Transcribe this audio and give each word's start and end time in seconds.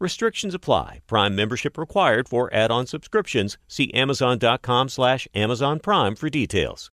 Restrictions 0.00 0.54
apply. 0.54 1.00
Prime 1.06 1.36
membership 1.36 1.76
required 1.76 2.26
for 2.26 2.52
add-on 2.54 2.86
subscriptions. 2.86 3.58
See 3.68 3.92
Amazon.com 3.92 4.88
slash 4.88 5.28
Amazon 5.34 5.78
Prime 5.78 6.16
for 6.16 6.30
details. 6.30 6.90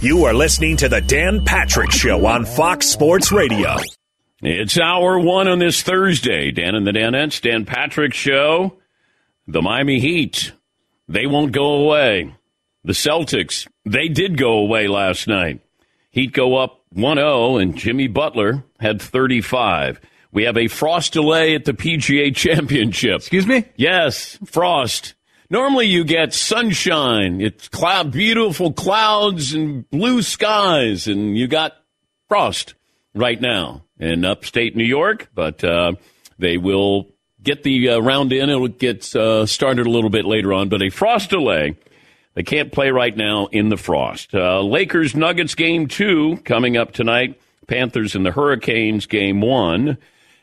You 0.00 0.24
are 0.24 0.32
listening 0.32 0.76
to 0.78 0.88
the 0.88 1.00
Dan 1.00 1.44
Patrick 1.44 1.90
Show 1.90 2.24
on 2.26 2.44
Fox 2.44 2.86
Sports 2.86 3.32
Radio. 3.32 3.76
It's 4.40 4.78
hour 4.78 5.18
one 5.18 5.48
on 5.48 5.58
this 5.58 5.82
Thursday. 5.82 6.52
Dan 6.52 6.74
and 6.74 6.86
the 6.86 6.92
Danettes, 6.92 7.40
Dan 7.40 7.64
Patrick 7.64 8.14
Show. 8.14 8.78
The 9.48 9.62
Miami 9.62 9.98
Heat, 9.98 10.52
they 11.08 11.26
won't 11.26 11.52
go 11.52 11.74
away. 11.84 12.34
The 12.84 12.92
Celtics, 12.92 13.66
they 13.84 14.08
did 14.08 14.38
go 14.38 14.58
away 14.58 14.86
last 14.86 15.26
night. 15.26 15.60
Heat 16.10 16.32
go 16.32 16.56
up 16.56 16.80
1-0 16.94 17.60
and 17.60 17.76
Jimmy 17.76 18.06
Butler 18.06 18.64
had 18.78 19.02
35. 19.02 20.00
We 20.32 20.44
have 20.44 20.56
a 20.56 20.68
frost 20.68 21.12
delay 21.12 21.54
at 21.54 21.66
the 21.66 21.74
PGA 21.74 22.34
Championship. 22.34 23.16
Excuse 23.16 23.46
me? 23.46 23.66
Yes, 23.76 24.38
frost. 24.46 25.14
Normally 25.50 25.86
you 25.86 26.04
get 26.04 26.32
sunshine. 26.32 27.42
It's 27.42 27.68
cloud, 27.68 28.10
beautiful 28.10 28.72
clouds 28.72 29.52
and 29.52 29.88
blue 29.90 30.22
skies, 30.22 31.06
and 31.06 31.36
you 31.36 31.46
got 31.46 31.74
frost 32.28 32.74
right 33.14 33.38
now 33.38 33.84
in 33.98 34.24
upstate 34.24 34.74
New 34.74 34.84
York, 34.84 35.28
but 35.34 35.62
uh, 35.62 35.92
they 36.38 36.56
will 36.56 37.08
get 37.42 37.62
the 37.62 37.90
uh, 37.90 37.98
round 37.98 38.32
in. 38.32 38.48
It'll 38.48 38.68
get 38.68 39.14
uh, 39.14 39.44
started 39.44 39.86
a 39.86 39.90
little 39.90 40.08
bit 40.08 40.24
later 40.24 40.54
on, 40.54 40.70
but 40.70 40.80
a 40.80 40.88
frost 40.88 41.28
delay. 41.28 41.76
They 42.34 42.42
can't 42.42 42.72
play 42.72 42.90
right 42.90 43.14
now 43.14 43.48
in 43.52 43.68
the 43.68 43.76
frost. 43.76 44.34
Uh, 44.34 44.62
Lakers 44.62 45.14
Nuggets 45.14 45.54
game 45.54 45.86
two 45.86 46.38
coming 46.44 46.78
up 46.78 46.92
tonight. 46.92 47.38
Panthers 47.66 48.14
and 48.14 48.24
the 48.24 48.30
Hurricanes 48.30 49.04
game 49.04 49.42
one. 49.42 49.98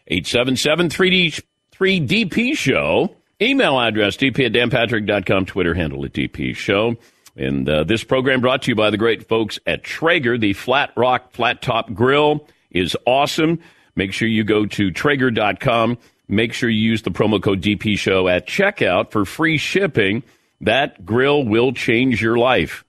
877 0.10 0.90
3DP 0.90 2.58
Show. 2.58 3.16
Email 3.42 3.80
address, 3.80 4.18
dp 4.18 4.46
at 4.46 4.52
danpatrick.com. 4.52 5.46
Twitter 5.46 5.74
handle 5.74 6.04
at 6.04 6.14
DP 6.14 6.56
Show. 6.56 6.98
And 7.38 7.70
uh, 7.70 7.86
this 7.86 8.04
program 8.04 8.42
brought 8.42 8.64
to 8.64 8.72
you 8.72 8.76
by 8.76 8.90
the 8.90 8.98
great 8.98 9.30
folks 9.30 9.60
at 9.66 9.84
Traeger. 9.84 10.38
The 10.38 10.54
Flat 10.54 10.92
Rock 10.98 11.32
Flat 11.32 11.62
Top 11.62 11.94
Grill 11.94 12.46
is 12.70 12.98
awesome. 13.06 13.60
Make 13.96 14.12
sure 14.12 14.28
you 14.28 14.44
go 14.44 14.66
to 14.66 14.92
Traeger.com. 14.92 15.98
Make 16.28 16.54
sure 16.54 16.70
you 16.70 16.82
use 16.82 17.02
the 17.02 17.12
promo 17.12 17.42
code 17.42 17.62
DP 17.62 17.98
Show 17.98 18.28
at 18.28 18.46
checkout 18.46 19.12
for 19.12 19.26
free 19.26 19.58
shipping. 19.58 20.24
That 20.62 21.06
grill 21.06 21.44
will 21.44 21.72
change 21.72 22.22
your 22.22 22.38
life. 22.38 22.84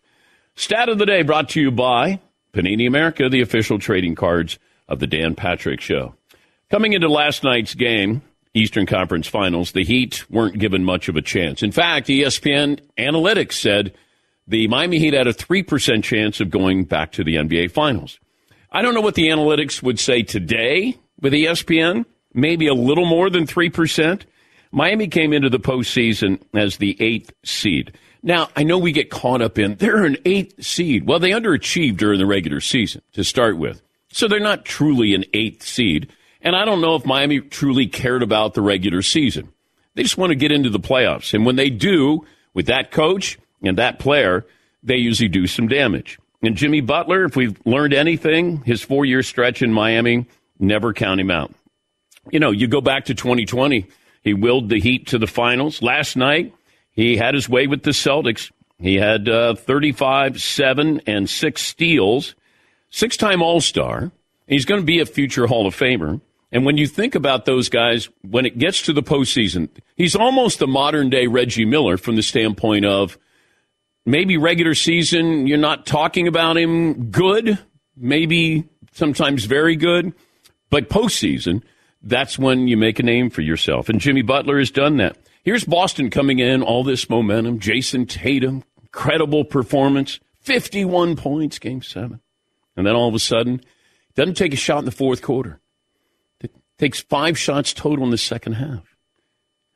Stat 0.56 0.88
of 0.88 0.98
the 0.98 1.06
day 1.06 1.22
brought 1.22 1.48
to 1.50 1.60
you 1.60 1.70
by 1.70 2.20
Panini 2.52 2.86
America, 2.86 3.28
the 3.28 3.40
official 3.40 3.78
trading 3.78 4.14
cards 4.14 4.58
of 4.88 4.98
the 4.98 5.06
Dan 5.06 5.36
Patrick 5.36 5.80
Show. 5.80 6.14
Coming 6.70 6.92
into 6.92 7.08
last 7.08 7.42
night's 7.42 7.74
game, 7.74 8.22
Eastern 8.54 8.86
Conference 8.86 9.26
Finals, 9.26 9.72
the 9.72 9.84
Heat 9.84 10.24
weren't 10.30 10.60
given 10.60 10.84
much 10.84 11.08
of 11.08 11.16
a 11.16 11.22
chance. 11.22 11.64
In 11.64 11.72
fact, 11.72 12.06
ESPN 12.06 12.78
Analytics 12.96 13.54
said 13.54 13.92
the 14.46 14.68
Miami 14.68 15.00
Heat 15.00 15.14
had 15.14 15.26
a 15.26 15.32
3% 15.32 16.04
chance 16.04 16.40
of 16.40 16.48
going 16.48 16.84
back 16.84 17.10
to 17.12 17.24
the 17.24 17.34
NBA 17.34 17.72
Finals. 17.72 18.20
I 18.70 18.82
don't 18.82 18.94
know 18.94 19.00
what 19.00 19.16
the 19.16 19.30
analytics 19.30 19.82
would 19.82 19.98
say 19.98 20.22
today 20.22 20.96
with 21.20 21.32
ESPN, 21.32 22.04
maybe 22.34 22.68
a 22.68 22.74
little 22.74 23.06
more 23.06 23.30
than 23.30 23.46
3%. 23.46 24.22
Miami 24.70 25.08
came 25.08 25.32
into 25.32 25.50
the 25.50 25.58
postseason 25.58 26.40
as 26.54 26.76
the 26.76 26.96
eighth 27.00 27.32
seed. 27.44 27.98
Now, 28.22 28.48
I 28.54 28.62
know 28.62 28.78
we 28.78 28.92
get 28.92 29.10
caught 29.10 29.42
up 29.42 29.58
in 29.58 29.74
they're 29.74 30.04
an 30.04 30.18
eighth 30.24 30.64
seed. 30.64 31.04
Well, 31.04 31.18
they 31.18 31.30
underachieved 31.30 31.96
during 31.96 32.20
the 32.20 32.26
regular 32.26 32.60
season 32.60 33.02
to 33.14 33.24
start 33.24 33.58
with. 33.58 33.82
So 34.12 34.28
they're 34.28 34.38
not 34.38 34.64
truly 34.64 35.14
an 35.14 35.24
eighth 35.34 35.64
seed. 35.64 36.12
And 36.42 36.56
I 36.56 36.64
don't 36.64 36.80
know 36.80 36.94
if 36.94 37.04
Miami 37.04 37.40
truly 37.40 37.86
cared 37.86 38.22
about 38.22 38.54
the 38.54 38.62
regular 38.62 39.02
season. 39.02 39.52
They 39.94 40.02
just 40.02 40.18
want 40.18 40.30
to 40.30 40.36
get 40.36 40.52
into 40.52 40.70
the 40.70 40.80
playoffs. 40.80 41.34
And 41.34 41.44
when 41.44 41.56
they 41.56 41.70
do, 41.70 42.24
with 42.54 42.66
that 42.66 42.90
coach 42.90 43.38
and 43.62 43.78
that 43.78 43.98
player, 43.98 44.46
they 44.82 44.96
usually 44.96 45.28
do 45.28 45.46
some 45.46 45.68
damage. 45.68 46.18
And 46.42 46.56
Jimmy 46.56 46.80
Butler, 46.80 47.24
if 47.24 47.36
we've 47.36 47.58
learned 47.66 47.92
anything, 47.92 48.62
his 48.62 48.82
four 48.82 49.04
year 49.04 49.22
stretch 49.22 49.62
in 49.62 49.72
Miami, 49.72 50.26
never 50.58 50.92
count 50.92 51.20
him 51.20 51.30
out. 51.30 51.52
You 52.30 52.40
know, 52.40 52.50
you 52.50 52.66
go 52.66 52.80
back 52.80 53.06
to 53.06 53.14
2020, 53.14 53.86
he 54.22 54.34
willed 54.34 54.68
the 54.68 54.80
Heat 54.80 55.08
to 55.08 55.18
the 55.18 55.26
finals. 55.26 55.82
Last 55.82 56.16
night, 56.16 56.54
he 56.92 57.16
had 57.16 57.34
his 57.34 57.48
way 57.48 57.66
with 57.66 57.82
the 57.82 57.90
Celtics. 57.90 58.50
He 58.78 58.96
had 58.96 59.28
uh, 59.28 59.54
35, 59.54 60.40
7, 60.40 61.02
and 61.06 61.28
6 61.28 61.62
steals, 61.62 62.34
six 62.90 63.16
time 63.16 63.42
All 63.42 63.60
Star. 63.60 64.10
He's 64.46 64.64
going 64.64 64.80
to 64.80 64.86
be 64.86 65.00
a 65.00 65.06
future 65.06 65.46
Hall 65.46 65.66
of 65.66 65.76
Famer. 65.76 66.20
And 66.52 66.64
when 66.64 66.76
you 66.76 66.86
think 66.86 67.14
about 67.14 67.44
those 67.44 67.68
guys, 67.68 68.08
when 68.22 68.44
it 68.44 68.58
gets 68.58 68.82
to 68.82 68.92
the 68.92 69.02
postseason, 69.02 69.68
he's 69.94 70.16
almost 70.16 70.58
the 70.58 70.66
modern 70.66 71.08
day 71.08 71.26
Reggie 71.26 71.64
Miller 71.64 71.96
from 71.96 72.16
the 72.16 72.22
standpoint 72.22 72.84
of 72.84 73.18
maybe 74.04 74.36
regular 74.36 74.74
season, 74.74 75.46
you're 75.46 75.58
not 75.58 75.86
talking 75.86 76.26
about 76.26 76.56
him 76.56 77.10
good, 77.10 77.58
maybe 77.96 78.68
sometimes 78.92 79.44
very 79.44 79.76
good, 79.76 80.12
but 80.70 80.88
postseason, 80.88 81.62
that's 82.02 82.38
when 82.38 82.66
you 82.66 82.76
make 82.76 82.98
a 82.98 83.04
name 83.04 83.30
for 83.30 83.42
yourself. 83.42 83.88
And 83.88 84.00
Jimmy 84.00 84.22
Butler 84.22 84.58
has 84.58 84.70
done 84.70 84.96
that. 84.96 85.16
Here's 85.42 85.64
Boston 85.64 86.10
coming 86.10 86.38
in, 86.38 86.62
all 86.62 86.84
this 86.84 87.08
momentum. 87.08 87.60
Jayson 87.60 88.06
Tatum, 88.06 88.64
incredible 88.82 89.44
performance, 89.44 90.18
51 90.40 91.16
points, 91.16 91.58
game 91.58 91.82
seven. 91.82 92.20
And 92.76 92.86
then 92.86 92.94
all 92.94 93.08
of 93.08 93.14
a 93.14 93.20
sudden, 93.20 93.60
doesn't 94.14 94.34
take 94.34 94.52
a 94.52 94.56
shot 94.56 94.80
in 94.80 94.84
the 94.84 94.90
fourth 94.90 95.22
quarter. 95.22 95.59
Takes 96.80 97.00
five 97.00 97.38
shots 97.38 97.74
total 97.74 98.06
in 98.06 98.10
the 98.10 98.16
second 98.16 98.54
half. 98.54 98.96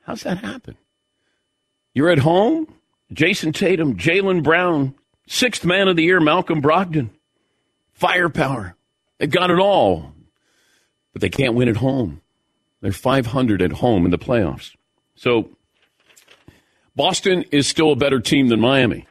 How's 0.05 0.23
that 0.23 0.39
happen? 0.39 0.79
You're 1.93 2.09
at 2.09 2.21
home, 2.21 2.67
Jayson 3.13 3.53
Tatum, 3.53 3.97
Jaylen 3.99 4.43
Brown, 4.43 4.95
sixth 5.29 5.67
man 5.67 5.89
of 5.89 5.97
the 5.97 6.03
year, 6.03 6.19
Malcolm 6.19 6.63
Brogdon, 6.63 7.11
firepower. 7.93 8.75
They've 9.19 9.31
got 9.31 9.51
it 9.51 9.59
all, 9.59 10.15
but 11.13 11.21
they 11.21 11.29
can't 11.29 11.53
win 11.53 11.69
at 11.69 11.77
home. 11.77 12.23
They're 12.81 12.91
500 12.91 13.61
at 13.61 13.73
home 13.73 14.07
in 14.07 14.11
the 14.11 14.17
playoffs. 14.17 14.75
So 15.15 15.51
Boston 16.97 17.45
is 17.53 17.67
still 17.67 17.93
a 17.93 17.97
better 17.97 18.21
team 18.21 18.49
than 18.49 18.61
Miami. 18.61 19.07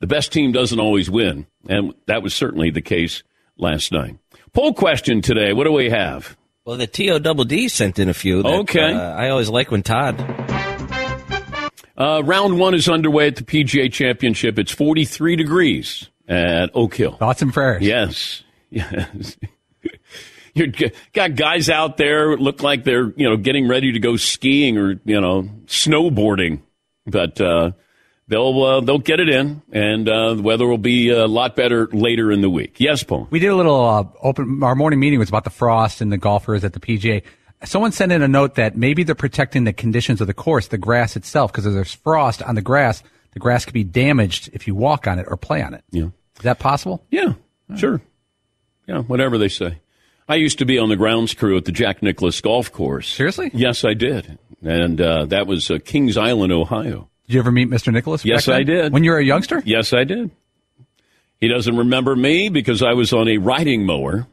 The 0.00 0.06
best 0.06 0.32
team 0.32 0.52
doesn't 0.52 0.80
always 0.80 1.10
win, 1.10 1.46
and 1.68 1.92
that 2.06 2.22
was 2.22 2.32
certainly 2.32 2.70
the 2.70 2.80
case 2.80 3.22
last 3.58 3.92
night. 3.92 4.16
Poll 4.54 4.72
question 4.72 5.20
today. 5.20 5.52
What 5.52 5.64
do 5.64 5.72
we 5.72 5.90
have? 5.90 6.34
Well, 6.66 6.76
the 6.76 6.88
TO 6.88 7.20
Double 7.20 7.44
D 7.44 7.68
sent 7.68 8.00
in 8.00 8.08
a 8.08 8.14
few. 8.14 8.42
That, 8.42 8.52
okay. 8.62 8.92
Uh, 8.92 9.12
I 9.12 9.28
always 9.28 9.48
like 9.48 9.70
when 9.70 9.84
Todd. 9.84 10.18
Uh, 11.96 12.22
round 12.24 12.58
one 12.58 12.74
is 12.74 12.88
underway 12.88 13.28
at 13.28 13.36
the 13.36 13.44
PGA 13.44 13.90
Championship. 13.90 14.58
It's 14.58 14.72
43 14.72 15.36
degrees 15.36 16.10
at 16.28 16.70
Oak 16.74 16.96
Hill. 16.96 17.12
Thoughts 17.12 17.40
and 17.42 17.54
prayers. 17.54 17.82
Yes. 17.82 18.42
Yes. 18.68 19.36
you 20.52 20.72
got 21.12 21.36
guys 21.36 21.70
out 21.70 21.96
there 21.98 22.36
look 22.36 22.64
like 22.64 22.82
they're, 22.82 23.12
you 23.16 23.30
know, 23.30 23.36
getting 23.36 23.68
ready 23.68 23.92
to 23.92 24.00
go 24.00 24.16
skiing 24.16 24.76
or, 24.76 25.00
you 25.04 25.20
know, 25.20 25.48
snowboarding. 25.66 26.62
But 27.06 27.40
uh, 27.40 27.70
they'll 28.28 28.62
uh, 28.62 28.80
they'll 28.80 28.98
get 28.98 29.20
it 29.20 29.28
in, 29.28 29.62
and 29.72 30.08
uh, 30.08 30.34
the 30.34 30.42
weather 30.42 30.66
will 30.66 30.78
be 30.78 31.10
a 31.10 31.26
lot 31.26 31.56
better 31.56 31.86
later 31.88 32.30
in 32.32 32.40
the 32.40 32.50
week. 32.50 32.76
Yes, 32.78 33.02
Paul. 33.02 33.28
We 33.30 33.38
did 33.38 33.48
a 33.48 33.56
little 33.56 33.84
uh, 33.84 34.04
open. 34.22 34.62
Our 34.62 34.74
morning 34.74 35.00
meeting 35.00 35.18
was 35.18 35.28
about 35.28 35.44
the 35.44 35.50
frost 35.50 36.00
and 36.00 36.12
the 36.12 36.18
golfers 36.18 36.64
at 36.64 36.72
the 36.72 36.80
PGA. 36.80 37.22
Someone 37.64 37.92
sent 37.92 38.12
in 38.12 38.22
a 38.22 38.28
note 38.28 38.56
that 38.56 38.76
maybe 38.76 39.02
they're 39.02 39.14
protecting 39.14 39.64
the 39.64 39.72
conditions 39.72 40.20
of 40.20 40.26
the 40.26 40.34
course, 40.34 40.68
the 40.68 40.78
grass 40.78 41.16
itself, 41.16 41.52
because 41.52 41.66
if 41.66 41.72
there's 41.72 41.94
frost 41.94 42.42
on 42.42 42.54
the 42.54 42.62
grass, 42.62 43.02
the 43.32 43.40
grass 43.40 43.64
could 43.64 43.74
be 43.74 43.84
damaged 43.84 44.50
if 44.52 44.66
you 44.66 44.74
walk 44.74 45.06
on 45.06 45.18
it 45.18 45.26
or 45.28 45.36
play 45.36 45.62
on 45.62 45.72
it. 45.72 45.82
Yeah. 45.90 46.06
Is 46.36 46.42
that 46.42 46.58
possible? 46.58 47.04
Yeah, 47.10 47.32
sure. 47.76 48.02
Yeah, 48.86 49.00
whatever 49.00 49.38
they 49.38 49.48
say. 49.48 49.78
I 50.28 50.34
used 50.34 50.58
to 50.58 50.66
be 50.66 50.78
on 50.78 50.90
the 50.90 50.96
grounds 50.96 51.32
crew 51.34 51.56
at 51.56 51.64
the 51.64 51.72
Jack 51.72 52.02
Nicklaus 52.02 52.40
Golf 52.40 52.72
Course. 52.72 53.08
Seriously? 53.08 53.50
Yes, 53.54 53.84
I 53.84 53.94
did, 53.94 54.38
and 54.62 55.00
uh, 55.00 55.24
that 55.26 55.46
was 55.46 55.70
uh, 55.70 55.78
Kings 55.82 56.16
Island, 56.18 56.52
Ohio. 56.52 57.08
Did 57.26 57.34
you 57.34 57.40
ever 57.40 57.52
meet 57.52 57.68
Mr. 57.68 57.92
Nicklaus? 57.92 58.24
Yes. 58.24 58.48
I 58.48 58.62
did. 58.62 58.92
When 58.92 59.04
you 59.04 59.10
were 59.10 59.18
a 59.18 59.24
youngster? 59.24 59.62
Yes, 59.64 59.92
I 59.92 60.04
did. 60.04 60.30
He 61.40 61.48
doesn't 61.48 61.76
remember 61.76 62.16
me 62.16 62.48
because 62.48 62.82
I 62.82 62.92
was 62.94 63.12
on 63.12 63.28
a 63.28 63.38
riding 63.38 63.84
mower, 63.84 64.26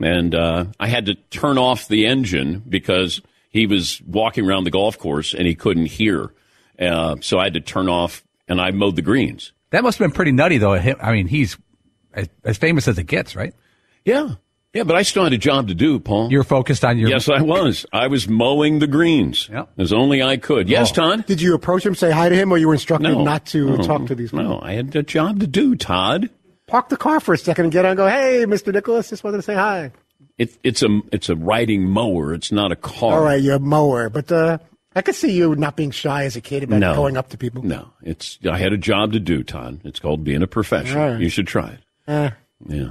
and 0.00 0.34
uh, 0.34 0.66
I 0.78 0.88
had 0.88 1.06
to 1.06 1.14
turn 1.14 1.56
off 1.56 1.88
the 1.88 2.06
engine 2.06 2.62
because 2.68 3.22
he 3.48 3.66
was 3.66 4.02
walking 4.02 4.46
around 4.46 4.64
the 4.64 4.70
golf 4.70 4.98
course 4.98 5.32
and 5.32 5.46
he 5.46 5.54
couldn't 5.54 5.86
hear. 5.86 6.32
Uh, 6.78 7.16
so 7.20 7.38
I 7.38 7.44
had 7.44 7.54
to 7.54 7.60
turn 7.60 7.88
off, 7.88 8.22
and 8.48 8.60
I 8.60 8.70
mowed 8.70 8.96
the 8.96 9.02
greens. 9.02 9.52
That 9.70 9.82
must 9.82 9.98
have 9.98 10.04
been 10.06 10.14
pretty 10.14 10.32
nutty, 10.32 10.58
though. 10.58 10.74
I 10.74 11.12
mean, 11.12 11.26
he's 11.26 11.56
as, 12.12 12.28
as 12.44 12.58
famous 12.58 12.86
as 12.86 12.98
it 12.98 13.04
gets, 13.04 13.34
right? 13.34 13.54
Yeah, 14.04 14.34
yeah, 14.76 14.84
but 14.84 14.94
I 14.96 15.02
still 15.02 15.24
had 15.24 15.32
a 15.32 15.38
job 15.38 15.68
to 15.68 15.74
do, 15.74 15.98
Paul. 15.98 16.30
You're 16.30 16.44
focused 16.44 16.84
on 16.84 16.98
your. 16.98 17.08
yes, 17.08 17.28
I 17.28 17.42
was. 17.42 17.86
I 17.92 18.06
was 18.06 18.28
mowing 18.28 18.78
the 18.78 18.86
greens 18.86 19.48
Yep. 19.52 19.70
as 19.78 19.92
only 19.92 20.22
I 20.22 20.36
could. 20.36 20.68
Yes, 20.68 20.92
Todd. 20.92 21.26
Did 21.26 21.40
you 21.40 21.54
approach 21.54 21.84
him, 21.84 21.94
say 21.94 22.10
hi 22.10 22.28
to 22.28 22.34
him, 22.36 22.52
or 22.52 22.58
you 22.58 22.68
were 22.68 22.74
instructed 22.74 23.08
No, 23.08 23.24
not 23.24 23.46
to 23.46 23.76
No. 23.76 23.82
talk 23.82 24.06
to 24.06 24.14
these 24.14 24.30
people? 24.30 24.44
No, 24.44 24.60
I 24.62 24.72
had 24.74 24.94
a 24.94 25.02
job 25.02 25.40
to 25.40 25.46
do, 25.46 25.74
Todd. 25.76 26.30
Park 26.66 26.88
the 26.88 26.96
car 26.96 27.20
for 27.20 27.32
a 27.34 27.38
second 27.38 27.66
and 27.66 27.72
get 27.72 27.84
on 27.84 27.92
and 27.92 27.96
go, 27.96 28.08
hey, 28.08 28.44
Mr. 28.46 28.72
Nicklaus, 28.72 29.08
just 29.10 29.22
wanted 29.24 29.36
to 29.38 29.42
say 29.42 29.54
hi. 29.54 29.92
It, 30.38 30.56
it's 30.62 30.82
a 30.82 31.00
it's 31.12 31.28
a 31.30 31.36
riding 31.36 31.84
mower. 31.88 32.34
It's 32.34 32.52
not 32.52 32.70
a 32.72 32.76
car. 32.76 33.14
All 33.14 33.22
right, 33.24 33.40
you're 33.40 33.54
a 33.54 33.58
mower. 33.60 34.10
But 34.10 34.30
uh, 34.30 34.58
I 34.94 35.00
could 35.02 35.14
see 35.14 35.32
you 35.32 35.54
not 35.54 35.76
being 35.76 35.90
shy 35.92 36.24
as 36.24 36.36
a 36.36 36.40
kid 36.42 36.62
about 36.64 36.80
No. 36.80 36.94
going 36.94 37.16
up 37.16 37.30
to 37.30 37.38
people. 37.38 37.62
No, 37.62 37.88
it's 38.02 38.38
I 38.50 38.58
had 38.58 38.72
a 38.74 38.76
job 38.76 39.12
to 39.12 39.20
do, 39.20 39.42
Todd. 39.42 39.80
It's 39.84 39.98
called 40.00 40.24
being 40.24 40.42
a 40.42 40.46
professional. 40.46 41.02
All 41.02 41.10
right. 41.12 41.20
You 41.20 41.28
should 41.30 41.46
try 41.46 41.70
it. 41.70 41.80
Eh. 42.08 42.30
Yeah. 42.68 42.90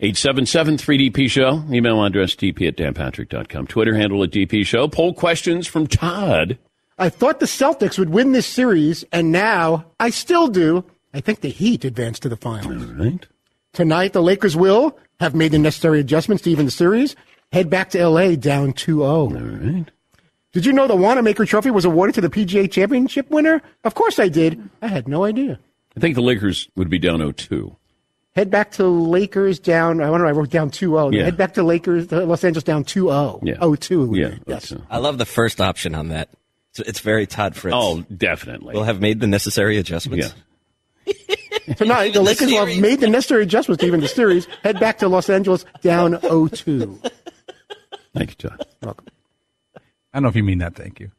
877-3DP 0.00 1.30
Show. 1.30 1.62
Email 1.70 2.04
address 2.04 2.34
dp 2.34 2.66
at 2.68 2.76
danpatrick.com. 2.76 3.66
Twitter 3.66 3.94
handle 3.94 4.22
at 4.22 4.30
DP 4.30 4.66
Show. 4.66 4.88
Poll 4.88 5.14
questions 5.14 5.66
from 5.66 5.86
Todd. 5.86 6.58
I 6.98 7.08
thought 7.08 7.40
the 7.40 7.46
Celtics 7.46 7.98
would 7.98 8.10
win 8.10 8.32
this 8.32 8.46
series, 8.46 9.04
and 9.12 9.32
now 9.32 9.86
I 9.98 10.10
still 10.10 10.48
do. 10.48 10.84
I 11.12 11.20
think 11.20 11.40
the 11.40 11.48
Heat 11.48 11.84
advance 11.84 12.18
to 12.20 12.28
the 12.28 12.36
finals. 12.36 12.84
Right? 12.84 13.26
Tonight, 13.72 14.12
the 14.12 14.22
Lakers 14.22 14.56
will 14.56 14.98
have 15.20 15.34
made 15.34 15.52
the 15.52 15.58
necessary 15.58 16.00
adjustments 16.00 16.42
to 16.44 16.50
even 16.50 16.66
the 16.66 16.72
series, 16.72 17.16
head 17.52 17.70
back 17.70 17.90
to 17.90 18.00
L.A. 18.00 18.36
down 18.36 18.72
2 18.72 18.98
0. 18.98 19.04
All 19.04 19.28
right. 19.30 19.90
Did 20.52 20.66
you 20.66 20.72
know 20.72 20.86
the 20.86 20.94
Wanamaker 20.94 21.44
Trophy 21.46 21.70
was 21.70 21.84
awarded 21.84 22.14
to 22.14 22.20
the 22.20 22.28
PGA 22.28 22.70
Championship 22.70 23.28
winner? 23.30 23.60
Of 23.82 23.94
course 23.94 24.20
I 24.20 24.28
did. 24.28 24.70
I 24.80 24.86
had 24.86 25.08
no 25.08 25.24
idea. 25.24 25.58
I 25.96 26.00
think 26.00 26.14
the 26.14 26.22
Lakers 26.22 26.68
would 26.76 26.88
be 26.88 26.98
down 26.98 27.18
0-2. 27.18 27.74
Head 28.36 28.50
back 28.50 28.72
to 28.72 28.86
Lakers 28.86 29.58
down. 29.60 30.00
I 30.00 30.10
wonder. 30.10 30.26
If 30.26 30.34
I 30.34 30.38
wrote 30.38 30.50
down 30.50 30.70
2-0. 30.70 31.12
Yeah. 31.14 31.24
Head 31.24 31.36
back 31.36 31.54
to 31.54 31.62
Lakers. 31.62 32.12
Uh, 32.12 32.24
Los 32.26 32.42
Angeles 32.42 32.64
down 32.64 32.84
2-0. 32.84 33.40
Yeah. 33.44 33.54
0-2. 33.56 34.16
Yeah. 34.16 34.36
Yes. 34.46 34.70
that's- 34.70 34.86
I 34.90 34.98
love 34.98 35.18
the 35.18 35.24
first 35.26 35.60
option 35.60 35.94
on 35.94 36.08
that. 36.08 36.28
It's, 36.70 36.80
it's 36.88 37.00
very 37.00 37.26
Todd 37.28 37.54
Fritz. 37.54 37.76
Oh, 37.78 38.02
definitely. 38.16 38.74
We'll 38.74 38.82
have 38.82 39.00
made 39.00 39.20
the 39.20 39.28
necessary 39.28 39.78
adjustments. 39.78 40.34
yeah. 41.06 41.12
Tonight, 41.76 42.12
the 42.12 42.20
Lakers 42.22 42.50
will 42.50 42.66
have 42.66 42.78
made 42.80 43.00
the 43.00 43.08
necessary 43.08 43.44
adjustments 43.44 43.80
to 43.82 43.86
even 43.86 44.00
the 44.00 44.08
series. 44.08 44.46
Head 44.62 44.80
back 44.80 44.98
to 44.98 45.08
Los 45.08 45.30
Angeles 45.30 45.64
down 45.82 46.14
0-2. 46.14 47.10
Thank 48.14 48.30
you, 48.42 48.48
Todd. 48.50 48.66
Welcome. 48.82 49.06
I 49.76 49.80
don't 50.14 50.24
know 50.24 50.28
if 50.28 50.36
you 50.36 50.42
mean 50.44 50.58
that. 50.58 50.74
Thank 50.74 50.98
you. 51.00 51.10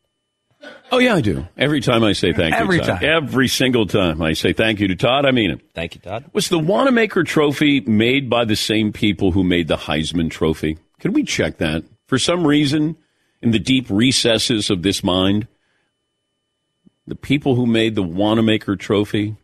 Oh, 0.92 1.00
yeah, 1.00 1.16
I 1.16 1.22
do. 1.22 1.48
Every 1.58 1.82
time 1.82 2.04
I 2.04 2.14
say 2.14 2.32
thank 2.32 2.54
you, 2.54 2.62
Every 2.62 2.78
Todd. 2.80 3.02
time. 3.02 3.04
Every 3.04 3.48
single 3.48 3.86
time 3.88 4.22
I 4.22 4.34
say 4.34 4.54
thank 4.54 4.80
you 4.80 4.88
to 4.90 4.96
Todd, 4.96 5.26
I 5.26 5.32
mean 5.32 5.52
it. 5.52 5.62
Thank 5.74 5.96
you, 5.96 6.02
Todd. 6.02 6.26
Was 6.34 6.50
the 6.50 6.60
Wanamaker 6.60 7.24
Trophy 7.24 7.82
made 7.82 8.30
by 8.30 8.46
the 8.46 8.56
same 8.56 8.94
people 8.94 9.32
who 9.32 9.44
made 9.44 9.68
the 9.68 9.78
Heisman 9.78 10.30
Trophy? 10.30 10.78
Can 11.00 11.12
we 11.14 11.24
check 11.24 11.58
that? 11.58 11.84
For 12.08 12.20
some 12.20 12.46
reason, 12.46 12.96
in 13.42 13.52
the 13.52 13.60
deep 13.60 13.88
recesses 13.90 14.70
of 14.70 14.84
this 14.84 15.04
mind, 15.04 15.48
the 17.08 17.16
people 17.16 17.56
who 17.56 17.66
made 17.66 17.96
the 17.96 18.04
Wanamaker 18.04 18.76
Trophy, 18.76 19.36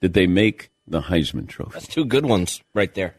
did 0.00 0.14
they 0.14 0.26
make 0.26 0.70
the 0.86 1.02
Heisman 1.02 1.48
Trophy? 1.48 1.72
That's 1.74 1.86
two 1.86 2.04
good 2.04 2.26
ones 2.26 2.62
right 2.74 2.92
there. 2.94 3.14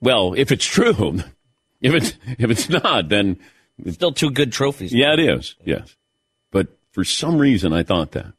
Well, 0.00 0.34
if 0.34 0.52
it's 0.52 0.64
true, 0.66 1.20
if 1.80 1.94
it's 1.94 2.12
if 2.38 2.50
it's 2.50 2.68
not, 2.68 3.08
then 3.08 3.38
Still 3.90 4.10
two 4.12 4.30
good 4.32 4.50
trophies. 4.52 4.92
yeah, 4.92 5.12
it 5.12 5.20
is. 5.20 5.54
Yes, 5.64 5.94
for 6.98 7.04
some 7.04 7.38
reason, 7.38 7.72
I 7.72 7.84
thought 7.84 8.10
that 8.10 8.32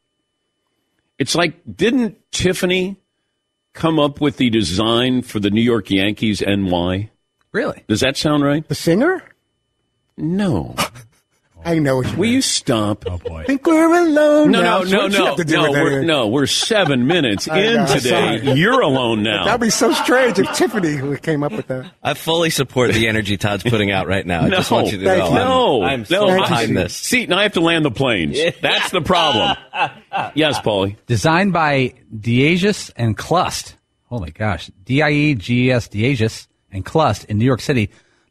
it's 1.17 1.33
like 1.33 1.61
didn't 1.77 2.17
Tiffany 2.33 2.97
come 3.71 3.97
up 3.97 4.19
with 4.19 4.35
the 4.35 4.49
design 4.49 5.21
for 5.21 5.39
the 5.39 5.49
New 5.49 5.61
York 5.61 5.89
Yankees 5.89 6.43
NY? 6.45 7.09
Really? 7.53 7.85
Does 7.87 8.01
that 8.01 8.17
sound 8.17 8.43
right? 8.43 8.67
The 8.67 8.75
singer? 8.75 9.23
No. 10.17 10.75
I 11.65 11.77
know 11.79 11.97
what 11.97 12.05
you 12.07 12.13
Will 12.13 12.21
mean. 12.23 12.33
you 12.35 12.41
stop? 12.41 13.03
Oh 13.07 13.17
boy. 13.17 13.43
think 13.45 13.65
we're 13.67 13.93
alone 13.93 14.51
No, 14.51 14.61
now. 14.61 14.79
no, 14.79 14.85
So 14.85 14.97
no, 14.97 15.07
no, 15.07 15.25
have 15.25 15.35
to 15.37 15.43
do 15.43 15.55
no. 15.61 15.71
We're, 15.71 16.03
no, 16.03 16.27
we're 16.29 16.45
seven 16.47 17.05
minutes 17.05 17.47
in 17.49 17.75
know, 17.75 17.85
today. 17.85 18.53
You're 18.55 18.81
alone 18.81 19.23
now. 19.23 19.43
That'd 19.45 19.59
be 19.61 19.69
so 19.69 19.91
strange 19.93 20.39
if 20.39 20.51
Tiffany 20.55 20.93
who 20.95 21.15
came 21.17 21.43
up 21.43 21.51
with 21.51 21.67
that. 21.67 21.91
I 22.01 22.13
fully 22.13 22.49
support 22.49 22.93
the 22.93 23.07
energy 23.07 23.35
Todd's 23.37 23.63
putting 23.63 23.91
out 23.91 24.07
right 24.07 24.25
now. 24.25 24.45
I 24.45 24.49
just 24.49 24.71
No, 24.71 24.77
want 24.77 24.91
you 24.91 24.99
to 24.99 25.05
thank 25.05 25.19
know. 25.23 25.29
you. 25.29 25.35
no, 25.35 25.81
I'm, 25.83 25.89
I'm 26.01 26.05
so 26.05 26.27
no. 26.27 26.37
behind 26.37 26.77
this. 26.77 26.95
See, 26.95 27.25
now 27.25 27.37
I 27.39 27.43
have 27.43 27.53
to 27.53 27.61
land 27.61 27.83
the 27.85 27.91
planes. 27.91 28.39
That's 28.61 28.91
the 28.91 29.01
problem. 29.01 29.57
yes, 30.35 30.59
Paulie. 30.61 30.95
Designed 31.07 31.51
by 31.53 31.93
Dieges 32.17 32.89
and 32.95 33.17
Clust. 33.17 33.75
Oh 34.09 34.19
my 34.19 34.29
gosh. 34.29 34.71
D-I-E-G-E-S 34.85 35.87
Dieges 35.89 36.47
and 36.71 36.85
Clust 36.85 37.25
in 37.25 37.37
New 37.37 37.45
York 37.45 37.61
City. 37.61 37.89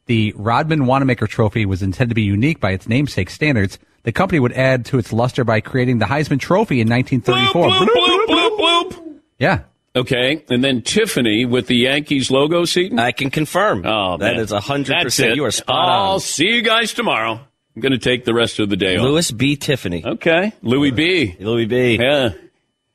The 0.09 0.33
Rodman 0.35 0.87
Wanamaker 0.87 1.27
Trophy 1.27 1.67
was 1.67 1.83
intended 1.83 2.09
to 2.09 2.15
be 2.15 2.23
unique 2.23 2.59
by 2.59 2.71
its 2.71 2.87
namesake 2.89 3.29
standards. 3.29 3.77
The 4.01 4.11
company 4.11 4.39
would 4.39 4.53
add 4.53 4.83
to 4.85 4.97
its 4.97 5.13
luster 5.13 5.43
by 5.43 5.61
creating 5.61 5.99
the 5.99 6.07
Heisman 6.07 6.39
Trophy 6.39 6.81
in 6.81 6.87
Bloop, 6.87 7.11
1934. 7.21 7.69
bloop, 7.69 7.87
bloop, 7.87 8.25
bloop, 8.25 8.57
bloop. 8.57 9.19
Yeah. 9.37 9.59
Okay, 9.95 10.43
and 10.49 10.63
then 10.63 10.81
Tiffany 10.81 11.45
with 11.45 11.67
the 11.67 11.75
Yankees 11.75 12.31
logo, 12.31 12.65
Seaton. 12.65 12.97
I 12.97 13.11
can 13.11 13.29
confirm. 13.29 13.85
Oh, 13.85 14.17
that 14.17 14.33
man. 14.37 14.39
is 14.43 14.51
a 14.51 14.59
hundred 14.59 14.93
That's 14.93 15.03
percent. 15.03 15.31
it. 15.33 15.35
You 15.35 15.45
are 15.45 15.51
spot 15.51 15.89
on. 15.89 15.89
I'll 16.07 16.19
see 16.19 16.47
you 16.47 16.63
guys 16.63 16.91
tomorrow. 16.95 17.39
I'm 17.75 17.81
going 17.83 17.91
to 17.91 17.99
take 17.99 18.25
the 18.25 18.33
rest 18.33 18.57
of 18.57 18.69
the 18.69 18.77
day 18.77 18.97
off. 18.97 19.03
Louis 19.03 19.29
B. 19.29 19.57
Tiffany. 19.57 20.03
Okay, 20.03 20.53
Louis 20.63 20.89
B. 20.89 21.35
Louis 21.39 21.65
B. 21.67 21.99
Yeah, 22.01 22.29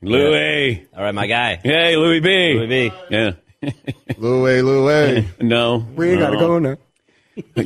Louis. 0.02 0.84
All 0.96 1.04
right, 1.04 1.14
my 1.14 1.28
guy. 1.28 1.60
Hey, 1.62 1.96
Louis 1.96 2.18
B. 2.18 2.54
Louis 2.58 2.66
B. 2.90 2.92
Yeah. 3.10 3.32
Louis, 4.18 4.62
Louis. 4.62 5.24
No. 5.40 5.86
We 5.94 6.16
gotta 6.16 6.38
go 6.38 6.58
now. 6.58 6.76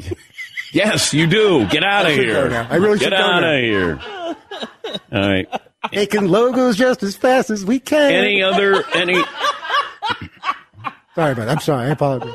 Yes, 0.70 1.14
you 1.14 1.26
do. 1.26 1.66
Get 1.68 1.82
out 1.82 2.04
of 2.04 2.12
here. 2.12 2.66
I 2.70 2.76
really 2.76 2.98
should 2.98 3.08
go 3.10 3.16
out 3.16 3.42
of 3.42 3.58
here. 3.58 3.98
All 5.10 5.28
right. 5.30 5.48
Making 5.92 6.28
logos 6.28 6.76
just 6.76 7.02
as 7.02 7.16
fast 7.16 7.48
as 7.48 7.64
we 7.64 7.78
can. 7.80 8.12
Any 8.12 8.42
other 8.42 8.84
any 8.94 9.14
Sorry 11.14 11.32
about 11.32 11.36
that. 11.36 11.48
I'm 11.48 11.60
sorry. 11.60 11.86
I 11.86 11.92
apologize. 11.92 12.34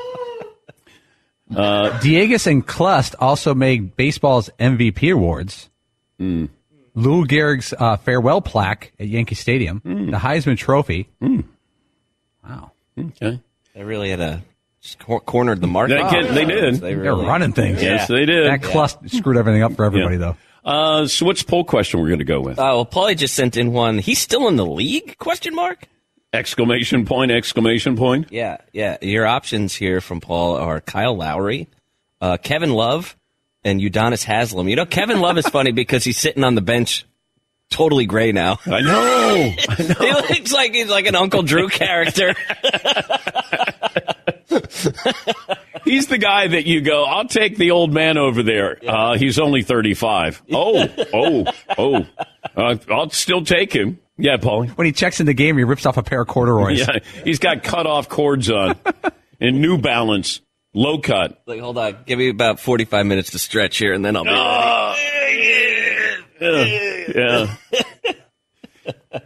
Dieges 2.02 2.48
and 2.48 2.66
Clust 2.66 3.14
also 3.20 3.54
made 3.54 3.96
baseball's 3.96 4.50
MVP 4.60 5.14
awards. 5.14 5.70
Hmm. 6.18 6.46
Lou 6.96 7.26
Gehrig's 7.26 7.74
uh, 7.78 7.98
farewell 7.98 8.42
plaque 8.42 8.94
at 9.00 9.08
Yankee 9.08 9.36
Stadium, 9.36 9.80
Hmm. 9.82 10.10
the 10.12 10.18
Heisman 10.18 10.58
Trophy. 10.58 11.08
Wow. 12.44 12.72
Okay. 12.98 13.40
They 13.76 13.84
really 13.84 14.10
had 14.10 14.20
a 14.20 14.42
just 14.84 15.00
cor- 15.00 15.22
cornered 15.22 15.62
the 15.62 15.68
market. 15.68 15.96
They 15.96 16.10
can- 16.10 16.36
they 16.36 16.46
did. 16.46 16.76
They 16.76 16.94
They're 16.94 16.98
really, 17.00 17.26
running 17.26 17.54
things. 17.54 17.82
Yes, 17.82 18.08
they 18.08 18.26
did. 18.26 18.46
That 18.48 18.62
Clust 18.62 18.98
screwed 19.10 19.38
everything 19.38 19.64
up 19.64 19.76
for 19.76 19.86
everybody, 19.86 20.16
Yeah. 20.18 20.34
though. 20.64 20.70
Uh, 20.70 21.08
so 21.08 21.26
what's 21.26 21.44
the 21.44 21.50
poll 21.50 21.64
question 21.64 22.00
we're 22.00 22.08
going 22.08 22.20
to 22.20 22.26
go 22.26 22.40
with? 22.42 22.60
Oh, 22.60 22.64
well, 22.64 22.86
Paulie 22.86 23.18
just 23.18 23.34
sent 23.34 23.58
in 23.58 23.74
one. 23.74 23.98
He's 23.98 24.20
still 24.20 24.48
in 24.48 24.56
the 24.56 24.66
league? 24.66 25.18
Question 25.18 25.56
mark. 25.56 25.88
exclamation 26.34 27.06
point! 27.06 27.32
Exclamation 27.32 27.96
point! 27.98 28.28
Yeah, 28.32 28.58
yeah. 28.72 28.98
Your 29.02 29.26
options 29.28 29.76
here 29.76 30.00
from 30.02 30.20
Paul 30.22 30.56
are 30.58 30.80
Kyle 30.82 31.16
Lowry, 31.16 31.68
uh, 32.22 32.38
Kevin 32.38 32.72
Love, 32.74 33.16
and 33.64 33.80
Udonis 33.82 34.24
Haslem. 34.24 34.68
You 34.70 34.76
know, 34.78 34.86
Kevin 34.86 35.20
Love 35.22 35.38
is 35.38 35.48
funny 35.48 35.72
because 35.84 36.04
he's 36.04 36.18
sitting 36.18 36.44
on 36.46 36.56
the 36.56 36.62
bench, 36.62 37.06
totally 37.70 38.06
gray 38.06 38.32
now. 38.32 38.58
I 38.66 38.82
know. 38.82 39.54
I 39.70 39.84
know. 39.84 39.96
He 40.28 40.34
looks 40.36 40.52
like 40.54 40.74
he's 40.74 40.90
like 40.90 41.06
an 41.08 41.16
Uncle 41.16 41.44
Drew 41.44 41.68
character. 41.70 42.34
He's 45.86 46.08
the 46.08 46.18
guy 46.18 46.48
that 46.48 46.66
you 46.66 46.82
go. 46.82 47.04
I'll 47.04 47.28
take 47.28 47.58
the 47.58 47.72
old 47.72 47.94
man 47.94 48.18
over 48.18 48.44
there. 48.44 48.78
Uh, 48.86 49.18
he's 49.18 49.40
only 49.40 49.64
thirty-five. 49.64 50.42
Oh, 50.54 50.88
oh, 51.14 51.46
oh. 51.78 52.06
Uh, 52.56 52.78
I'll 52.90 53.10
still 53.10 53.44
take 53.44 53.74
him. 53.74 54.00
Yeah, 54.18 54.38
Paulie. 54.38 54.70
When 54.70 54.86
he 54.86 54.94
checks 54.94 55.20
in 55.20 55.26
the 55.26 55.34
game, 55.34 55.58
he 55.58 55.64
rips 55.64 55.86
off 55.86 55.98
a 55.98 56.04
pair 56.04 56.22
of 56.22 56.28
corduroys. 56.28 56.88
Yeah, 56.88 57.00
he's 57.24 57.40
got 57.40 57.64
cut 57.64 57.88
off 57.88 58.08
cords 58.08 58.50
on 58.50 58.78
and 59.40 59.62
New 59.62 59.78
Balance 59.78 60.42
low 60.74 61.00
cut. 61.00 61.42
Like, 61.46 61.60
hold 61.60 61.78
on, 61.78 61.98
give 62.06 62.20
me 62.20 62.30
about 62.30 62.60
forty-five 62.60 63.06
minutes 63.06 63.32
to 63.32 63.40
stretch 63.40 63.78
here, 63.78 63.94
and 63.94 64.06
then 64.06 64.16
I'll 64.16 64.24
be 64.24 64.30
ready. 66.42 67.14
Yeah. 67.16 67.56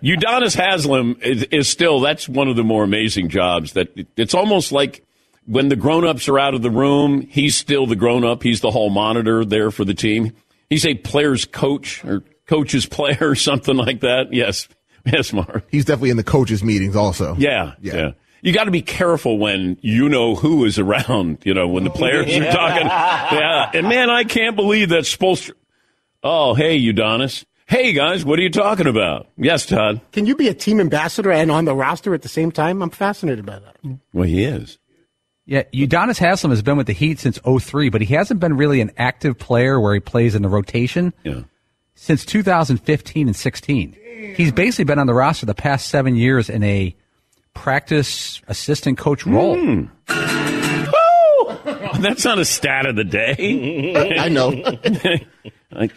Udonis 0.03 0.55
Haslem 0.55 1.17
is, 1.22 1.43
is 1.43 1.69
still, 1.69 2.00
that's 2.01 2.27
one 2.27 2.48
of 2.48 2.55
the 2.55 2.63
more 2.63 2.84
amazing 2.84 3.29
jobs 3.29 3.74
that 3.74 3.88
it's 4.15 4.34
almost 4.34 4.72
like 4.72 5.03
when 5.48 5.70
the 5.70 5.75
grown-ups 5.75 6.27
are 6.30 6.38
out 6.38 6.54
of 6.54 6.62
the 6.62 6.70
room, 6.70 7.22
he's 7.22 7.56
still 7.56 7.88
the 7.88 7.96
grown-up. 7.96 8.44
He's 8.44 8.62
the 8.62 8.70
hall 8.70 8.89
monitor 8.89 9.44
there 9.44 9.72
for 9.72 9.84
the 9.86 9.94
team. 9.94 10.34
He's 10.70 10.86
a 10.86 10.94
player's 10.94 11.46
coach 11.46 12.04
or 12.06 12.24
coach's 12.46 12.86
player 12.98 13.18
or 13.22 13.36
something 13.36 13.75
like 13.75 14.01
that. 14.01 14.34
Yes. 14.34 14.68
Yes, 15.06 15.32
Mark. 15.32 15.63
He's 15.72 15.86
definitely 15.86 16.10
in 16.10 16.18
the 16.18 16.24
coaches' 16.24 16.63
meetings 16.63 16.96
also. 16.96 17.36
Yeah. 17.38 17.74
Yeah. 17.82 17.96
Yeah. 17.96 18.12
You 18.42 18.54
got 18.54 18.66
to 18.66 18.72
be 18.72 18.82
careful 18.82 19.39
when 19.39 19.77
you 19.82 20.10
know 20.10 20.36
who 20.36 20.66
is 20.66 20.77
around, 20.77 21.39
you 21.44 21.54
know, 21.54 21.68
when 21.68 21.84
the 21.86 21.89
players 21.89 22.25
are 22.27 22.51
talking. 22.51 22.86
Yeah. 22.86 23.72
And 23.74 23.88
man, 23.89 24.10
I 24.10 24.25
can't 24.25 24.56
believe 24.56 24.89
that 24.89 25.04
Spoelstra. 25.06 25.54
Oh, 26.24 26.54
hey, 26.54 26.80
Udonis. 26.80 27.46
Hey, 27.68 27.94
guys, 27.94 28.24
what 28.24 28.38
are 28.39 28.42
you 28.42 28.50
talking 28.50 28.88
about? 28.88 29.27
Yes, 29.38 29.66
Todd. 29.66 30.01
Can 30.12 30.25
you 30.25 30.36
be 30.36 30.48
a 30.50 30.54
team 30.54 30.80
ambassador 30.80 31.32
and 31.32 31.51
on 31.51 31.66
the 31.66 31.75
roster 31.75 32.13
at 32.13 32.22
the 32.22 32.30
same 32.30 32.51
time? 32.51 32.82
I'm 32.82 32.89
fascinated 32.89 33.46
by 33.46 33.60
that. 33.60 33.75
Well, 34.13 34.25
he 34.27 34.44
is. 34.44 34.77
Yeah, 35.50 35.63
Udonis 35.74 36.20
Haslem 36.20 36.51
has 36.51 36.62
been 36.62 36.75
with 36.75 36.88
the 36.88 36.94
Heat 36.94 37.20
since 37.20 37.39
03, 37.39 37.88
but 37.89 38.01
he 38.01 38.13
hasn't 38.13 38.39
been 38.42 38.58
really 38.58 38.82
an 38.82 38.92
active 38.98 39.39
player 39.39 39.80
where 39.80 39.94
he 39.94 40.00
plays 40.01 40.36
in 40.36 40.42
the 40.42 40.50
rotation 40.50 41.13
Yeah. 41.24 41.44
since 41.96 42.25
2015 42.25 43.27
and 43.27 43.36
16. 43.36 43.96
He's 44.36 44.51
basically 44.51 44.84
been 44.86 45.00
on 45.00 45.08
the 45.08 45.13
roster 45.13 45.46
the 45.46 45.56
past 45.56 45.88
seven 45.88 46.16
years 46.18 46.50
in 46.50 46.63
a 46.63 46.94
practice 47.54 48.42
assistant 48.48 48.98
coach 48.98 49.25
role. 49.25 49.56
Hmm. 49.58 49.84
That's 52.01 52.25
not 52.25 52.38
a 52.39 52.46
stat 52.46 52.86
of 52.86 52.96
the 52.96 53.04
day. 53.04 54.16
I 54.20 54.30
know. 54.30 54.51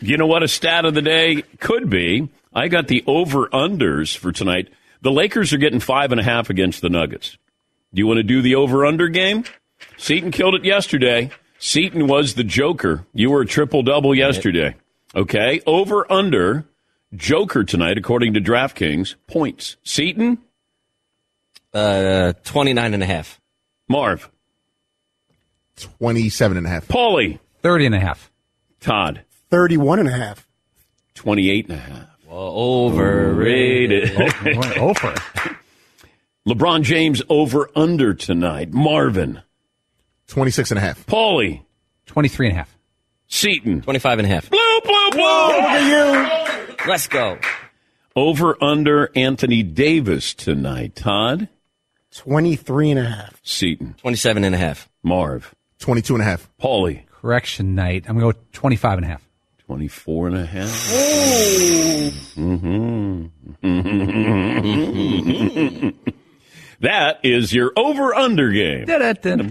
You 0.00 0.16
know 0.16 0.26
what 0.26 0.42
a 0.42 0.48
stat 0.48 0.84
of 0.84 0.94
the 0.94 1.00
day 1.00 1.42
could 1.60 1.88
be? 1.88 2.28
I 2.52 2.66
got 2.68 2.88
the 2.88 3.04
over 3.06 3.46
unders 3.48 4.16
for 4.16 4.32
tonight. 4.32 4.68
The 5.00 5.12
Lakers 5.12 5.52
are 5.52 5.58
getting 5.58 5.78
five 5.78 6.10
and 6.10 6.20
a 6.20 6.24
half 6.24 6.50
against 6.50 6.82
the 6.82 6.88
Nuggets. 6.90 7.38
Do 7.92 8.00
you 8.00 8.06
want 8.06 8.18
to 8.18 8.22
do 8.22 8.40
the 8.42 8.54
over 8.54 8.86
under 8.86 9.08
game? 9.08 9.44
Seaton 9.96 10.30
killed 10.30 10.54
it 10.54 10.64
yesterday. 10.64 11.30
Seaton 11.58 12.06
was 12.06 12.34
the 12.34 12.44
Joker. 12.44 13.04
You 13.12 13.30
were 13.30 13.42
a 13.42 13.46
triple 13.46 13.82
double 13.82 14.14
yesterday. 14.14 14.76
Okay. 15.14 15.60
Over 15.66 16.10
under 16.10 16.64
Joker 17.14 17.64
tonight, 17.64 17.98
according 17.98 18.34
to 18.34 18.40
DraftKings, 18.40 19.16
points. 19.26 19.76
Seaton, 19.82 20.38
Uh, 21.74 22.32
29 22.44 22.94
and 22.94 23.02
a 23.02 23.06
half. 23.06 23.40
Marv, 23.88 24.28
27 25.76 26.56
and 26.56 26.66
a 26.66 26.70
half. 26.70 26.86
Paulie, 26.88 27.38
30 27.62 27.86
and 27.86 27.94
a 27.94 28.00
half. 28.00 28.30
Todd, 28.80 29.22
31 29.50 29.98
and 30.00 30.08
a 30.08 30.12
half. 30.12 30.46
28 31.14 31.68
and 31.68 31.74
a 31.78 31.80
half. 31.80 32.06
Well, 32.26 32.38
overrated. 32.38 34.16
Went 34.16 34.78
over. 34.78 35.14
LeBron 36.50 36.82
James 36.82 37.22
over 37.28 37.70
under 37.76 38.12
tonight. 38.12 38.72
Marvin, 38.72 39.40
26 40.26 40.72
and 40.72 40.78
a 40.78 40.80
half. 40.80 41.06
Paulie, 41.06 41.62
23 42.06 42.48
and 42.48 42.54
a 42.54 42.58
half. 42.58 42.76
Seaton. 43.28 43.82
25 43.82 44.18
and 44.18 44.26
a 44.26 44.28
half. 44.28 44.50
Bloop, 44.50 44.80
bloop, 44.80 45.10
bloop. 45.12 46.86
Let's 46.88 47.06
go. 47.06 47.38
Over 48.16 48.56
under 48.62 49.12
Anthony 49.14 49.62
Davis 49.62 50.34
tonight. 50.34 50.96
Todd, 50.96 51.48
23 52.16 52.90
and 52.90 52.98
a 52.98 53.04
half. 53.04 53.40
Seaton, 53.44 53.94
27 53.98 54.42
and 54.42 54.52
a 54.52 54.58
half. 54.58 54.88
Marv, 55.04 55.54
22 55.78 56.14
and 56.14 56.22
a 56.22 56.24
half. 56.24 56.50
Paulie, 56.60 57.06
Correction 57.06 57.76
night. 57.76 58.06
I'm 58.08 58.18
going 58.18 58.32
to 58.32 58.38
go 58.40 58.44
25 58.54 58.98
and 58.98 59.04
a 59.04 59.08
half. 59.08 59.24
24 59.66 60.26
and 60.26 60.36
a 60.36 60.46
half. 60.46 60.68
Mhm. 62.36 63.30
that 66.80 67.20
is 67.22 67.52
your 67.52 67.72
over 67.76 68.14
under 68.14 68.50
game. 68.50 68.86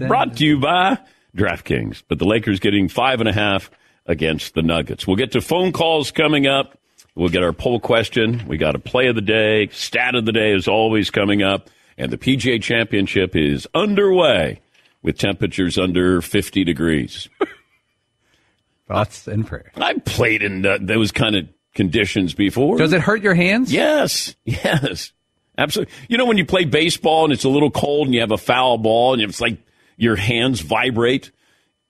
Brought 0.08 0.36
to 0.36 0.44
you 0.44 0.58
by 0.58 0.98
DraftKings. 1.36 2.02
But 2.08 2.18
the 2.18 2.26
Lakers 2.26 2.60
getting 2.60 2.88
five 2.88 3.20
and 3.20 3.28
a 3.28 3.32
half 3.32 3.70
against 4.06 4.54
the 4.54 4.62
Nuggets. 4.62 5.06
We'll 5.06 5.16
get 5.16 5.32
to 5.32 5.40
phone 5.40 5.72
calls 5.72 6.10
coming 6.10 6.46
up. 6.46 6.78
We'll 7.14 7.28
get 7.28 7.42
our 7.42 7.52
poll 7.52 7.80
question. 7.80 8.44
We 8.46 8.56
got 8.56 8.74
a 8.74 8.78
play 8.78 9.08
of 9.08 9.14
the 9.14 9.20
day. 9.20 9.68
Stat 9.72 10.14
of 10.14 10.24
the 10.26 10.32
day 10.32 10.52
is 10.52 10.68
always 10.68 11.10
coming 11.10 11.42
up. 11.42 11.70
And 11.98 12.10
the 12.10 12.18
PGA 12.18 12.62
Championship 12.62 13.36
is 13.36 13.66
underway 13.74 14.60
with 15.02 15.18
temperatures 15.18 15.78
under 15.78 16.22
50 16.22 16.64
degrees. 16.64 17.28
Thoughts 18.88 19.28
and 19.28 19.46
prayers. 19.46 19.72
I 19.76 19.94
played 19.94 20.42
in 20.42 20.64
uh, 20.66 20.78
those 20.80 21.12
kind 21.12 21.36
of 21.36 21.48
conditions 21.74 22.34
before. 22.34 22.78
Does 22.78 22.92
it 22.92 23.00
hurt 23.00 23.22
your 23.22 23.34
hands? 23.34 23.72
Yes, 23.72 24.34
yes, 24.44 25.12
absolutely. 25.60 25.92
You 26.08 26.18
know 26.18 26.24
when 26.26 26.38
you 26.38 26.44
play 26.46 26.64
baseball 26.64 27.24
and 27.24 27.32
it's 27.32 27.44
a 27.44 27.48
little 27.48 27.70
cold 27.70 28.06
and 28.08 28.14
you 28.14 28.20
have 28.20 28.32
a 28.32 28.38
foul 28.38 28.78
ball 28.78 29.12
and 29.12 29.22
it's 29.22 29.40
like 29.40 29.58
your 29.96 30.16
hands 30.16 30.60
vibrate. 30.60 31.30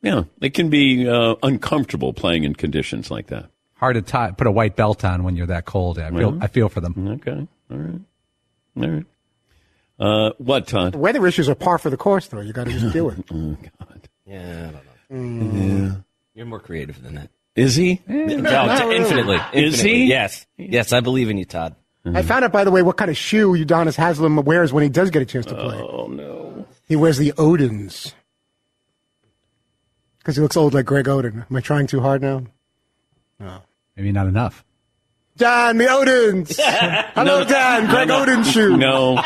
Yeah, 0.02 0.24
it 0.40 0.54
can 0.54 0.70
be 0.70 1.08
uh, 1.08 1.34
uncomfortable 1.42 2.12
playing 2.12 2.44
in 2.44 2.54
conditions 2.54 3.10
like 3.10 3.26
that. 3.28 3.50
Hard 3.74 3.94
to 3.96 4.02
tie, 4.02 4.30
put 4.32 4.46
a 4.46 4.50
white 4.50 4.76
belt 4.76 5.04
on 5.04 5.24
when 5.24 5.36
you're 5.36 5.46
that 5.48 5.64
cold. 5.66 5.98
I 5.98 6.10
feel, 6.10 6.38
I 6.42 6.46
feel 6.48 6.68
for 6.68 6.80
them. 6.80 7.08
Okay, 7.08 7.46
all 7.70 7.76
right, 7.76 8.00
all 8.82 8.88
right. 8.88 9.04
Uh, 9.98 10.32
what, 10.38 10.66
Todd? 10.66 10.94
Weather 10.94 11.26
issues 11.26 11.48
are 11.50 11.54
par 11.54 11.76
for 11.78 11.90
the 11.90 11.96
course, 11.98 12.26
though. 12.28 12.40
You 12.40 12.54
got 12.54 12.64
to 12.64 12.72
just 12.72 12.92
deal 12.92 13.04
with 13.06 13.18
it. 13.18 13.26
Oh 13.32 13.56
God, 13.78 14.08
Yeah, 14.24 14.70
I 15.10 15.10
don't 15.10 15.50
know. 15.52 15.86
Yeah. 15.90 15.92
You're 16.34 16.46
more 16.46 16.60
creative 16.60 17.02
than 17.02 17.16
that. 17.16 17.28
is 17.54 17.74
he? 17.76 18.00
No, 18.06 18.26
t- 18.26 18.96
infinitely, 18.96 19.36
Is 19.52 19.74
infinitely. 19.74 19.94
he? 19.94 20.04
Yes. 20.06 20.46
Yes, 20.56 20.92
I 20.94 21.00
believe 21.00 21.28
in 21.28 21.36
you, 21.36 21.44
Todd. 21.44 21.74
I 22.04 22.22
found 22.22 22.44
out, 22.44 22.52
by 22.52 22.64
the 22.64 22.70
way, 22.70 22.82
what 22.82 22.96
kind 22.96 23.10
of 23.10 23.16
shoe 23.16 23.52
Udonis 23.52 23.96
Haslem 23.96 24.42
wears 24.44 24.72
when 24.72 24.82
he 24.82 24.88
does 24.88 25.10
get 25.10 25.22
a 25.22 25.26
chance 25.26 25.46
to 25.46 25.54
play. 25.54 25.76
Oh 25.76 26.06
no. 26.06 26.66
He 26.88 26.96
wears 26.96 27.18
the 27.18 27.32
Odins. 27.32 28.12
Because 30.18 30.36
he 30.36 30.42
looks 30.42 30.56
old 30.56 30.74
like 30.74 30.86
Greg 30.86 31.06
Oden. 31.06 31.46
Am 31.48 31.56
I 31.56 31.60
trying 31.60 31.86
too 31.86 32.00
hard 32.00 32.22
now? 32.22 32.44
No, 33.38 33.62
maybe 33.96 34.12
not 34.12 34.26
enough. 34.26 34.64
Dan, 35.36 35.78
the 35.78 35.84
Odins! 35.84 36.60
Hello, 37.14 37.44
Dan. 37.44 37.88
Greg 37.88 38.08
Oden 38.08 38.44
shoe. 38.44 38.76
No, 38.76 39.22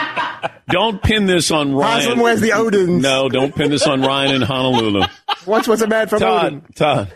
don't 0.68 1.02
pin 1.02 1.26
this 1.26 1.50
on 1.50 1.74
Ryan. 1.74 2.00
Haslem 2.02 2.20
wears 2.20 2.40
the 2.40 2.50
Odins. 2.50 3.00
No, 3.00 3.28
don't 3.28 3.54
pin 3.54 3.70
this 3.70 3.86
on 3.86 4.02
Ryan 4.02 4.36
in 4.36 4.42
Honolulu. 4.42 5.06
Watch 5.46 5.66
what's 5.66 5.82
a 5.82 5.88
man 5.88 6.06
from 6.06 6.22
Odin. 6.22 6.60
Todd, 6.60 6.76
Todd, 6.76 7.12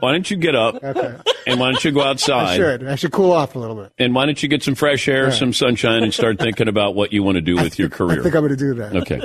why 0.00 0.12
don't 0.12 0.30
you 0.30 0.36
get 0.36 0.54
up 0.54 0.82
and 0.82 1.60
why 1.60 1.70
don't 1.72 1.84
you 1.84 1.90
go 1.92 2.02
outside? 2.02 2.48
I 2.50 2.56
should. 2.56 2.86
I 2.88 2.94
should 2.96 3.12
cool 3.12 3.32
off 3.32 3.54
a 3.54 3.58
little 3.58 3.76
bit. 3.76 3.92
And 3.98 4.14
why 4.14 4.26
don't 4.26 4.42
you 4.42 4.48
get 4.48 4.62
some 4.62 4.74
fresh 4.74 5.06
air, 5.08 5.30
some 5.32 5.52
sunshine, 5.52 6.02
and 6.02 6.12
start 6.12 6.38
thinking 6.38 6.68
about 6.68 6.94
what 6.94 7.12
you 7.12 7.22
want 7.22 7.36
to 7.36 7.40
do 7.42 7.54
with 7.56 7.78
your 7.78 7.88
career? 7.88 8.20
I 8.20 8.22
think 8.22 8.34
I'm 8.34 8.40
going 8.42 8.50
to 8.50 8.56
do 8.56 8.74
that. 8.74 8.96
Okay. 8.96 9.22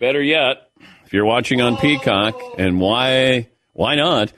Better 0.00 0.22
yet, 0.22 0.68
if 1.06 1.12
you're 1.12 1.24
watching 1.24 1.60
on 1.60 1.76
Peacock, 1.76 2.38
and 2.58 2.80
why 2.80 3.48
why 3.72 3.94
not? 3.94 4.32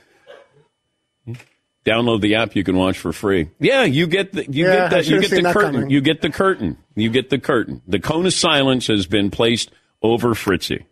Download 1.85 2.21
the 2.21 2.35
app. 2.35 2.57
You 2.57 2.65
can 2.65 2.77
watch 2.77 2.99
for 2.99 3.13
free. 3.13 3.51
Yeah, 3.61 3.85
you 3.85 4.07
get 4.07 4.33
the 4.33 4.45
you 4.51 4.67
Yeah, 4.67 4.75
get 4.75 4.91
that 4.91 5.07
you 5.07 5.21
get 5.21 5.31
the 5.31 5.53
curtain. 5.53 5.73
coming. 5.75 5.91
You 5.91 6.01
get 6.01 6.21
the 6.21 6.31
curtain. 6.31 6.79
You 6.95 7.11
get 7.11 7.31
the 7.31 7.39
curtain. 7.39 7.81
The 7.87 8.01
cone 8.01 8.27
of 8.27 8.33
silence 8.35 8.89
has 8.89 9.07
been 9.07 9.31
placed 9.31 9.71
over 10.03 10.35
Fritzy. 10.35 10.85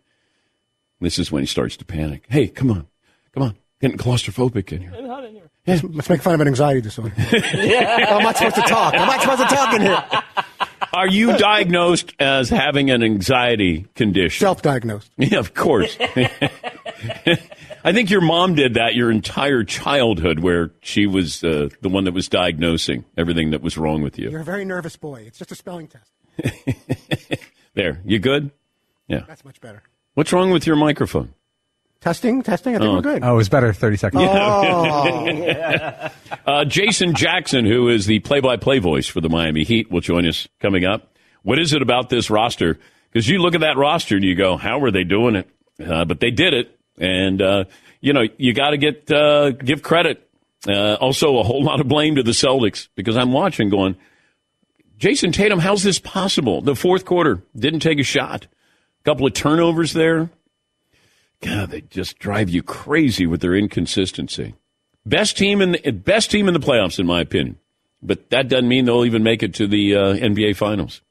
This 0.99 1.19
is 1.19 1.31
when 1.31 1.43
he 1.43 1.47
starts 1.47 1.77
to 1.77 1.85
panic. 1.85 2.25
Hey, 2.29 2.47
come 2.47 2.71
on, 2.71 2.87
come 3.33 3.43
on, 3.43 3.55
getting 3.81 3.97
claustrophobic 3.97 4.71
in 4.71 4.81
here. 4.81 4.93
Let's 5.67 6.09
make 6.09 6.21
fun 6.21 6.35
of 6.35 6.41
an 6.41 6.47
anxiety 6.47 6.81
disorder. 6.81 7.13
I'm 7.17 8.21
not 8.23 8.37
supposed 8.37 8.55
to 8.55 8.61
talk. 8.61 8.93
I'm 8.93 9.07
not 9.07 9.21
supposed 9.21 9.41
to 9.49 9.55
talk 9.55 9.73
in 9.73 9.81
here. 9.81 10.03
Are 10.93 11.07
you 11.07 11.35
diagnosed 11.37 12.13
as 12.19 12.49
having 12.49 12.91
an 12.91 13.01
anxiety 13.03 13.87
condition? 13.95 14.45
Self-diagnosed. 14.45 15.11
Yeah, 15.17 15.39
of 15.39 15.53
course. 15.53 15.97
I 15.99 17.91
think 17.91 18.09
your 18.11 18.21
mom 18.21 18.55
did 18.55 18.75
that 18.75 18.95
your 18.95 19.11
entire 19.11 19.63
childhood, 19.63 20.39
where 20.39 20.71
she 20.81 21.07
was 21.07 21.43
uh, 21.43 21.69
the 21.81 21.89
one 21.89 22.05
that 22.05 22.13
was 22.13 22.29
diagnosing 22.29 23.03
everything 23.17 23.51
that 23.51 23.61
was 23.61 23.77
wrong 23.77 24.01
with 24.03 24.17
you. 24.19 24.29
You're 24.29 24.41
a 24.41 24.45
very 24.45 24.65
nervous 24.65 24.95
boy. 24.95 25.23
It's 25.27 25.39
just 25.39 25.51
a 25.51 25.55
spelling 25.55 25.87
test. 25.87 26.11
There, 27.73 28.01
you 28.05 28.19
good? 28.19 28.51
Yeah. 29.07 29.23
That's 29.27 29.43
much 29.43 29.59
better. 29.59 29.83
What's 30.15 30.33
wrong 30.33 30.49
with 30.51 30.65
your 30.65 30.75
microphone? 30.75 31.33
Testing, 32.01 32.43
testing. 32.43 32.75
I 32.75 32.79
think 32.79 32.91
we're 32.93 33.01
good. 33.01 33.23
Oh, 33.23 33.33
it 33.33 33.37
was 33.37 33.49
better 33.49 33.73
30 33.73 33.97
seconds. 33.97 34.23
Oh, 34.27 36.09
Uh, 36.45 36.63
Jason 36.63 37.15
Jackson, 37.15 37.65
who 37.65 37.89
is 37.89 38.05
the 38.05 38.19
play-by-play 38.19 38.77
voice 38.77 39.07
for 39.07 39.19
the 39.19 39.29
Miami 39.29 39.63
Heat, 39.63 39.89
will 39.89 40.01
join 40.01 40.27
us 40.27 40.47
coming 40.59 40.85
up. 40.85 41.15
What 41.41 41.57
is 41.57 41.73
it 41.73 41.81
about 41.81 42.09
this 42.09 42.29
roster? 42.29 42.77
Because 43.11 43.27
you 43.27 43.39
look 43.39 43.55
at 43.55 43.61
that 43.61 43.77
roster 43.77 44.15
and 44.15 44.23
you 44.23 44.35
go, 44.35 44.55
"How 44.55 44.79
are 44.83 44.91
they 44.91 45.03
doing 45.03 45.35
it?" 45.37 45.49
Uh, 45.83 46.05
but 46.05 46.19
they 46.19 46.29
did 46.29 46.53
it, 46.53 46.77
and 46.99 47.41
uh, 47.41 47.63
you 47.99 48.13
know 48.13 48.25
you 48.37 48.53
got 48.53 48.71
to 48.71 48.77
get 48.77 49.11
uh, 49.11 49.51
give 49.51 49.81
credit 49.81 50.29
Uh, 50.67 50.93
also, 50.95 51.39
a 51.39 51.43
whole 51.43 51.63
lot 51.63 51.79
of 51.79 51.87
blame 51.87 52.15
to 52.17 52.23
the 52.23 52.31
Celtics 52.31 52.89
because 52.95 53.17
I'm 53.17 53.31
watching 53.31 53.69
going, 53.69 53.95
Jayson 54.99 55.31
Tatum, 55.33 55.57
how's 55.59 55.81
this 55.81 55.97
possible? 55.99 56.61
The 56.61 56.75
fourth 56.75 57.05
quarter 57.05 57.41
didn't 57.55 57.79
take 57.79 57.99
a 57.99 58.03
shot. 58.03 58.45
Couple 59.05 59.27
of 59.27 59.33
turnovers 59.33 59.93
there. 59.93 60.31
God, 61.41 61.69
they 61.69 61.81
just 61.81 62.17
drive 62.17 62.49
you 62.49 62.63
crazy 62.63 63.27
with 63.27 63.41
their 63.41 63.55
inconsistency. 63.55 64.55
Best 65.05 65.37
team 65.37 65.61
in 65.61 65.73
the, 65.73 65.91
best 65.91 66.31
team 66.31 66.47
in 66.47 66.55
the 66.55 66.59
playoffs, 66.59 66.97
in 66.97 67.05
my 67.05 67.21
opinion. 67.21 67.59
But 68.01 68.31
that 68.31 68.47
doesn't 68.47 68.67
mean 68.67 68.85
they'll 68.85 69.05
even 69.05 69.21
make 69.21 69.43
it 69.43 69.53
to 69.55 69.67
the 69.67 69.95
uh, 69.95 69.99
NBA 70.15 70.55
Finals. 70.55 71.01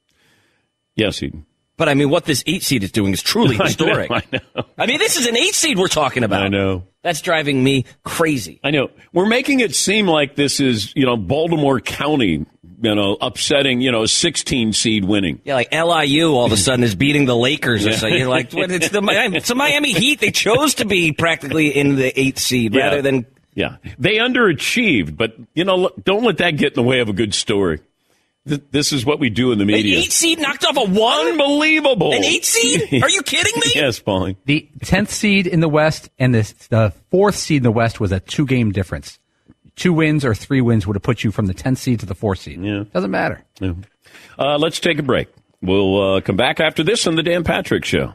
Yes, 0.97 1.23
Eden. 1.23 1.47
But 1.77 1.89
I 1.89 1.95
mean, 1.95 2.11
what 2.11 2.25
this 2.25 2.43
eight 2.47 2.63
seed 2.63 2.85
is 2.85 2.93
doing 2.93 3.13
is 3.13 3.23
truly 3.23 3.57
historic. 3.57 4.11
I 4.11 4.23
know. 4.33 4.39
I, 4.55 4.59
know. 4.61 4.67
I 4.79 4.87
mean, 4.87 4.99
this 4.99 5.17
is 5.17 5.27
an 5.27 5.37
eight 5.37 5.55
seed 5.55 5.79
we're 5.79 5.89
talking 5.89 6.25
about. 6.25 6.43
I 6.43 6.49
know. 6.49 6.85
That's 7.03 7.21
driving 7.21 7.63
me 7.63 7.85
crazy. 8.05 8.61
I 8.63 8.71
know. 8.71 8.91
We're 9.13 9.27
making 9.27 9.61
it 9.61 9.75
seem 9.75 10.07
like 10.07 10.37
this 10.37 10.61
is, 10.61 10.93
you 10.95 11.05
know, 11.05 11.17
Baltimore 11.17 11.81
County, 11.81 12.47
you 12.81 12.95
know, 12.95 13.17
upsetting, 13.21 13.81
you 13.81 13.91
know, 13.93 14.07
16 14.07 14.73
seed 14.73 15.05
winning. 15.05 15.41
Yeah, 15.45 15.55
like 15.55 15.73
LIU 15.73 16.33
all 16.35 16.45
of 16.47 16.53
a 16.53 16.57
sudden 16.57 16.83
is 16.85 16.95
beating 16.95 17.25
the 17.27 17.37
Lakers 17.37 17.87
or 17.87 17.93
something. 17.93 18.19
You're 18.19 18.29
like, 18.29 18.53
what, 18.53 18.71
it's, 18.71 18.89
the, 18.91 18.99
it's 19.35 19.49
the 19.49 19.55
Miami 19.55 19.93
Heat. 19.93 20.21
They 20.21 20.31
chose 20.31 20.75
to 20.77 20.85
be 20.85 21.13
practically 21.13 21.69
in 21.69 21.97
the 21.97 22.19
eighth 22.19 22.39
seed 22.39 22.75
Yeah. 22.75 22.85
rather 22.85 23.03
than. 23.03 23.27
Yeah. 23.55 23.77
They 24.01 24.17
underachieved, 24.17 25.17
but, 25.17 25.35
you 25.55 25.65
know, 25.65 25.91
don't 26.05 26.25
let 26.25 26.39
that 26.39 26.57
get 26.57 26.73
in 26.73 26.75
the 26.75 26.83
way 26.83 27.01
of 27.01 27.09
a 27.09 27.13
good 27.13 27.35
story. 27.35 27.81
This 28.47 28.93
is 28.93 29.07
what 29.07 29.21
we 29.21 29.31
do 29.31 29.53
in 29.53 29.59
the 29.59 29.63
An 29.63 29.69
media. 29.69 29.99
eight 30.01 30.13
seed 30.13 30.39
knocked 30.39 30.67
off 30.67 30.77
a 30.77 30.85
one? 30.85 31.27
Unbelievable. 31.29 32.13
An 32.13 32.23
eight 32.25 32.45
seed? 32.45 32.83
Are 33.03 33.09
you 33.09 33.23
kidding 33.23 33.55
me? 33.57 33.71
yes, 33.75 34.01
Paulie. 34.01 34.37
The 34.45 34.69
10th 34.81 35.09
seed 35.09 35.47
in 35.47 35.61
the 35.61 35.69
West 35.69 36.11
and 36.19 36.35
the, 36.35 36.53
the 36.69 36.93
fourth 37.11 37.37
seed 37.37 37.59
in 37.59 37.63
the 37.63 37.71
West 37.73 38.01
was 38.01 38.13
a 38.13 38.21
two 38.21 38.45
game 38.45 38.71
difference. 38.71 39.19
Two 39.77 39.93
wins 39.93 40.25
or 40.25 40.35
three 40.35 40.61
wins 40.61 40.87
would 40.87 40.97
have 40.97 41.03
put 41.03 41.25
you 41.25 41.33
from 41.33 41.47
the 41.47 41.55
10th 41.55 41.79
seed 41.79 42.01
to 42.01 42.07
the 42.07 42.15
fourth 42.15 42.41
seed. 42.41 42.61
Yeah. 42.63 42.85
Doesn't 42.93 43.11
matter. 43.11 43.45
Yeah. 43.61 43.75
Uh, 44.39 44.59
let's 44.59 44.79
take 44.81 44.99
a 44.99 45.03
break. 45.03 45.29
We'll 45.61 46.17
uh, 46.17 46.21
come 46.21 46.37
back 46.37 46.61
after 46.61 46.83
this 46.83 47.07
on 47.07 47.17
the 47.17 47.23
Dan 47.23 47.43
Patrick 47.43 47.85
Show. 47.85 48.15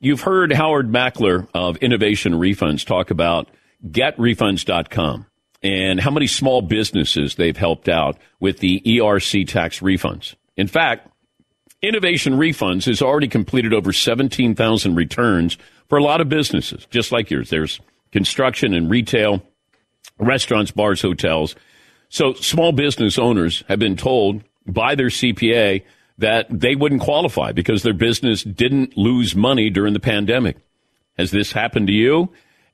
You've 0.00 0.22
heard 0.22 0.52
Howard 0.52 0.90
Mackler 0.90 1.46
of 1.54 1.76
Innovation 1.76 2.34
Refunds 2.34 2.84
talk 2.84 3.10
about 3.10 3.48
getrefunds.com 3.86 5.26
and 5.62 6.00
how 6.00 6.10
many 6.10 6.26
small 6.26 6.60
businesses 6.60 7.36
they've 7.36 7.56
helped 7.56 7.88
out 7.88 8.18
with 8.40 8.58
the 8.58 8.80
ERC 8.80 9.46
tax 9.46 9.78
refunds. 9.80 10.34
In 10.56 10.66
fact, 10.66 11.08
Innovation 11.82 12.34
Refunds 12.34 12.86
has 12.86 13.02
already 13.02 13.28
completed 13.28 13.72
over 13.72 13.92
17,000 13.92 14.94
returns 14.94 15.56
for 15.88 15.98
a 15.98 16.02
lot 16.02 16.20
of 16.20 16.28
businesses, 16.28 16.86
just 16.90 17.12
like 17.12 17.30
yours. 17.30 17.50
There's 17.50 17.80
construction 18.12 18.74
and 18.74 18.90
retail, 18.90 19.42
restaurants, 20.18 20.70
bars, 20.70 21.02
hotels. 21.02 21.54
So 22.08 22.34
small 22.34 22.72
business 22.72 23.18
owners 23.18 23.64
have 23.68 23.78
been 23.78 23.96
told 23.96 24.42
by 24.66 24.94
their 24.94 25.08
CPA 25.08 25.82
that 26.18 26.46
they 26.48 26.74
wouldn't 26.74 27.00
qualify 27.00 27.52
because 27.52 27.82
their 27.82 27.94
business 27.94 28.42
didn't 28.42 28.96
lose 28.96 29.34
money 29.34 29.70
during 29.70 29.92
the 29.92 30.00
pandemic. 30.00 30.56
Has 31.18 31.30
this 31.30 31.52
happened 31.52 31.88
to 31.88 31.92
you? 31.92 32.30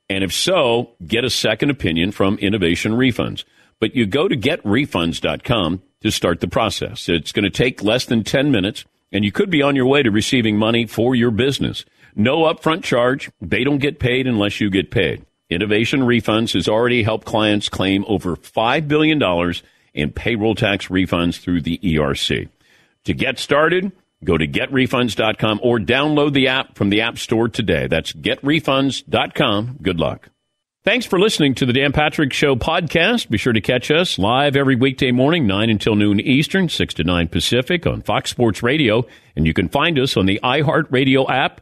And 0.09 0.23
if 0.23 0.33
so, 0.33 0.91
get 1.05 1.23
a 1.23 1.29
second 1.29 1.69
opinion 1.69 2.11
from 2.11 2.37
Innovation 2.39 2.93
Refunds. 2.93 3.43
But 3.79 3.95
you 3.95 4.05
go 4.05 4.27
to 4.27 4.35
getrefunds.com 4.35 5.81
to 6.01 6.11
start 6.11 6.41
the 6.41 6.47
process. 6.47 7.07
It's 7.09 7.31
going 7.31 7.43
to 7.43 7.49
take 7.49 7.83
less 7.83 8.05
than 8.05 8.23
10 8.23 8.51
minutes, 8.51 8.85
and 9.11 9.23
you 9.23 9.31
could 9.31 9.49
be 9.49 9.61
on 9.61 9.75
your 9.75 9.85
way 9.85 10.03
to 10.03 10.11
receiving 10.11 10.57
money 10.57 10.85
for 10.85 11.15
your 11.15 11.31
business. 11.31 11.85
No 12.15 12.39
upfront 12.43 12.83
charge. 12.83 13.31
They 13.41 13.63
don't 13.63 13.79
get 13.79 13.99
paid 13.99 14.27
unless 14.27 14.59
you 14.59 14.69
get 14.69 14.91
paid. 14.91 15.25
Innovation 15.49 16.01
Refunds 16.01 16.53
has 16.53 16.67
already 16.67 17.01
helped 17.01 17.25
clients 17.25 17.69
claim 17.69 18.05
over 18.07 18.35
$5 18.35 18.87
billion 18.87 19.53
in 19.93 20.11
payroll 20.11 20.55
tax 20.55 20.87
refunds 20.87 21.39
through 21.39 21.61
the 21.61 21.79
ERC. 21.79 22.49
To 23.05 23.13
get 23.13 23.39
started, 23.39 23.91
go 24.23 24.37
to 24.37 24.47
getrefunds.com 24.47 25.59
or 25.63 25.79
download 25.79 26.33
the 26.33 26.49
app 26.49 26.77
from 26.77 26.91
the 26.91 27.01
App 27.01 27.17
Store 27.17 27.49
today. 27.49 27.87
That's 27.87 28.13
getrefunds.com. 28.13 29.79
Good 29.81 29.99
luck. 29.99 30.29
Thanks 30.85 31.05
for 31.05 31.19
listening 31.19 31.55
to 31.55 31.65
the 31.65 31.73
Dan 31.73 31.91
Patrick 31.91 32.31
Show 32.31 32.55
podcast. 32.55 33.29
Be 33.29 33.37
sure 33.37 33.51
to 33.51 33.59
catch 33.59 33.91
us 33.91 34.17
live 34.17 34.55
every 34.55 34.75
weekday 34.75 35.11
morning, 35.11 35.45
9 35.45 35.69
until 35.69 35.95
noon 35.95 36.19
Eastern, 36.19 36.69
6 36.69 36.93
to 36.95 37.03
9 37.03 37.27
Pacific 37.27 37.85
on 37.85 38.01
Fox 38.01 38.29
Sports 38.29 38.63
Radio. 38.63 39.05
And 39.35 39.45
you 39.45 39.53
can 39.53 39.67
find 39.67 39.99
us 39.99 40.15
on 40.15 40.25
the 40.25 40.39
iHeartRadio 40.41 41.29
app 41.29 41.61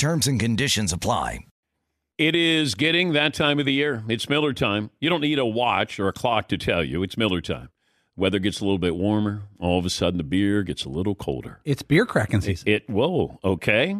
Terms 0.00 0.26
and 0.26 0.40
conditions 0.40 0.94
apply. 0.94 1.40
It 2.16 2.34
is 2.34 2.74
getting 2.74 3.12
that 3.12 3.34
time 3.34 3.58
of 3.58 3.66
the 3.66 3.74
year. 3.74 4.02
It's 4.08 4.30
Miller 4.30 4.54
time. 4.54 4.88
You 4.98 5.10
don't 5.10 5.20
need 5.20 5.38
a 5.38 5.44
watch 5.44 6.00
or 6.00 6.08
a 6.08 6.12
clock 6.14 6.48
to 6.48 6.56
tell 6.56 6.82
you. 6.82 7.02
It's 7.02 7.18
Miller 7.18 7.42
time. 7.42 7.68
Weather 8.16 8.38
gets 8.38 8.60
a 8.60 8.64
little 8.64 8.78
bit 8.78 8.96
warmer. 8.96 9.42
All 9.58 9.78
of 9.78 9.84
a 9.84 9.90
sudden, 9.90 10.16
the 10.16 10.24
beer 10.24 10.62
gets 10.62 10.86
a 10.86 10.88
little 10.88 11.14
colder. 11.14 11.60
It's 11.66 11.82
beer 11.82 12.06
cracking 12.06 12.40
season. 12.40 12.66
It, 12.66 12.88
whoa, 12.88 13.38
okay. 13.44 13.94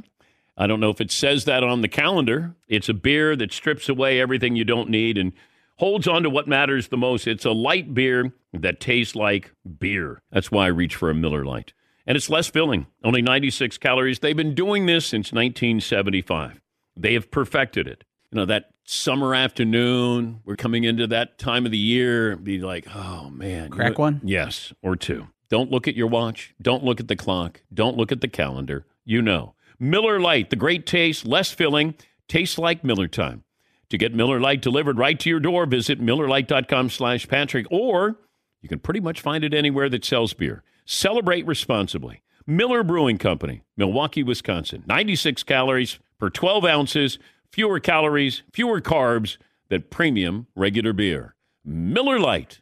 I 0.57 0.67
don't 0.67 0.81
know 0.81 0.89
if 0.89 1.03
it 1.03 1.11
says 1.11 1.45
that 1.45 1.63
on 1.63 1.83
the 1.83 1.89
calendar. 1.89 2.55
It's 2.67 2.89
a 2.89 2.95
beer 2.95 3.37
that 3.37 3.53
strips 3.53 3.91
away 3.91 4.23
everything 4.23 4.57
you 4.57 4.65
don't 4.65 4.89
need 4.89 5.19
and 5.19 5.35
holds 5.77 6.09
on 6.09 6.23
to 6.23 6.31
what 6.31 6.49
matters 6.49 6.89
the 6.89 6.97
most. 6.97 7.27
It's 7.27 7.45
a 7.45 7.53
light 7.53 7.93
beer 7.93 8.33
that 8.55 8.81
tastes 8.81 9.15
like 9.15 9.53
beer. 9.79 10.23
That's 10.33 10.51
why 10.51 10.65
I 10.65 10.69
reach 10.69 10.97
for 10.97 11.11
a 11.11 11.15
Miller 11.15 11.45
Lite. 11.45 11.75
And 12.07 12.17
it's 12.17 12.31
less 12.31 12.49
filling, 12.49 12.87
only 13.05 13.23
96 13.23 13.79
calories. 13.79 14.19
They've 14.19 14.37
been 14.37 14.55
doing 14.55 14.87
this 14.87 15.07
since 15.07 15.33
1975. 15.33 16.61
They 16.97 17.15
have 17.15 17.31
perfected 17.31 17.87
it. 17.87 18.05
You 18.31 18.37
know, 18.37 18.47
that 18.47 18.71
summer 18.85 19.35
afternoon, 19.35 20.41
we're 20.45 20.57
coming 20.57 20.85
into 20.85 21.07
that 21.09 21.39
time 21.39 21.65
of 21.67 21.73
the 21.73 21.79
year, 21.79 22.37
be 22.37 22.59
like, 22.61 22.87
oh 22.95 23.31
man. 23.31 23.65
you 23.65 23.71
Crack 23.71 23.93
know- 23.99 24.03
one? 24.03 24.21
Yes, 24.25 24.73
or 24.83 24.97
two. 24.97 25.29
Don't 25.49 25.71
look 25.71 25.89
at 25.89 25.97
your 25.97 26.07
watch. 26.07 26.55
Don't 26.63 26.85
look 26.85 27.01
at 27.01 27.09
the 27.09 27.17
clock. 27.17 27.63
Don't 27.75 27.97
look 27.97 28.13
at 28.13 28.21
the 28.21 28.29
calendar. 28.29 28.87
You 29.05 29.21
know. 29.23 29.55
Miller 29.81 30.21
Lite, 30.21 30.51
the 30.51 30.57
great 30.57 30.87
taste, 30.87 31.25
less 31.27 31.51
filling, 31.53 31.95
tastes 32.29 32.59
like 32.59 32.85
Miller 32.85 33.09
time. 33.09 33.45
To 33.89 33.99
get 33.99 34.15
Miller 34.15 34.39
Lite 34.39 34.63
delivered 34.63 34.99
right 34.99 35.19
to 35.19 35.29
your 35.31 35.41
door, 35.41 35.67
visit 35.67 36.01
MillerLite.com 36.01 36.91
slash 36.91 37.27
Patrick, 37.27 37.67
or 37.71 38.17
you 38.61 38.69
can 38.69 38.79
pretty 38.79 39.01
much 39.01 39.21
find 39.23 39.43
it 39.43 39.55
anywhere 39.55 39.89
that 39.89 40.05
sells 40.05 40.35
beer. 40.35 40.63
Celebrate 40.85 41.47
responsibly. 41.47 42.23
Miller 42.47 42.83
Brewing 42.83 43.19
Company, 43.19 43.63
Milwaukee, 43.77 44.23
Wisconsin. 44.23 44.83
96 44.87 45.43
calories 45.45 45.99
per 46.19 46.31
12 46.31 46.65
ounces, 46.65 47.19
fewer 47.53 47.79
calories, 47.81 48.43
fewer 48.53 48.81
carbs 48.81 49.37
than 49.69 49.83
premium 49.83 50.47
regular 50.57 50.93
beer. 50.93 51.35
Miller 51.65 52.19
Lite. 52.19 52.61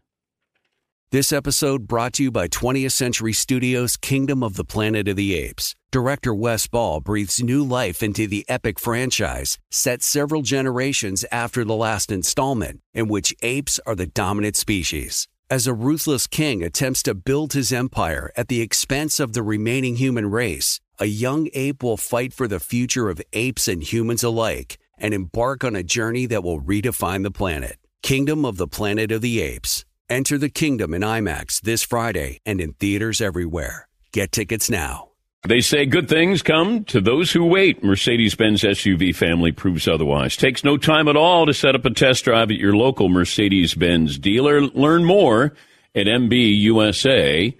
This 1.10 1.32
episode 1.32 1.88
brought 1.88 2.12
to 2.14 2.24
you 2.24 2.30
by 2.30 2.48
20th 2.48 2.92
Century 2.92 3.32
Studios' 3.32 3.96
Kingdom 3.96 4.42
of 4.42 4.56
the 4.56 4.64
Planet 4.64 5.08
of 5.08 5.16
the 5.16 5.34
Apes. 5.34 5.74
Director 5.90 6.34
Wes 6.34 6.66
Ball 6.66 7.00
breathes 7.00 7.42
new 7.42 7.64
life 7.64 8.02
into 8.02 8.26
the 8.26 8.44
epic 8.46 8.78
franchise, 8.78 9.56
set 9.70 10.02
several 10.02 10.42
generations 10.42 11.24
after 11.32 11.64
the 11.64 11.74
last 11.74 12.12
installment, 12.12 12.80
in 12.92 13.08
which 13.08 13.34
apes 13.40 13.80
are 13.86 13.94
the 13.94 14.06
dominant 14.06 14.54
species. 14.54 15.26
As 15.50 15.66
a 15.66 15.72
ruthless 15.72 16.26
king 16.26 16.62
attempts 16.62 17.02
to 17.04 17.14
build 17.14 17.54
his 17.54 17.72
empire 17.72 18.30
at 18.36 18.48
the 18.48 18.60
expense 18.60 19.18
of 19.18 19.32
the 19.32 19.42
remaining 19.42 19.96
human 19.96 20.30
race, 20.30 20.78
a 20.98 21.06
young 21.06 21.48
ape 21.54 21.82
will 21.82 21.96
fight 21.96 22.34
for 22.34 22.46
the 22.46 22.60
future 22.60 23.08
of 23.08 23.22
apes 23.32 23.66
and 23.66 23.82
humans 23.82 24.22
alike 24.22 24.76
and 24.98 25.14
embark 25.14 25.64
on 25.64 25.74
a 25.74 25.82
journey 25.82 26.26
that 26.26 26.44
will 26.44 26.60
redefine 26.60 27.22
the 27.22 27.30
planet. 27.30 27.78
Kingdom 28.02 28.44
of 28.44 28.58
the 28.58 28.68
Planet 28.68 29.10
of 29.10 29.22
the 29.22 29.40
Apes. 29.40 29.86
Enter 30.10 30.36
the 30.36 30.50
kingdom 30.50 30.92
in 30.92 31.00
IMAX 31.00 31.62
this 31.62 31.82
Friday 31.82 32.40
and 32.44 32.60
in 32.60 32.74
theaters 32.74 33.22
everywhere. 33.22 33.88
Get 34.12 34.32
tickets 34.32 34.68
now. 34.68 35.07
They 35.44 35.60
say 35.60 35.86
good 35.86 36.08
things 36.08 36.42
come 36.42 36.82
to 36.84 37.00
those 37.00 37.30
who 37.30 37.44
wait. 37.44 37.84
Mercedes 37.84 38.34
Benz 38.34 38.62
SUV 38.62 39.14
family 39.14 39.52
proves 39.52 39.86
otherwise. 39.86 40.36
Takes 40.36 40.64
no 40.64 40.76
time 40.76 41.06
at 41.06 41.16
all 41.16 41.46
to 41.46 41.54
set 41.54 41.76
up 41.76 41.84
a 41.84 41.90
test 41.90 42.24
drive 42.24 42.50
at 42.50 42.56
your 42.56 42.74
local 42.74 43.08
Mercedes 43.08 43.74
Benz 43.74 44.18
dealer. 44.18 44.62
Learn 44.62 45.04
more 45.04 45.54
at 45.94 46.06
MBUSA.com. 46.06 47.54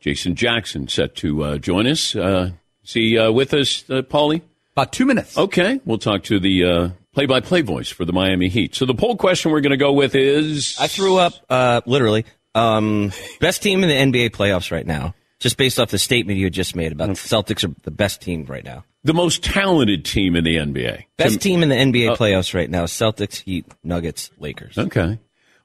Jason 0.00 0.34
Jackson 0.34 0.88
set 0.88 1.14
to 1.16 1.44
uh, 1.44 1.58
join 1.58 1.86
us. 1.86 2.16
Uh, 2.16 2.50
is 2.84 2.92
he 2.92 3.18
uh, 3.18 3.30
with 3.32 3.54
us, 3.54 3.84
uh, 3.88 4.02
Paulie? 4.02 4.42
About 4.72 4.92
two 4.92 5.06
minutes. 5.06 5.38
Okay, 5.38 5.80
we'll 5.84 5.98
talk 5.98 6.24
to 6.24 6.38
the 6.38 6.64
uh, 6.64 6.88
play-by-play 7.12 7.62
voice 7.62 7.88
for 7.88 8.04
the 8.04 8.12
Miami 8.12 8.48
Heat. 8.48 8.74
So 8.74 8.84
the 8.84 8.94
poll 8.94 9.16
question 9.16 9.50
we're 9.50 9.62
going 9.62 9.70
to 9.70 9.76
go 9.76 9.92
with 9.92 10.14
is: 10.14 10.76
I 10.78 10.86
threw 10.86 11.16
up 11.16 11.32
uh, 11.48 11.80
literally 11.86 12.26
um, 12.54 13.12
best 13.40 13.62
team 13.62 13.82
in 13.82 13.88
the 14.12 14.20
NBA 14.20 14.30
playoffs 14.30 14.70
right 14.70 14.86
now, 14.86 15.14
just 15.38 15.56
based 15.56 15.78
off 15.78 15.90
the 15.90 15.98
statement 15.98 16.38
you 16.38 16.46
had 16.46 16.52
just 16.52 16.74
made 16.76 16.92
about 16.92 17.08
the 17.08 17.14
Celtics 17.14 17.62
are 17.68 17.74
the 17.82 17.90
best 17.90 18.20
team 18.22 18.44
right 18.46 18.64
now. 18.64 18.84
the 19.04 19.14
most 19.14 19.44
talented 19.44 20.04
team 20.04 20.34
in 20.36 20.44
the 20.44 20.56
NBA. 20.56 21.04
Best 21.16 21.40
team 21.40 21.62
in 21.62 21.68
the 21.68 21.74
NBA 21.76 22.12
Uh, 22.12 22.16
playoffs 22.16 22.54
right 22.54 22.68
now: 22.70 22.84
Celtics, 22.84 23.42
Heat, 23.42 23.66
Nuggets, 23.84 24.30
Lakers. 24.38 24.76
Okay. 24.78 25.18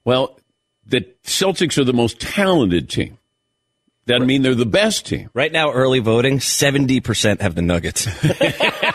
Well, 0.04 0.40
the 0.86 1.06
Celtics 1.24 1.78
are 1.78 1.84
the 1.84 1.94
most 1.94 2.20
talented 2.20 2.90
team. 2.90 3.18
Doesn't 4.08 4.26
mean 4.28 4.42
they're 4.42 4.56
the 4.56 4.66
best 4.66 5.06
team. 5.06 5.30
Right 5.34 5.52
now, 5.52 5.72
early 5.72 6.00
voting: 6.00 6.40
seventy 6.40 7.00
percent 7.00 7.42
have 7.42 7.56
the 7.56 7.62
Nuggets. 7.62 8.08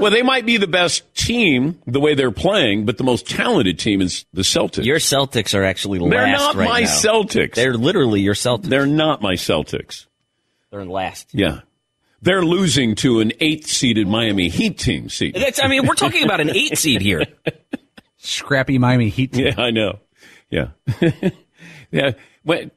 Well, 0.00 0.10
they 0.10 0.22
might 0.22 0.46
be 0.46 0.56
the 0.56 0.66
best 0.66 1.14
team 1.14 1.80
the 1.86 2.00
way 2.00 2.14
they're 2.14 2.30
playing, 2.30 2.86
but 2.86 2.98
the 2.98 3.04
most 3.04 3.28
talented 3.28 3.78
team 3.78 4.00
is 4.00 4.24
the 4.32 4.42
Celtics. 4.42 4.84
Your 4.84 4.98
Celtics 4.98 5.56
are 5.56 5.64
actually 5.64 5.98
last. 5.98 6.10
They're 6.10 6.32
not 6.32 6.54
right 6.54 6.68
my 6.68 6.80
now. 6.80 6.86
Celtics. 6.86 7.54
They're 7.54 7.74
literally 7.74 8.20
your 8.20 8.34
Celtics. 8.34 8.68
They're 8.68 8.86
not 8.86 9.22
my 9.22 9.34
Celtics. 9.34 10.06
They're 10.70 10.80
in 10.80 10.88
last. 10.88 11.34
Yeah. 11.34 11.60
They're 12.22 12.44
losing 12.44 12.94
to 12.96 13.20
an 13.20 13.32
eighth 13.40 13.66
seeded 13.66 14.06
Miami 14.06 14.48
Heat 14.48 14.78
team. 14.78 15.08
See, 15.08 15.30
That's, 15.30 15.62
I 15.62 15.68
mean, 15.68 15.86
we're 15.86 15.94
talking 15.94 16.24
about 16.24 16.40
an 16.40 16.50
eight 16.50 16.76
seed 16.76 17.00
here. 17.00 17.24
Scrappy 18.18 18.78
Miami 18.78 19.08
Heat 19.08 19.32
team. 19.32 19.46
Yeah, 19.46 19.54
I 19.56 19.70
know. 19.70 20.00
Yeah. 20.50 20.68
yeah. 21.90 22.12
When, 22.42 22.70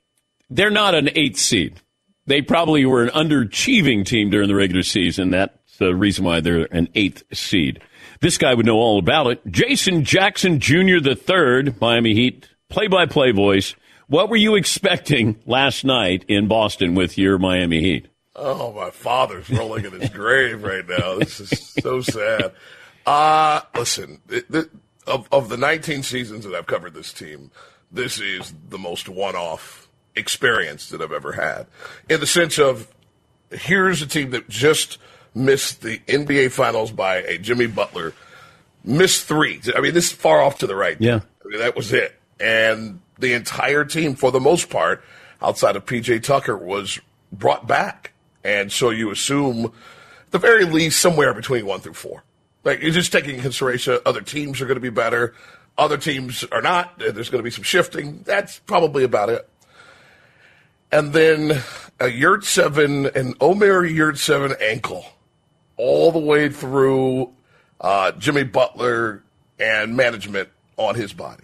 they're 0.49 0.69
not 0.69 0.95
an 0.95 1.09
eighth 1.15 1.39
seed. 1.39 1.81
They 2.25 2.41
probably 2.41 2.85
were 2.85 3.03
an 3.03 3.09
underachieving 3.09 4.05
team 4.05 4.29
during 4.29 4.47
the 4.47 4.55
regular 4.55 4.83
season. 4.83 5.31
That's 5.31 5.57
the 5.87 5.95
reason 5.95 6.25
why 6.25 6.39
they're 6.39 6.67
an 6.71 6.89
eighth 6.95 7.23
seed. 7.33 7.81
This 8.21 8.37
guy 8.37 8.53
would 8.53 8.65
know 8.65 8.77
all 8.77 8.99
about 8.99 9.27
it. 9.27 9.41
Jason 9.47 10.03
Jackson 10.03 10.59
Jr. 10.59 10.99
the 11.01 11.15
third, 11.15 11.79
Miami 11.81 12.13
Heat 12.13 12.47
play 12.69 12.87
by 12.87 13.05
play 13.05 13.31
voice. 13.31 13.75
What 14.07 14.29
were 14.29 14.35
you 14.35 14.55
expecting 14.55 15.39
last 15.45 15.85
night 15.85 16.25
in 16.27 16.47
Boston 16.47 16.95
with 16.95 17.17
your 17.17 17.37
Miami 17.37 17.81
Heat? 17.81 18.07
Oh, 18.35 18.73
my 18.73 18.89
father's 18.89 19.49
rolling 19.49 19.85
in 19.85 19.91
his 19.91 20.09
grave 20.13 20.63
right 20.63 20.87
now. 20.87 21.19
This 21.19 21.39
is 21.39 21.73
so 21.81 22.01
sad. 22.01 22.53
Uh, 23.05 23.61
listen, 23.75 24.21
it, 24.29 24.45
it, 24.49 24.69
of, 25.05 25.27
of 25.31 25.49
the 25.49 25.57
19 25.57 26.03
seasons 26.03 26.45
that 26.45 26.55
I've 26.55 26.65
covered 26.65 26.93
this 26.93 27.13
team, 27.13 27.51
this 27.91 28.19
is 28.19 28.53
the 28.69 28.79
most 28.79 29.07
one 29.07 29.35
off 29.35 29.87
experience 30.15 30.89
that 30.89 31.01
I've 31.01 31.11
ever 31.11 31.33
had. 31.33 31.67
In 32.09 32.19
the 32.19 32.27
sense 32.27 32.57
of, 32.57 32.87
here's 33.51 34.01
a 34.01 34.07
team 34.07 34.31
that 34.31 34.49
just 34.49 34.97
missed 35.35 35.81
the 35.81 35.99
NBA 35.99 36.51
Finals 36.51 36.91
by 36.91 37.17
a 37.17 37.37
Jimmy 37.37 37.67
Butler, 37.67 38.13
missed 38.83 39.25
three. 39.25 39.61
I 39.75 39.81
mean, 39.81 39.93
this 39.93 40.07
is 40.07 40.11
far 40.11 40.41
off 40.41 40.59
to 40.59 40.67
the 40.67 40.75
right. 40.75 40.97
Yeah. 40.99 41.21
I 41.43 41.47
mean, 41.47 41.59
that 41.59 41.75
was 41.75 41.93
it. 41.93 42.19
And 42.39 42.99
the 43.19 43.33
entire 43.33 43.85
team, 43.85 44.15
for 44.15 44.31
the 44.31 44.39
most 44.39 44.69
part, 44.69 45.03
outside 45.41 45.75
of 45.75 45.85
PJ 45.85 46.23
Tucker, 46.23 46.57
was 46.57 46.99
brought 47.31 47.67
back. 47.67 48.11
And 48.43 48.71
so 48.71 48.89
you 48.89 49.11
assume, 49.11 49.65
at 49.65 50.31
the 50.31 50.39
very 50.39 50.65
least, 50.65 50.99
somewhere 50.99 51.33
between 51.33 51.65
one 51.65 51.79
through 51.79 51.93
four. 51.93 52.23
Like 52.63 52.81
you're 52.81 52.91
just 52.91 53.11
taking 53.11 53.31
into 53.31 53.43
consideration 53.43 53.99
other 54.05 54.21
teams 54.21 54.61
are 54.61 54.65
going 54.65 54.75
to 54.75 54.81
be 54.81 54.89
better, 54.89 55.33
other 55.77 55.97
teams 55.97 56.43
are 56.51 56.61
not. 56.61 56.97
There's 56.97 57.29
going 57.29 57.39
to 57.39 57.43
be 57.43 57.49
some 57.49 57.63
shifting. 57.63 58.21
That's 58.25 58.59
probably 58.59 59.03
about 59.03 59.29
it. 59.29 59.47
And 60.91 61.11
then 61.11 61.51
a 61.99 62.05
Yurtseven, 62.05 63.15
an 63.15 63.33
Omer 63.41 63.87
Yurtseven 63.87 64.61
ankle, 64.61 65.05
all 65.83 66.13
the 66.13 66.19
way 66.19 66.47
through 66.47 67.29
uh, 67.81 68.13
Jimmy 68.13 68.43
Butler 68.43 69.21
and 69.59 69.97
management 69.97 70.47
on 70.77 70.95
his 70.95 71.11
body. 71.11 71.43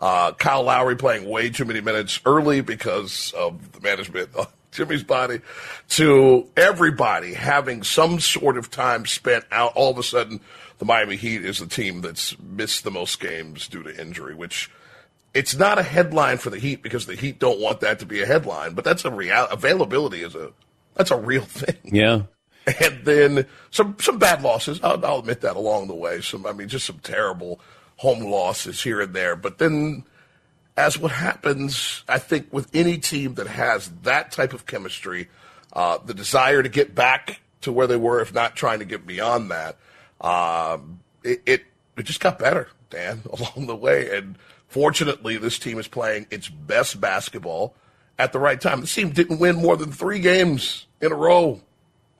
Uh, 0.00 0.32
Kyle 0.32 0.62
Lowry 0.62 0.96
playing 0.96 1.28
way 1.28 1.50
too 1.50 1.66
many 1.66 1.82
minutes 1.82 2.18
early 2.24 2.62
because 2.62 3.32
of 3.36 3.72
the 3.72 3.80
management 3.80 4.34
on 4.36 4.46
Jimmy's 4.72 5.04
body, 5.04 5.40
to 5.90 6.48
everybody 6.56 7.34
having 7.34 7.82
some 7.84 8.18
sort 8.20 8.56
of 8.56 8.70
time 8.70 9.04
spent 9.04 9.44
out. 9.52 9.72
All 9.76 9.90
of 9.90 9.98
a 9.98 10.02
sudden, 10.02 10.40
the 10.78 10.86
Miami 10.86 11.16
Heat 11.16 11.44
is 11.44 11.58
the 11.58 11.66
team 11.66 12.00
that's 12.00 12.36
missed 12.40 12.84
the 12.84 12.90
most 12.90 13.20
games 13.20 13.68
due 13.68 13.82
to 13.82 14.00
injury, 14.00 14.34
which 14.34 14.70
it's 15.34 15.54
not 15.54 15.78
a 15.78 15.82
headline 15.82 16.38
for 16.38 16.48
the 16.50 16.58
Heat 16.58 16.82
because 16.82 17.04
the 17.06 17.14
Heat 17.14 17.38
don't 17.38 17.60
want 17.60 17.80
that 17.80 17.98
to 17.98 18.06
be 18.06 18.22
a 18.22 18.26
headline, 18.26 18.72
but 18.72 18.84
that's 18.84 19.04
a 19.04 19.10
real 19.10 19.46
availability 19.50 20.22
is 20.22 20.34
a 20.34 20.52
that's 20.94 21.10
a 21.10 21.16
real 21.18 21.42
thing. 21.44 21.76
Yeah. 21.84 22.22
And 22.66 23.04
then 23.04 23.46
some 23.70 23.96
some 24.00 24.18
bad 24.18 24.42
losses. 24.42 24.80
I'll, 24.82 25.04
I'll 25.04 25.18
admit 25.18 25.42
that 25.42 25.56
along 25.56 25.88
the 25.88 25.94
way. 25.94 26.20
Some 26.22 26.46
I 26.46 26.52
mean 26.52 26.68
just 26.68 26.86
some 26.86 26.98
terrible 26.98 27.60
home 27.96 28.20
losses 28.20 28.82
here 28.82 29.00
and 29.00 29.14
there. 29.14 29.36
But 29.36 29.58
then, 29.58 30.04
as 30.76 30.98
what 30.98 31.12
happens, 31.12 32.02
I 32.08 32.18
think 32.18 32.52
with 32.52 32.68
any 32.74 32.98
team 32.98 33.34
that 33.34 33.46
has 33.46 33.90
that 34.02 34.32
type 34.32 34.52
of 34.52 34.66
chemistry, 34.66 35.28
uh, 35.72 35.98
the 36.04 36.14
desire 36.14 36.62
to 36.62 36.68
get 36.68 36.94
back 36.94 37.40
to 37.62 37.72
where 37.72 37.86
they 37.86 37.96
were, 37.96 38.20
if 38.20 38.32
not 38.34 38.56
trying 38.56 38.78
to 38.80 38.84
get 38.84 39.06
beyond 39.06 39.50
that, 39.50 39.76
um, 40.20 41.00
it, 41.22 41.42
it 41.46 41.64
it 41.96 42.04
just 42.04 42.20
got 42.20 42.38
better, 42.38 42.68
Dan, 42.90 43.22
along 43.32 43.66
the 43.66 43.76
way. 43.76 44.16
And 44.16 44.38
fortunately, 44.68 45.36
this 45.36 45.58
team 45.58 45.78
is 45.78 45.88
playing 45.88 46.26
its 46.30 46.48
best 46.48 47.00
basketball 47.00 47.74
at 48.18 48.32
the 48.32 48.38
right 48.38 48.60
time. 48.60 48.80
This 48.80 48.94
team 48.94 49.10
didn't 49.10 49.38
win 49.38 49.56
more 49.56 49.76
than 49.76 49.92
three 49.92 50.20
games 50.20 50.86
in 51.00 51.12
a 51.12 51.16
row 51.16 51.60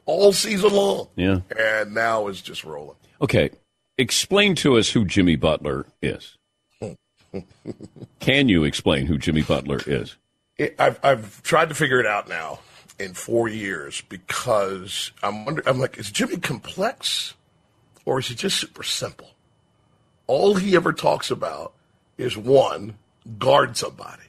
all 0.07 0.33
season 0.33 0.73
long. 0.73 1.09
Yeah. 1.17 1.40
And 1.59 1.95
now 1.95 2.27
it's 2.29 2.40
just 2.40 2.64
rolling. 2.64 2.97
Okay. 3.21 3.51
Explain 3.97 4.55
to 4.57 4.77
us 4.77 4.90
who 4.90 5.05
Jimmy 5.05 5.37
Butler 5.37 5.87
is. 6.03 6.37
Can 8.21 8.49
you 8.49 8.64
explain 8.64 9.07
who 9.07 9.19
Jimmy 9.19 9.43
Butler 9.43 9.81
is? 9.87 10.17
It, 10.57 10.77
I've, 10.79 11.01
I've 11.03 11.43
tried 11.43 11.69
to 11.71 11.75
figure 11.75 12.01
it 12.01 12.07
out 12.07 12.29
now 12.29 12.61
in 12.99 13.14
four 13.14 13.49
years 13.49 14.03
because 14.03 15.11
I'm 15.23 15.45
wondering, 15.45 15.67
I'm 15.69 15.81
like, 15.81 15.99
is 15.99 16.11
Jimmy 16.11 16.37
complex 16.37 17.35
or 18.05 18.21
is 18.21 18.29
he 18.29 18.35
just 18.35 18.59
super 18.59 18.83
simple? 18.83 19.31
All 20.27 20.55
he 20.55 20.77
ever 20.77 20.93
talks 20.93 21.31
about 21.31 21.75
is 22.17 22.37
one, 22.37 22.97
guard 23.38 23.77
somebody. 23.77 24.23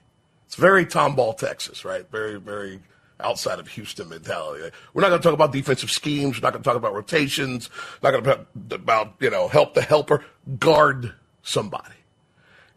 It's 0.48 0.56
very 0.56 0.86
Tomball, 0.86 1.38
Texas, 1.38 1.86
right? 1.86 2.10
Very, 2.10 2.40
very 2.40 2.80
outside 3.20 3.60
of 3.60 3.68
Houston 3.70 4.10
mentality. 4.10 4.70
We're 4.94 5.02
not 5.02 5.10
going 5.10 5.22
to 5.22 5.24
talk 5.24 5.34
about 5.34 5.52
defensive 5.52 5.92
schemes. 5.92 6.38
We're 6.38 6.46
not 6.48 6.54
going 6.54 6.64
to 6.64 6.68
talk 6.68 6.78
about 6.78 6.94
rotations. 6.94 7.70
Not 8.04 8.12
going 8.12 8.24
to 8.24 8.30
talk 8.30 8.48
about, 8.72 9.16
you 9.20 9.30
know, 9.30 9.48
help 9.48 9.74
the 9.74 9.82
helper. 9.82 10.24
Guard 10.60 11.14
somebody. 11.42 11.94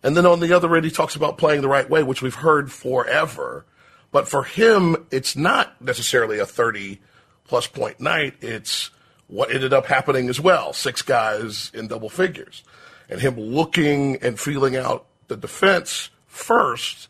And 0.03 0.17
then 0.17 0.27
on 0.27 0.41
the 0.41 0.53
other 0.53 0.75
end, 0.77 0.85
he 0.85 0.91
talks 0.91 1.17
about 1.17 1.39
playing 1.39 1.63
the 1.63 1.69
right 1.69 1.89
way, 1.89 2.03
which 2.03 2.23
we've 2.23 2.35
heard 2.35 2.71
forever. 2.71 3.67
But 4.11 4.29
for 4.29 4.45
him, 4.45 5.07
it's 5.11 5.37
not 5.37 5.81
necessarily 5.83 6.39
a 6.39 6.47
30 6.47 7.01
plus 7.45 7.67
point 7.67 8.01
night. 8.01 8.35
It's 8.41 8.91
what 9.27 9.53
ended 9.53 9.73
up 9.73 9.87
happening 9.87 10.29
as 10.29 10.41
well. 10.41 10.73
Six 10.73 11.03
guys 11.03 11.71
in 11.75 11.89
double 11.89 12.09
figures. 12.09 12.63
And 13.09 13.21
him 13.21 13.39
looking 13.39 14.17
and 14.17 14.39
feeling 14.39 14.77
out 14.77 15.07
the 15.29 15.37
defense 15.37 16.11
first, 16.27 17.09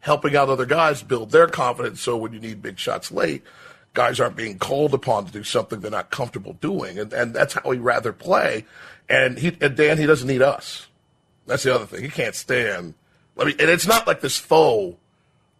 helping 0.00 0.34
out 0.34 0.48
other 0.48 0.66
guys 0.66 1.02
build 1.02 1.30
their 1.30 1.46
confidence. 1.46 2.00
So 2.00 2.16
when 2.16 2.32
you 2.32 2.40
need 2.40 2.62
big 2.62 2.78
shots 2.78 3.12
late, 3.12 3.42
guys 3.94 4.20
aren't 4.20 4.36
being 4.36 4.58
called 4.58 4.94
upon 4.94 5.26
to 5.26 5.32
do 5.32 5.44
something 5.44 5.80
they're 5.80 5.90
not 5.90 6.10
comfortable 6.10 6.54
doing. 6.54 6.98
And, 6.98 7.12
and 7.12 7.34
that's 7.34 7.54
how 7.54 7.70
he'd 7.70 7.80
rather 7.80 8.12
play. 8.12 8.64
And 9.08 9.38
he, 9.38 9.56
and 9.60 9.76
Dan, 9.76 9.98
he 9.98 10.06
doesn't 10.06 10.28
need 10.28 10.42
us. 10.42 10.86
That's 11.46 11.64
the 11.64 11.74
other 11.74 11.86
thing. 11.86 12.02
He 12.02 12.10
can't 12.10 12.34
stand. 12.34 12.94
I 13.38 13.44
mean, 13.44 13.56
and 13.58 13.70
it's 13.70 13.86
not 13.86 14.06
like 14.06 14.20
this 14.20 14.36
faux 14.36 14.96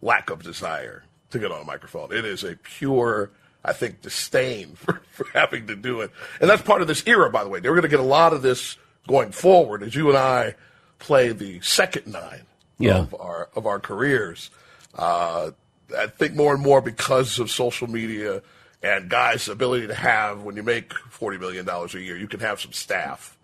lack 0.01 0.29
of 0.29 0.43
desire 0.43 1.03
to 1.31 1.39
get 1.39 1.51
on 1.51 1.61
a 1.61 1.65
microphone. 1.65 2.13
It 2.13 2.25
is 2.25 2.43
a 2.43 2.55
pure, 2.55 3.31
I 3.63 3.73
think, 3.73 4.01
disdain 4.01 4.73
for, 4.75 5.01
for 5.11 5.27
having 5.33 5.67
to 5.67 5.75
do 5.75 6.01
it. 6.01 6.11
And 6.39 6.49
that's 6.49 6.61
part 6.61 6.81
of 6.81 6.87
this 6.87 7.05
era, 7.05 7.29
by 7.29 7.43
the 7.43 7.49
way. 7.49 7.59
They're 7.59 7.73
going 7.73 7.83
to 7.83 7.89
get 7.89 7.99
a 7.99 8.03
lot 8.03 8.33
of 8.33 8.41
this 8.41 8.77
going 9.07 9.31
forward 9.31 9.83
as 9.83 9.95
you 9.95 10.09
and 10.09 10.17
I 10.17 10.55
play 10.99 11.31
the 11.31 11.59
second 11.61 12.07
nine 12.07 12.43
Yeah. 12.79 12.99
of 12.99 13.15
our 13.19 13.49
of 13.55 13.65
our 13.65 13.79
careers. 13.79 14.49
Uh, 14.97 15.51
I 15.97 16.07
think 16.07 16.35
more 16.35 16.53
and 16.53 16.63
more 16.63 16.81
because 16.81 17.37
of 17.39 17.51
social 17.51 17.87
media 17.87 18.41
and 18.83 19.09
guys' 19.09 19.47
ability 19.49 19.87
to 19.87 19.95
have 19.95 20.41
when 20.43 20.55
you 20.55 20.63
make 20.63 20.93
forty 20.93 21.37
million 21.37 21.65
dollars 21.65 21.93
a 21.95 22.01
year, 22.01 22.17
you 22.17 22.27
can 22.27 22.39
have 22.39 22.59
some 22.61 22.71
staff 22.73 23.37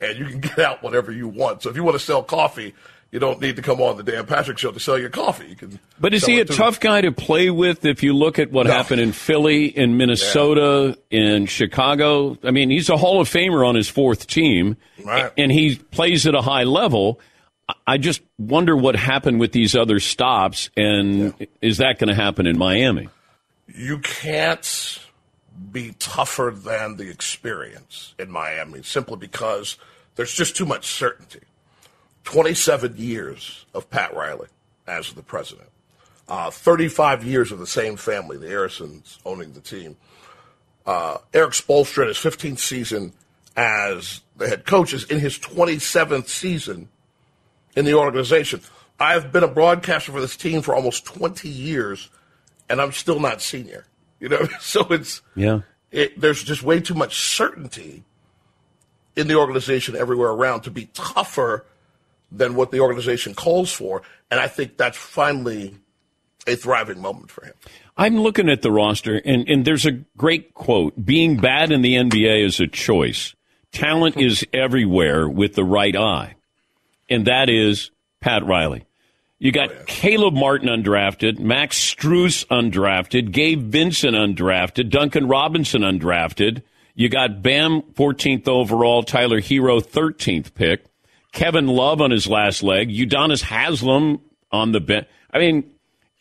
and 0.00 0.18
you 0.18 0.26
can 0.26 0.40
get 0.48 0.58
out 0.58 0.82
whatever 0.82 1.10
you 1.12 1.28
want. 1.28 1.62
So 1.62 1.70
if 1.70 1.76
you 1.76 1.82
want 1.82 1.94
to 1.94 2.04
sell 2.04 2.22
coffee, 2.22 2.74
you 3.10 3.18
don't 3.20 3.40
need 3.40 3.56
to 3.56 3.62
come 3.62 3.80
on 3.80 3.96
the 3.96 4.02
Dan 4.02 4.26
Patrick 4.26 4.58
Show 4.58 4.72
to 4.72 4.80
sell 4.80 4.98
your 4.98 5.08
coffee. 5.10 5.46
You 5.48 5.56
can. 5.56 5.78
But 6.00 6.14
is 6.14 6.26
he 6.26 6.40
a 6.40 6.44
tough 6.44 6.80
guy 6.80 7.00
to 7.00 7.12
play 7.12 7.48
with 7.50 7.84
if 7.84 8.02
you 8.02 8.12
look 8.12 8.38
at 8.38 8.50
what 8.50 8.66
No. 8.66 8.72
happened 8.72 9.00
in 9.00 9.12
Philly, 9.12 9.66
in 9.66 9.96
Minnesota, 9.96 10.98
in 11.10 11.46
Chicago? 11.46 12.36
I 12.42 12.50
mean, 12.50 12.70
he's 12.70 12.88
a 12.90 12.96
Hall 12.96 13.20
of 13.20 13.28
Famer 13.28 13.66
on 13.66 13.76
his 13.76 13.88
fourth 13.88 14.26
team, 14.26 14.76
Right. 15.04 15.30
and 15.38 15.50
he 15.52 15.76
plays 15.76 16.26
at 16.26 16.34
a 16.34 16.42
high 16.42 16.64
level. 16.64 17.20
I- 17.86 17.98
just 17.98 18.22
wonder 18.38 18.76
what 18.76 18.96
happened 18.96 19.40
with 19.40 19.52
these 19.52 19.74
other 19.74 20.00
stops, 20.00 20.70
and 20.76 21.34
is 21.60 21.78
that 21.78 21.98
going 21.98 22.08
to 22.08 22.14
happen 22.14 22.46
in 22.46 22.58
Miami? 22.58 23.08
You 23.66 23.98
can't 23.98 24.98
be 25.72 25.94
tougher 25.98 26.52
than 26.54 26.96
the 26.96 27.08
experience 27.08 28.14
in 28.18 28.30
Miami 28.30 28.82
simply 28.82 29.16
because 29.16 29.76
there's 30.16 30.34
just 30.34 30.56
too 30.56 30.66
much 30.66 30.86
certainty. 30.86 31.40
27 32.24 32.96
years 32.96 33.66
of 33.74 33.88
Pat 33.90 34.14
Riley 34.14 34.48
as 34.86 35.12
the 35.12 35.22
president, 35.22 35.68
uh, 36.28 36.50
35 36.50 37.24
years 37.24 37.52
of 37.52 37.58
the 37.58 37.66
same 37.66 37.96
family, 37.96 38.36
the 38.36 38.52
Arisons 38.52 39.18
owning 39.24 39.52
the 39.52 39.60
team. 39.60 39.96
Uh, 40.86 41.18
Erik 41.32 41.52
Spoelstra 41.52 42.02
in 42.02 42.08
his 42.08 42.18
15th 42.18 42.58
season 42.58 43.12
as 43.56 44.20
the 44.36 44.48
head 44.48 44.64
coach 44.66 44.92
is 44.92 45.04
in 45.04 45.20
his 45.20 45.38
27th 45.38 46.28
season 46.28 46.88
in 47.76 47.84
the 47.84 47.94
organization. 47.94 48.60
I've 48.98 49.32
been 49.32 49.42
a 49.42 49.48
broadcaster 49.48 50.12
for 50.12 50.20
this 50.20 50.36
team 50.36 50.62
for 50.62 50.74
almost 50.74 51.04
20 51.04 51.48
years, 51.48 52.10
and 52.68 52.80
I'm 52.80 52.92
still 52.92 53.20
not 53.20 53.42
senior. 53.42 53.86
You 54.20 54.28
know, 54.28 54.48
so 54.60 54.86
it's 54.90 55.22
yeah. 55.34 55.60
It, 55.90 56.20
there's 56.20 56.42
just 56.42 56.62
way 56.62 56.80
too 56.80 56.94
much 56.94 57.20
certainty 57.20 58.02
in 59.16 59.28
the 59.28 59.36
organization 59.36 59.94
everywhere 59.94 60.30
around 60.30 60.62
to 60.62 60.70
be 60.70 60.86
tougher 60.86 61.64
than 62.32 62.56
what 62.56 62.72
the 62.72 62.80
organization 62.80 63.34
calls 63.34 63.72
for, 63.72 64.02
and 64.30 64.40
I 64.40 64.48
think 64.48 64.76
that's 64.76 64.96
finally 64.96 65.76
a 66.46 66.56
thriving 66.56 67.00
moment 67.00 67.30
for 67.30 67.44
him. 67.44 67.54
I'm 67.96 68.18
looking 68.18 68.48
at 68.48 68.62
the 68.62 68.72
roster, 68.72 69.20
and, 69.24 69.48
and 69.48 69.64
there's 69.64 69.86
a 69.86 69.92
great 70.16 70.54
quote 70.54 71.04
Being 71.04 71.36
bad 71.36 71.70
in 71.70 71.82
the 71.82 71.94
NBA 71.94 72.44
is 72.44 72.60
a 72.60 72.66
choice. 72.66 73.34
Talent 73.72 74.14
hmm. 74.14 74.22
is 74.22 74.44
everywhere 74.52 75.28
with 75.28 75.54
the 75.54 75.64
right 75.64 75.96
eye. 75.96 76.34
And 77.08 77.26
that 77.26 77.48
is 77.48 77.90
Pat 78.20 78.44
Riley. 78.46 78.86
You 79.38 79.52
got 79.52 79.70
oh, 79.70 79.74
yeah. 79.74 79.82
Caleb 79.86 80.34
Martin 80.34 80.68
undrafted, 80.68 81.38
Max 81.38 81.78
Strus 81.78 82.46
undrafted, 82.46 83.32
Gabe 83.32 83.62
Vincent 83.62 84.16
undrafted, 84.16 84.90
Duncan 84.90 85.28
Robinson 85.28 85.82
undrafted. 85.82 86.62
You 86.94 87.08
got 87.08 87.42
Bam 87.42 87.82
14th 87.82 88.48
overall, 88.48 89.02
Tyler 89.02 89.40
Herro 89.40 89.84
13th 89.84 90.54
pick, 90.54 90.84
Kevin 91.32 91.66
Love 91.66 92.00
on 92.00 92.10
his 92.12 92.28
last 92.28 92.62
leg, 92.62 92.88
Udonis 92.88 93.42
Haslem 93.42 94.20
on 94.52 94.72
the 94.72 94.80
bench. 94.80 95.08
I 95.32 95.40
mean, 95.40 95.70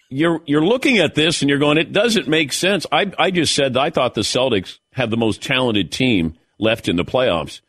you're 0.09 0.41
you're 0.45 0.65
looking 0.65 0.97
at 0.97 1.15
this 1.15 1.41
and 1.41 1.49
you're 1.49 1.59
going, 1.59 1.77
it 1.77 1.91
doesn't 1.91 2.27
make 2.27 2.51
sense. 2.51 2.85
I 2.91 3.11
I 3.17 3.31
just 3.31 3.55
said 3.55 3.77
I 3.77 3.89
thought 3.89 4.15
the 4.15 4.21
Celtics 4.21 4.79
had 4.91 5.11
the 5.11 5.17
most 5.17 5.41
talented 5.41 5.91
team 5.91 6.35
left 6.59 6.87
in 6.87 6.95
the 6.95 7.05
playoffs. 7.05 7.61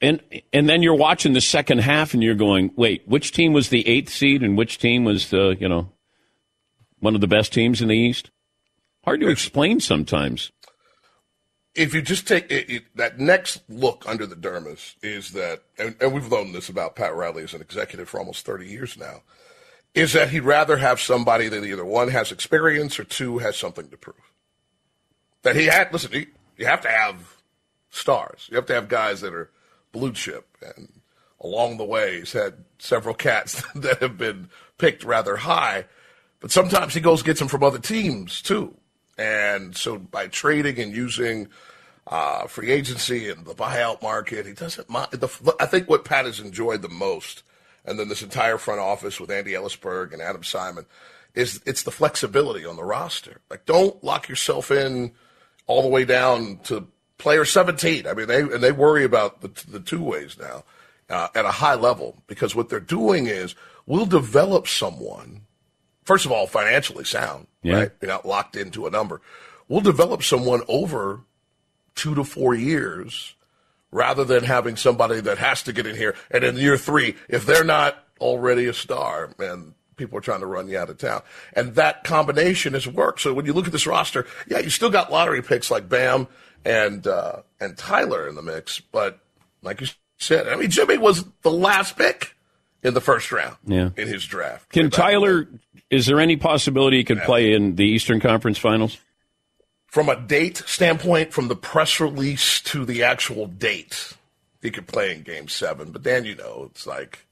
And 0.00 0.20
and 0.52 0.68
then 0.68 0.82
you're 0.82 0.94
watching 0.94 1.32
the 1.32 1.40
second 1.40 1.78
half 1.78 2.14
and 2.14 2.22
you're 2.22 2.34
going, 2.34 2.72
wait, 2.76 3.06
which 3.06 3.32
team 3.32 3.52
was 3.52 3.70
the 3.70 3.86
eighth 3.88 4.10
seed 4.10 4.42
and 4.42 4.56
which 4.56 4.78
team 4.78 5.04
was 5.04 5.30
the 5.30 5.56
you 5.58 5.68
know 5.68 5.90
one 7.00 7.14
of 7.14 7.20
the 7.20 7.26
best 7.26 7.52
teams 7.52 7.82
in 7.82 7.88
the 7.88 7.96
East? 7.96 8.30
Hard 9.04 9.20
to 9.20 9.28
explain 9.28 9.80
sometimes. 9.80 10.50
If 11.74 11.92
you 11.92 12.02
just 12.02 12.28
take 12.28 12.50
it, 12.50 12.70
it, 12.70 12.84
that 12.94 13.18
next 13.18 13.62
look 13.68 14.04
under 14.06 14.26
the 14.26 14.36
dermis 14.36 14.94
is 15.02 15.32
that, 15.32 15.62
and, 15.76 15.96
and 16.00 16.14
we've 16.14 16.30
known 16.30 16.52
this 16.52 16.68
about 16.68 16.94
Pat 16.94 17.14
Riley 17.14 17.42
as 17.42 17.52
an 17.52 17.60
executive 17.60 18.08
for 18.08 18.20
almost 18.20 18.46
30 18.46 18.68
years 18.68 18.96
now, 18.96 19.22
is 19.92 20.12
that 20.12 20.30
he'd 20.30 20.40
rather 20.40 20.76
have 20.76 21.00
somebody 21.00 21.48
that 21.48 21.64
either 21.64 21.84
one 21.84 22.08
has 22.08 22.30
experience 22.30 22.98
or 22.98 23.04
two 23.04 23.38
has 23.38 23.56
something 23.56 23.88
to 23.88 23.96
prove. 23.96 24.16
That 25.42 25.56
he 25.56 25.66
had, 25.66 25.92
listen, 25.92 26.12
he, 26.12 26.26
you 26.56 26.66
have 26.66 26.80
to 26.82 26.88
have 26.88 27.36
stars. 27.90 28.46
You 28.50 28.56
have 28.56 28.66
to 28.66 28.74
have 28.74 28.88
guys 28.88 29.20
that 29.20 29.34
are 29.34 29.50
blue 29.94 30.12
chip. 30.12 30.46
And 30.60 31.00
along 31.40 31.78
the 31.78 31.84
way, 31.84 32.18
he's 32.18 32.32
had 32.32 32.64
several 32.78 33.14
cats 33.14 33.62
that 33.74 34.02
have 34.02 34.18
been 34.18 34.50
picked 34.76 35.04
rather 35.04 35.36
high. 35.36 35.86
But 36.40 36.50
sometimes 36.50 36.92
he 36.92 37.00
goes 37.00 37.22
gets 37.22 37.38
them 37.38 37.48
from 37.48 37.64
other 37.64 37.78
teams 37.78 38.42
too. 38.42 38.76
And 39.16 39.74
so 39.74 39.96
by 39.96 40.26
trading 40.26 40.78
and 40.78 40.94
using 40.94 41.48
uh, 42.06 42.46
free 42.48 42.70
agency 42.70 43.30
and 43.30 43.46
the 43.46 43.54
buyout 43.54 44.02
market, 44.02 44.44
he 44.44 44.52
doesn't 44.52 44.90
mind. 44.90 45.12
The, 45.12 45.56
I 45.58 45.66
think 45.66 45.88
what 45.88 46.04
Pat 46.04 46.26
has 46.26 46.40
enjoyed 46.40 46.82
the 46.82 46.88
most, 46.88 47.44
and 47.84 47.98
then 47.98 48.08
this 48.08 48.22
entire 48.22 48.58
front 48.58 48.80
office 48.80 49.20
with 49.20 49.30
Andy 49.30 49.52
Elisburg 49.52 50.12
and 50.12 50.20
Adam 50.20 50.42
Simon, 50.42 50.84
is 51.34 51.62
it's 51.64 51.84
the 51.84 51.90
flexibility 51.90 52.66
on 52.66 52.76
the 52.76 52.84
roster. 52.84 53.40
Like, 53.48 53.64
don't 53.64 54.02
lock 54.04 54.28
yourself 54.28 54.70
in 54.70 55.12
all 55.66 55.82
the 55.82 55.88
way 55.88 56.04
down 56.04 56.58
to 56.64 56.88
player 57.18 57.44
17. 57.44 58.06
I 58.06 58.14
mean, 58.14 58.28
they 58.28 58.40
and 58.40 58.62
they 58.62 58.72
worry 58.72 59.04
about 59.04 59.40
the, 59.40 59.48
the 59.68 59.80
two 59.80 60.02
ways 60.02 60.36
now 60.38 60.64
uh, 61.08 61.28
at 61.34 61.44
a 61.44 61.50
high 61.50 61.74
level 61.74 62.22
because 62.26 62.54
what 62.54 62.68
they're 62.68 62.80
doing 62.80 63.26
is 63.26 63.54
we'll 63.86 64.06
develop 64.06 64.66
someone. 64.68 65.42
First 66.04 66.26
of 66.26 66.32
all, 66.32 66.46
financially 66.46 67.04
sound, 67.04 67.46
yeah. 67.62 67.74
right? 67.74 67.90
You're 68.00 68.10
not 68.10 68.26
locked 68.26 68.56
into 68.56 68.86
a 68.86 68.90
number. 68.90 69.22
We'll 69.68 69.80
develop 69.80 70.22
someone 70.22 70.62
over 70.68 71.20
two 71.94 72.14
to 72.14 72.24
four 72.24 72.54
years 72.54 73.34
rather 73.90 74.24
than 74.24 74.44
having 74.44 74.76
somebody 74.76 75.20
that 75.20 75.38
has 75.38 75.62
to 75.62 75.72
get 75.72 75.86
in 75.86 75.96
here. 75.96 76.14
And 76.30 76.44
in 76.44 76.56
year 76.56 76.76
three, 76.76 77.14
if 77.28 77.46
they're 77.46 77.64
not 77.64 78.04
already 78.20 78.66
a 78.66 78.74
star, 78.74 79.30
man, 79.38 79.74
people 79.96 80.18
are 80.18 80.22
trying 80.22 80.40
to 80.40 80.46
run 80.46 80.68
you 80.68 80.76
out 80.76 80.90
of 80.90 80.98
town. 80.98 81.22
And 81.54 81.76
that 81.76 82.04
combination 82.04 82.74
has 82.74 82.86
worked. 82.86 83.20
So 83.20 83.32
when 83.32 83.46
you 83.46 83.52
look 83.52 83.66
at 83.66 83.72
this 83.72 83.86
roster, 83.86 84.26
yeah, 84.48 84.58
you 84.58 84.70
still 84.70 84.90
got 84.90 85.12
lottery 85.12 85.42
picks 85.42 85.70
like 85.70 85.88
Bam 85.88 86.26
and 86.64 87.06
uh, 87.06 87.42
and 87.60 87.76
Tyler 87.76 88.28
in 88.28 88.34
the 88.34 88.42
mix. 88.42 88.80
But 88.80 89.18
like 89.62 89.80
you 89.80 89.88
said, 90.18 90.48
I 90.48 90.56
mean, 90.56 90.70
Jimmy 90.70 90.98
was 90.98 91.24
the 91.42 91.50
last 91.50 91.96
pick 91.96 92.34
in 92.82 92.94
the 92.94 93.00
first 93.00 93.32
round 93.32 93.56
yeah. 93.66 93.90
in 93.96 94.08
his 94.08 94.24
draft. 94.24 94.70
Can 94.70 94.90
Tyler? 94.90 95.48
Is 95.90 96.06
there 96.06 96.20
any 96.20 96.36
possibility 96.36 96.98
he 96.98 97.04
could 97.04 97.18
yeah. 97.18 97.26
play 97.26 97.52
in 97.52 97.76
the 97.76 97.84
Eastern 97.84 98.20
Conference 98.20 98.58
Finals? 98.58 98.98
From 99.86 100.08
a 100.08 100.16
date 100.16 100.62
standpoint, 100.66 101.32
from 101.32 101.48
the 101.48 101.54
press 101.54 102.00
release 102.00 102.60
to 102.62 102.84
the 102.84 103.04
actual 103.04 103.46
date, 103.46 104.14
he 104.60 104.70
could 104.70 104.88
play 104.88 105.14
in 105.14 105.22
Game 105.22 105.46
Seven. 105.48 105.92
But 105.92 106.02
then 106.02 106.24
you 106.24 106.34
know, 106.34 106.68
it's 106.70 106.86
like, 106.86 107.24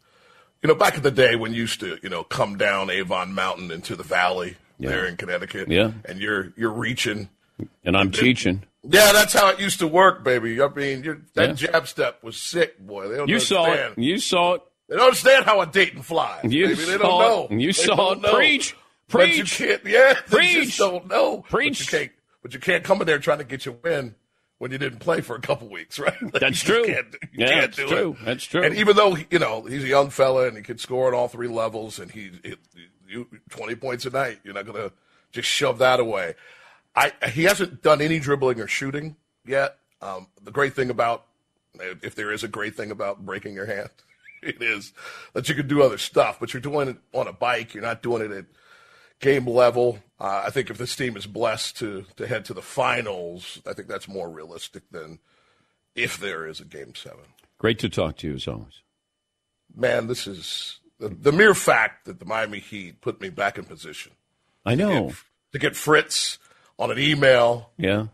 you 0.62 0.68
know, 0.68 0.74
back 0.74 0.96
in 0.96 1.02
the 1.02 1.10
day 1.10 1.34
when 1.34 1.52
you 1.52 1.62
used 1.62 1.80
to, 1.80 1.98
you 2.02 2.08
know, 2.08 2.22
come 2.22 2.56
down 2.56 2.88
Avon 2.88 3.32
Mountain 3.34 3.72
into 3.72 3.96
the 3.96 4.04
valley 4.04 4.56
yeah. 4.78 4.90
there 4.90 5.06
in 5.06 5.16
Connecticut, 5.16 5.68
yeah, 5.68 5.90
and 6.04 6.20
you're 6.20 6.52
you're 6.56 6.70
reaching, 6.70 7.28
and 7.84 7.96
I'm 7.96 8.12
teaching. 8.12 8.62
Yeah, 8.84 9.12
that's 9.12 9.32
how 9.32 9.48
it 9.50 9.60
used 9.60 9.78
to 9.78 9.86
work, 9.86 10.24
baby. 10.24 10.60
I 10.60 10.68
mean, 10.68 11.24
that 11.34 11.48
yeah. 11.48 11.52
jab 11.52 11.86
step 11.86 12.22
was 12.22 12.36
sick, 12.36 12.78
boy. 12.80 13.08
They 13.08 13.16
don't 13.16 13.28
you 13.28 13.36
understand. 13.36 13.94
saw 13.94 14.00
it. 14.00 14.04
You 14.04 14.18
saw 14.18 14.54
it. 14.54 14.62
They 14.88 14.96
don't 14.96 15.06
understand 15.06 15.44
how 15.44 15.60
a 15.60 15.66
Dayton 15.66 16.02
flies. 16.02 16.44
You 16.44 16.68
baby. 16.68 16.84
They 16.84 16.98
don't 16.98 17.20
know. 17.20 17.46
It. 17.50 17.60
You 17.60 17.68
they 17.68 17.72
saw 17.72 18.12
it. 18.12 18.20
Know. 18.20 18.34
Preach. 18.34 18.76
Preach. 19.08 19.30
But 19.30 19.36
you 19.36 19.44
can't. 19.44 19.84
Yeah, 19.84 20.14
they 20.28 20.36
Preach. 20.36 20.64
just 20.66 20.78
don't 20.78 21.06
know. 21.08 21.44
Preach. 21.48 21.78
But 21.78 21.92
you 21.92 21.98
can't. 21.98 22.12
But 22.42 22.54
you 22.54 22.60
can't 22.60 22.82
come 22.82 23.00
in 23.00 23.06
there 23.06 23.20
trying 23.20 23.38
to 23.38 23.44
get 23.44 23.64
your 23.64 23.76
win 23.84 24.16
when 24.58 24.70
you 24.72 24.78
didn't 24.78 24.98
play 24.98 25.20
for 25.20 25.36
a 25.36 25.40
couple 25.40 25.68
weeks, 25.68 25.98
right? 26.00 26.20
Like 26.20 26.40
that's 26.40 26.60
true. 26.60 26.84
Can't, 26.84 27.16
yeah, 27.32 27.48
can't 27.48 27.76
that's 27.76 27.90
true. 27.90 28.16
It. 28.20 28.24
That's 28.24 28.44
true. 28.44 28.62
And 28.62 28.74
even 28.76 28.96
though 28.96 29.16
you 29.30 29.38
know 29.38 29.62
he's 29.62 29.84
a 29.84 29.88
young 29.88 30.10
fella 30.10 30.48
and 30.48 30.56
he 30.56 30.62
can 30.62 30.78
score 30.78 31.08
at 31.08 31.14
all 31.14 31.28
three 31.28 31.48
levels, 31.48 32.00
and 32.00 32.10
he, 32.10 32.32
he, 32.42 32.56
he 33.06 33.24
twenty 33.48 33.76
points 33.76 34.06
a 34.06 34.10
night, 34.10 34.40
you're 34.44 34.54
not 34.54 34.66
going 34.66 34.78
to 34.78 34.92
just 35.30 35.48
shove 35.48 35.78
that 35.78 36.00
away. 36.00 36.34
I 36.94 37.12
he 37.30 37.44
hasn't 37.44 37.82
done 37.82 38.00
any 38.00 38.18
dribbling 38.18 38.60
or 38.60 38.66
shooting 38.66 39.16
yet. 39.46 39.76
Um, 40.00 40.26
the 40.42 40.50
great 40.50 40.74
thing 40.74 40.90
about, 40.90 41.26
if 41.80 42.14
there 42.14 42.32
is 42.32 42.42
a 42.42 42.48
great 42.48 42.74
thing 42.76 42.90
about 42.90 43.24
breaking 43.24 43.54
your 43.54 43.66
hand, 43.66 43.90
it 44.42 44.60
is 44.60 44.92
that 45.32 45.48
you 45.48 45.54
can 45.54 45.68
do 45.68 45.82
other 45.82 45.98
stuff, 45.98 46.38
but 46.40 46.52
you're 46.52 46.60
doing 46.60 46.88
it 46.88 46.96
on 47.12 47.28
a 47.28 47.32
bike. 47.32 47.74
You're 47.74 47.82
not 47.82 48.02
doing 48.02 48.22
it 48.22 48.32
at 48.32 48.44
game 49.20 49.46
level. 49.46 50.00
Uh, 50.20 50.42
I 50.46 50.50
think 50.50 50.70
if 50.70 50.78
this 50.78 50.94
team 50.96 51.16
is 51.16 51.26
blessed 51.26 51.78
to 51.78 52.04
to 52.16 52.26
head 52.26 52.44
to 52.46 52.54
the 52.54 52.62
finals, 52.62 53.60
I 53.66 53.72
think 53.72 53.88
that's 53.88 54.08
more 54.08 54.28
realistic 54.28 54.82
than 54.90 55.18
if 55.94 56.18
there 56.18 56.46
is 56.46 56.60
a 56.60 56.64
game 56.64 56.94
seven. 56.94 57.24
Great 57.58 57.78
to 57.78 57.88
talk 57.88 58.16
to 58.18 58.28
you 58.28 58.34
as 58.34 58.48
always. 58.48 58.82
Man, 59.74 60.08
this 60.08 60.26
is 60.26 60.80
the, 60.98 61.08
the 61.08 61.32
mere 61.32 61.54
fact 61.54 62.04
that 62.04 62.18
the 62.18 62.26
Miami 62.26 62.58
Heat 62.58 63.00
put 63.00 63.20
me 63.20 63.30
back 63.30 63.56
in 63.56 63.64
position. 63.64 64.12
I 64.66 64.74
know 64.74 64.90
to 64.90 65.06
get, 65.06 65.16
to 65.52 65.58
get 65.58 65.76
Fritz 65.76 66.38
on 66.82 66.90
an 66.90 66.98
email. 66.98 67.70
Yeah. 67.78 68.06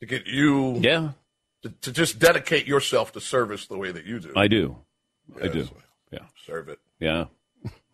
To 0.00 0.06
get 0.06 0.26
you. 0.26 0.78
Yeah 0.80 1.10
to, 1.64 1.70
to, 1.80 1.92
just 1.92 2.18
dedicate 2.18 2.66
yourself 2.66 3.12
to 3.12 3.20
service 3.20 3.66
the 3.66 3.78
way 3.78 3.90
that 3.90 4.04
you 4.04 4.20
do. 4.20 4.32
I 4.36 4.48
do. 4.48 4.76
Yes. 5.34 5.44
I 5.44 5.48
do. 5.48 5.68
Yeah. 6.12 6.18
Serve 6.46 6.68
it. 6.68 6.78
Yeah. 7.00 7.24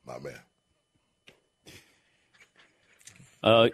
My 0.05 0.19
man. 0.19 0.41
Uh, 3.43 3.69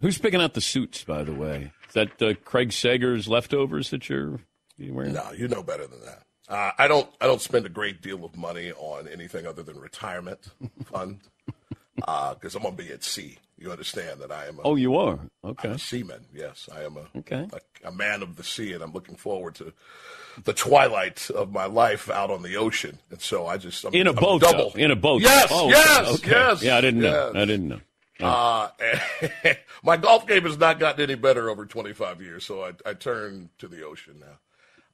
who's 0.00 0.18
picking 0.18 0.40
out 0.40 0.54
the 0.54 0.60
suits, 0.60 1.02
by 1.02 1.24
the 1.24 1.34
way? 1.34 1.72
Is 1.88 1.94
that 1.94 2.22
uh, 2.22 2.34
Craig 2.44 2.72
Sager's 2.72 3.26
leftovers 3.26 3.90
that 3.90 4.08
you're, 4.08 4.38
you 4.78 4.94
wearing? 4.94 5.14
No, 5.14 5.32
you 5.32 5.48
know 5.48 5.64
better 5.64 5.86
than 5.88 6.00
that. 6.04 6.22
Uh, 6.48 6.70
I 6.78 6.86
don't. 6.86 7.08
I 7.20 7.26
don't 7.26 7.40
spend 7.40 7.66
a 7.66 7.68
great 7.68 8.02
deal 8.02 8.24
of 8.24 8.36
money 8.36 8.72
on 8.72 9.08
anything 9.08 9.46
other 9.46 9.62
than 9.62 9.78
retirement 9.78 10.48
fund 10.84 11.20
because 11.96 12.54
uh, 12.56 12.58
I'm 12.58 12.62
gonna 12.62 12.76
be 12.76 12.90
at 12.92 13.04
sea. 13.04 13.38
You 13.62 13.70
understand 13.70 14.18
that 14.20 14.32
I 14.32 14.46
am. 14.46 14.58
A, 14.58 14.62
oh, 14.64 14.74
you 14.74 14.96
are 14.96 15.20
okay. 15.44 15.68
I'm 15.68 15.74
a 15.76 15.78
seaman. 15.78 16.26
Yes, 16.34 16.68
I 16.74 16.82
am 16.82 16.96
a 16.96 17.18
okay 17.18 17.46
a, 17.52 17.88
a, 17.88 17.92
man 17.92 18.20
of 18.20 18.34
the 18.34 18.42
sea, 18.42 18.72
and 18.72 18.82
I'm 18.82 18.92
looking 18.92 19.14
forward 19.14 19.54
to 19.56 19.72
the 20.42 20.52
twilight 20.52 21.30
of 21.30 21.52
my 21.52 21.66
life 21.66 22.10
out 22.10 22.28
on 22.28 22.42
the 22.42 22.56
ocean. 22.56 22.98
And 23.10 23.20
so 23.20 23.46
I 23.46 23.58
just 23.58 23.84
I'm, 23.84 23.94
in 23.94 24.08
a 24.08 24.10
I'm 24.10 24.16
boat, 24.16 24.40
double 24.40 24.70
though. 24.70 24.80
in 24.80 24.90
a 24.90 24.96
boat. 24.96 25.22
Yes, 25.22 25.48
oh, 25.52 25.68
yes, 25.68 26.08
okay. 26.14 26.30
yes. 26.30 26.62
Yeah, 26.62 26.76
I 26.76 26.80
didn't 26.80 27.02
yes. 27.02 27.12
know. 27.12 27.40
I 27.40 27.44
didn't 27.44 27.68
know. 27.68 27.80
Uh, 28.20 28.68
my 29.84 29.96
golf 29.96 30.26
game 30.26 30.42
has 30.42 30.58
not 30.58 30.80
gotten 30.80 31.00
any 31.00 31.14
better 31.14 31.48
over 31.48 31.64
25 31.64 32.20
years, 32.20 32.44
so 32.44 32.64
I, 32.64 32.72
I 32.84 32.94
turn 32.94 33.50
to 33.58 33.68
the 33.68 33.84
ocean 33.84 34.16
now. 34.18 34.38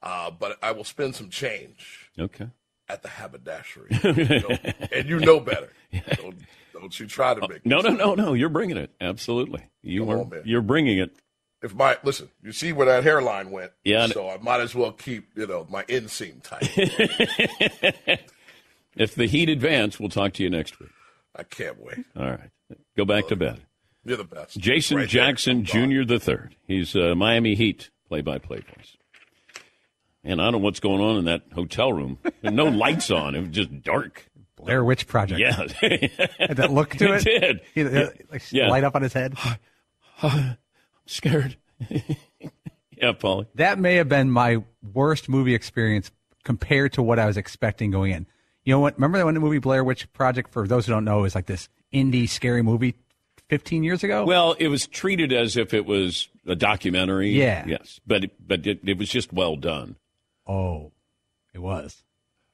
Uh, 0.01 0.29
but 0.29 0.59
I 0.61 0.73
will 0.73 0.83
spend 0.83 1.15
some 1.15 1.29
change 1.29 2.09
Okay. 2.19 2.47
At 2.89 3.03
the 3.03 3.09
haberdashery, 3.09 3.87
You 4.03 4.39
know, 4.39 4.57
and 4.91 5.07
you 5.07 5.19
know 5.19 5.39
better. 5.39 5.69
Don't, 6.17 6.35
don't 6.73 6.99
you 6.99 7.07
try 7.07 7.33
to 7.33 7.47
make 7.47 7.65
No, 7.65 7.81
no, 7.81 7.89
no, 7.89 8.15
no. 8.15 8.33
You're 8.33 8.49
bringing 8.49 8.77
it. 8.77 8.91
Absolutely. 9.01 9.63
You 9.81 10.01
Come 10.05 10.09
are. 10.09 10.17
on, 10.19 10.41
you're 10.45 10.61
bringing 10.61 10.97
it. 10.99 11.11
If 11.61 11.75
my 11.75 11.97
listen, 12.03 12.29
you 12.41 12.51
see 12.53 12.71
where 12.71 12.85
that 12.87 13.03
hairline 13.03 13.51
went. 13.51 13.71
Yeah. 13.83 14.07
So 14.07 14.29
I 14.29 14.37
might 14.37 14.61
as 14.61 14.73
well 14.73 14.91
keep 14.93 15.27
you 15.35 15.45
know 15.47 15.67
my 15.69 15.83
inseam 15.83 16.41
tight. 16.41 16.69
If 18.95 19.15
the 19.15 19.27
heat 19.27 19.49
advance, 19.49 19.99
we'll 19.99 20.09
talk 20.09 20.33
to 20.33 20.43
you 20.43 20.49
next 20.49 20.79
week. 20.79 20.89
I 21.35 21.43
can't 21.43 21.79
wait. 21.79 21.99
All 22.17 22.25
right. 22.31 22.49
Go 22.97 23.05
back 23.05 23.27
to 23.27 23.35
bed. 23.35 23.61
You're 24.03 24.17
the 24.17 24.23
best. 24.23 24.57
Jason 24.57 24.97
Right. 24.97 25.07
Jackson 25.07 25.63
Jr. 25.63 26.03
the 26.05 26.19
third. 26.19 26.55
He's 26.67 26.95
uh, 26.95 27.13
Miami 27.15 27.55
Heat 27.55 27.91
play-by-play 28.09 28.57
voice. 28.75 28.97
And 30.23 30.41
I 30.41 30.45
don't 30.45 30.53
know 30.53 30.57
what's 30.59 30.79
going 30.81 31.01
on 31.01 31.17
in 31.17 31.25
that 31.25 31.43
hotel 31.53 31.93
room. 31.93 32.17
No 32.43 32.65
lights 32.65 33.09
on. 33.09 33.35
It 33.35 33.39
was 33.41 33.49
just 33.49 33.81
dark. 33.83 34.25
Blair 34.57 34.83
Witch 34.83 35.07
Project. 35.07 35.39
Yeah. 35.39 35.67
Had 36.37 36.57
that 36.57 36.71
look 36.71 36.89
to 36.97 37.13
it. 37.15 37.25
It 37.27 37.39
did. 37.39 37.61
He, 37.73 37.83
uh, 37.83 38.09
like 38.31 38.43
Yeah. 38.51 38.69
light 38.69 38.83
up 38.83 38.95
on 38.95 39.01
his 39.01 39.13
head. 39.13 39.35
I'm 40.21 40.57
Scared. 41.05 41.55
yeah, 41.89 43.13
Paulie. 43.13 43.47
That 43.55 43.79
may 43.79 43.95
have 43.95 44.09
been 44.09 44.29
my 44.29 44.63
worst 44.93 45.29
movie 45.29 45.55
experience 45.55 46.11
compared 46.43 46.93
to 46.93 47.01
what 47.01 47.19
I 47.19 47.25
was 47.25 47.37
expecting 47.37 47.91
going 47.91 48.11
in. 48.11 48.27
You 48.63 48.73
know 48.73 48.79
what? 48.81 48.95
Remember 48.95 49.23
when 49.25 49.33
the 49.33 49.39
movie 49.39 49.59
Blair 49.59 49.83
Witch 49.83 50.11
Project, 50.13 50.51
for 50.51 50.67
those 50.67 50.85
who 50.85 50.91
don't 50.91 51.05
know, 51.05 51.23
is 51.23 51.33
like 51.35 51.45
this 51.45 51.69
indie 51.93 52.27
scary 52.27 52.61
movie 52.61 52.95
15 53.47 53.83
years 53.83 54.03
ago? 54.03 54.25
Well, 54.25 54.53
it 54.59 54.67
was 54.67 54.85
treated 54.87 55.31
as 55.31 55.55
if 55.57 55.73
it 55.73 55.85
was 55.85 56.27
a 56.45 56.55
documentary. 56.55 57.29
Yeah. 57.31 57.65
Yes. 57.65 57.99
But 58.05 58.25
it, 58.25 58.31
but 58.45 58.67
it, 58.67 58.81
it 58.83 58.97
was 58.97 59.09
just 59.09 59.31
well 59.31 59.55
done. 59.55 59.95
Oh, 60.49 60.91
it 61.53 61.59
was. 61.59 62.03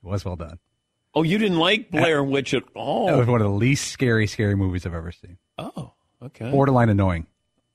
It 0.03 0.07
was 0.07 0.23
well 0.23 0.35
done. 0.35 0.59
Oh, 1.13 1.23
you 1.23 1.37
didn't 1.37 1.57
like 1.57 1.89
Blair 1.89 2.23
Witch 2.23 2.53
at 2.53 2.63
all? 2.75 3.07
That 3.07 3.17
was 3.17 3.27
one 3.27 3.41
of 3.41 3.47
the 3.47 3.53
least 3.53 3.87
scary, 3.87 4.27
scary 4.27 4.55
movies 4.55 4.85
I've 4.85 4.93
ever 4.93 5.11
seen. 5.11 5.37
Oh, 5.57 5.93
okay. 6.21 6.51
Borderline 6.51 6.89
annoying. 6.89 7.25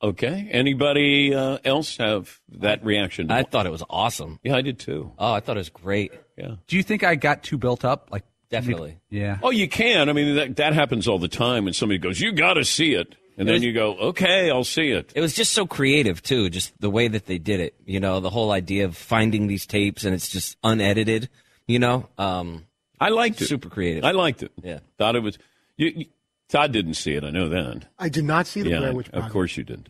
Okay. 0.03 0.49
Anybody 0.51 1.35
uh, 1.35 1.59
else 1.65 1.97
have 1.97 2.39
that 2.59 2.85
reaction? 2.85 3.31
I 3.31 3.43
thought 3.43 3.67
it 3.67 3.73
was 3.73 3.83
awesome. 3.89 4.39
yeah, 4.43 4.57
I 4.57 4.61
did 4.61 4.79
too. 4.79 5.13
Oh, 5.19 5.33
I 5.33 5.41
thought 5.41 5.57
it 5.57 5.61
was 5.61 5.71
great. 5.71 6.13
Yeah. 6.37 6.57
Do 6.67 6.77
you 6.77 6.83
think 6.83 7.03
I 7.03 7.15
got 7.17 7.43
too 7.43 7.59
built 7.59 7.85
up? 7.85 8.09
Like 8.13 8.25
Definitely. 8.51 8.99
Yeah. 9.09 9.39
Oh, 9.43 9.51
you 9.51 9.69
can. 9.69 10.09
I 10.09 10.13
mean, 10.13 10.35
that, 10.35 10.57
that 10.57 10.75
happens 10.75 11.07
all 11.07 11.21
the 11.21 11.29
time 11.29 11.65
when 11.65 11.73
somebody 11.73 11.99
goes, 11.99 12.21
"You 12.21 12.33
got 12.33 12.55
to 12.55 12.65
see 12.65 12.95
it," 12.95 13.15
and 13.37 13.49
then 13.49 13.55
was- 13.55 13.63
you 13.65 13.73
go, 13.73 13.97
"Okay, 13.99 14.51
I'll 14.51 14.65
see 14.65 14.91
it." 14.91 15.13
It 15.15 15.21
was 15.21 15.35
just 15.35 15.53
so 15.53 15.67
creative 15.67 16.23
too, 16.23 16.51
just 16.51 16.79
the 16.81 16.91
way 16.91 17.09
that 17.09 17.27
they 17.27 17.39
did 17.39 17.61
it. 17.61 17.75
You 17.87 18.01
know, 18.01 18.21
the 18.21 18.31
whole 18.31 18.51
idea 18.53 18.85
of 18.85 18.97
finding 18.97 19.47
these 19.47 19.67
tapes 19.67 20.05
and 20.05 20.15
it's 20.15 20.29
just 20.29 20.57
unedited. 20.63 21.29
You 21.67 21.79
know, 21.79 22.09
um, 22.19 22.67
I 23.01 23.09
liked 23.11 23.41
it. 23.41 23.47
super 23.47 23.69
creative. 23.69 24.05
I 24.05 24.11
liked 24.11 24.43
it. 24.43 24.53
Yeah. 24.63 24.81
Thought 24.99 25.17
it 25.17 25.23
was. 25.23 25.39
You, 25.77 25.93
you, 25.95 26.07
Todd 26.49 26.73
didn't 26.73 26.95
see 26.95 27.15
it. 27.15 27.25
I 27.25 27.31
know 27.31 27.49
that. 27.49 27.87
I 27.99 28.09
did 28.09 28.25
not 28.25 28.47
see 28.47 28.63
the 28.63 28.71
yeah, 28.71 28.79
Blair 28.79 28.93
Witch 28.95 29.09
of 29.11 29.31
course 29.31 29.57
you 29.57 29.65
didn't. 29.65 29.89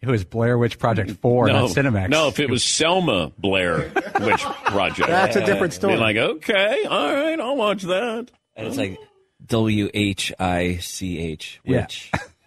It 0.00 0.08
was 0.08 0.24
Blair 0.24 0.58
Witch 0.58 0.80
Project 0.80 1.12
4, 1.20 1.46
no, 1.46 1.52
not 1.52 1.70
Cinemax. 1.70 2.08
No, 2.08 2.26
if 2.26 2.40
it 2.40 2.50
was 2.50 2.64
Selma 2.64 3.30
Blair 3.38 3.92
Witch 4.20 4.40
Project, 4.42 5.06
That's 5.08 5.36
a 5.36 5.44
different 5.46 5.72
Be 5.74 5.76
story. 5.76 5.96
like, 5.96 6.16
okay, 6.16 6.84
all 6.90 7.12
right, 7.14 7.38
I'll 7.38 7.54
watch 7.56 7.82
that. 7.82 8.30
and 8.56 8.66
it's 8.66 8.76
like 8.76 8.98
W 9.46 9.90
H 9.94 10.32
I 10.40 10.78
C 10.78 11.18
H. 11.20 11.60
Yeah. 11.64 11.86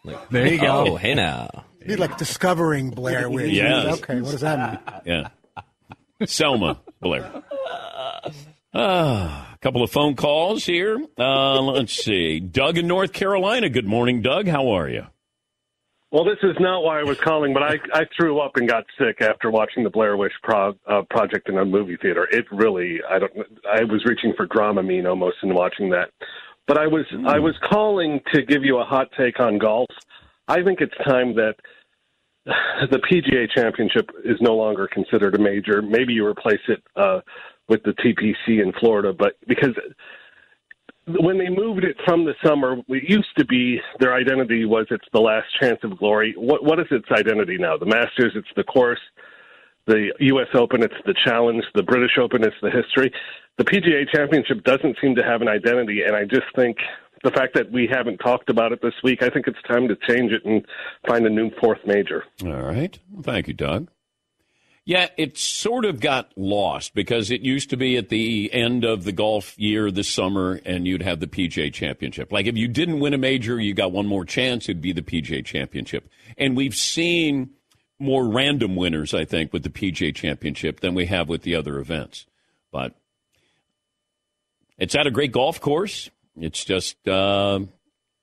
Which. 0.05 0.15
Like, 0.15 0.29
There 0.29 0.47
you 0.47 0.59
go. 0.61 0.85
Oh, 0.87 0.95
hey 0.95 1.13
now. 1.13 1.65
It'd 1.79 1.87
be 1.87 1.95
like 1.95 2.17
discovering 2.17 2.89
Blair 2.91 3.29
Witch. 3.29 3.51
Yes. 3.51 3.99
Okay, 3.99 4.21
what 4.21 4.31
does 4.31 4.41
that 4.41 4.83
mean? 4.85 5.01
Yeah. 5.05 6.25
Selma 6.25 6.79
Blair. 7.01 7.43
Ah, 8.73 9.53
a 9.53 9.57
couple 9.59 9.83
of 9.83 9.91
phone 9.91 10.15
calls 10.15 10.65
here. 10.65 10.97
Uh, 11.17 11.61
let's 11.61 11.93
see. 11.93 12.39
Doug 12.39 12.77
in 12.77 12.87
North 12.87 13.13
Carolina. 13.13 13.69
Good 13.69 13.85
morning, 13.87 14.21
Doug. 14.21 14.47
How 14.47 14.69
are 14.71 14.89
you? 14.89 15.05
Well, 16.11 16.23
this 16.25 16.37
is 16.43 16.55
not 16.59 16.81
why 16.83 16.99
I 16.99 17.03
was 17.03 17.19
calling, 17.19 17.53
but 17.53 17.63
I, 17.63 17.75
I 17.93 18.03
threw 18.17 18.39
up 18.39 18.53
and 18.55 18.69
got 18.69 18.85
sick 18.97 19.21
after 19.21 19.49
watching 19.49 19.83
the 19.83 19.89
Blair 19.89 20.15
Witch 20.17 20.31
Pro, 20.43 20.73
uh, 20.87 21.01
Project 21.09 21.49
in 21.49 21.57
a 21.57 21.65
movie 21.65 21.97
theater. 22.01 22.27
It 22.31 22.45
really, 22.51 22.99
I 23.09 23.19
don't, 23.19 23.33
I 23.69 23.83
was 23.83 24.03
reaching 24.05 24.33
for 24.37 24.47
Dramamine 24.47 25.09
almost 25.09 25.37
in 25.43 25.53
watching 25.53 25.89
that. 25.89 26.11
But 26.67 26.80
I 26.80 26.88
was, 26.88 27.06
I 27.28 27.39
was 27.39 27.54
calling 27.69 28.21
to 28.34 28.41
give 28.41 28.63
you 28.63 28.80
a 28.80 28.84
hot 28.84 29.10
take 29.17 29.39
on 29.39 29.60
golf. 29.60 29.89
I 30.47 30.63
think 30.63 30.82
it's 30.82 30.95
time 31.08 31.36
that 31.36 31.56
the 32.45 32.99
PGA 32.99 33.49
Championship 33.56 34.10
is 34.23 34.38
no 34.41 34.56
longer 34.56 34.88
considered 34.91 35.36
a 35.36 35.39
major. 35.39 35.82
Maybe 35.82 36.13
you 36.13 36.25
replace 36.25 36.62
it 36.67 36.84
uh, 36.95 37.21
with 37.67 37.84
the 37.84 37.91
TPC 37.91 38.62
in 38.63 38.71
Florida, 38.80 39.13
but 39.13 39.34
because 39.47 39.75
when 41.08 41.38
they 41.38 41.49
moved 41.49 41.84
it 41.84 41.97
from 42.06 42.25
the 42.25 42.34
summer, 42.43 42.78
it 42.88 43.10
used 43.10 43.36
to 43.38 43.45
be 43.45 43.80
their 43.99 44.15
identity 44.15 44.65
was 44.65 44.88
it's 44.89 45.08
the 45.13 45.19
last 45.19 45.47
chance 45.60 45.80
of 45.84 45.97
glory. 45.97 46.34
What 46.38 46.63
what 46.63 46.80
is 46.80 46.88
its 46.91 47.06
identity 47.12 47.58
now? 47.60 47.78
The 47.78 47.86
Masters, 47.86 48.34
it's 48.36 48.47
the 48.56 48.63
course. 48.63 48.99
The 49.88 50.12
U.S. 50.19 50.48
Open, 50.54 50.82
it's 50.82 50.95
the 51.06 51.13
challenge. 51.26 51.63
The 51.76 51.84
British 51.84 52.17
Open, 52.19 52.43
it's 52.43 52.56
the 52.62 52.71
history. 52.71 53.12
The 53.58 53.63
PGA 53.63 54.10
Championship 54.13 54.63
doesn't 54.63 54.98
seem 55.02 55.15
to 55.15 55.24
have 55.24 55.41
an 55.41 55.48
identity, 55.48 56.02
and 56.06 56.15
I 56.15 56.24
just 56.24 56.48
think 56.56 56.78
the 57.24 57.32
fact 57.32 57.54
that 57.56 57.71
we 57.71 57.88
haven't 57.91 58.17
talked 58.17 58.50
about 58.50 58.71
it 58.71 58.82
this 58.82 58.93
week, 59.04 59.24
I 59.24 59.30
think 59.30 59.48
it's 59.48 59.62
time 59.67 59.88
to 59.88 59.95
change 60.08 60.32
it 60.32 60.43
and 60.45 60.65
find 61.08 61.26
a 61.26 61.30
new 61.30 61.52
fourth 61.62 61.80
major. 61.86 62.24
All 62.43 62.63
right. 62.63 62.98
Thank 63.21 63.48
you, 63.48 63.54
Doug. 63.54 63.89
Yeah, 64.88 65.08
it 65.17 65.36
sort 65.36 65.84
of 65.84 66.00
got 66.00 66.32
lost 66.36 66.93
because 66.93 67.32
it 67.32 67.41
used 67.41 67.71
to 67.71 67.78
be 67.78 67.98
at 67.98 68.10
the 68.10 68.54
end 68.54 68.86
of 68.86 69.04
the 69.04 69.12
golf 69.12 69.58
year 69.58 69.89
this 69.89 70.08
summer, 70.08 70.62
and 70.63 70.86
you'd 70.88 71.02
have 71.02 71.19
the 71.19 71.28
PGA 71.28 71.74
Championship. 71.74 72.32
Like 72.32 72.45
if 72.45 72.56
you 72.56 72.67
didn't 72.67 73.00
win 73.00 73.15
a 73.15 73.17
major, 73.17 73.60
you 73.60 73.74
got 73.74 73.91
one 73.91 74.06
more 74.06 74.26
chance, 74.26 74.69
it'd 74.69 74.84
be 74.84 74.93
the 74.93 75.02
PGA 75.02 75.43
Championship. 75.43 76.08
And 76.38 76.56
we've 76.56 76.76
seen 76.76 77.50
more 77.99 78.27
random 78.27 78.75
winners, 78.75 79.13
I 79.13 79.25
think, 79.25 79.53
with 79.53 79.63
the 79.63 79.69
PGA 79.69 80.13
Championship 80.13 80.81
than 80.81 80.93
we 80.93 81.05
have 81.05 81.29
with 81.29 81.43
the 81.43 81.55
other 81.55 81.79
events. 81.79 82.25
But 82.71 82.93
it's 84.77 84.95
at 84.95 85.08
a 85.08 85.12
great 85.12 85.31
golf 85.31 85.62
course. 85.62 86.10
It's 86.38 86.65
just, 86.65 87.08
uh, 87.08 87.60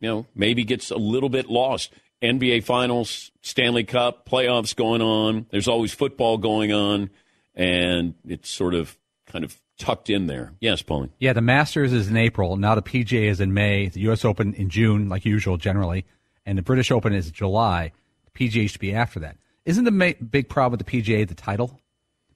you 0.01 0.09
know, 0.09 0.27
maybe 0.35 0.65
gets 0.65 0.91
a 0.91 0.97
little 0.97 1.31
bit 1.31 1.49
lost. 1.49 1.93
NBA 2.23 2.65
Finals, 2.65 3.33
Stanley 3.41 3.85
Cup, 3.85 4.29
playoffs 4.29 4.77
going 4.77 5.03
on. 5.03 5.47
There's 5.51 5.69
always 5.69 5.93
football 5.93 6.39
going 6.39 6.73
on, 6.73 7.11
and 7.55 8.15
it's 8.27 8.49
sort 8.49 8.75
of 8.75 8.97
kind 9.27 9.45
of 9.45 9.57
tucked 9.79 10.09
in 10.09 10.27
there. 10.27 10.53
Yes, 10.61 10.83
Pauline. 10.83 11.11
Yeah, 11.19 11.33
the 11.33 11.41
Masters 11.41 11.93
is 11.93 12.09
in 12.09 12.17
April. 12.17 12.57
Now 12.57 12.75
the 12.75 12.83
PGA 12.83 13.25
is 13.25 13.41
in 13.41 13.53
May. 13.55 13.89
The 13.89 14.01
U.S. 14.03 14.25
Open 14.25 14.55
in 14.55 14.69
June, 14.69 15.09
like 15.09 15.25
usual, 15.25 15.57
generally, 15.57 16.05
and 16.47 16.57
the 16.57 16.63
British 16.63 16.91
Open 16.91 17.13
is 17.13 17.31
July. 17.31 17.93
The 18.33 18.49
PGA 18.49 18.71
should 18.71 18.81
be 18.81 18.95
after 18.95 19.19
that. 19.21 19.37
Isn't 19.65 19.85
the 19.85 19.91
ma- 19.91 20.13
big 20.31 20.49
problem 20.49 20.79
with 20.79 20.87
the 20.87 21.03
PGA 21.03 21.27
the 21.27 21.35
title? 21.35 21.81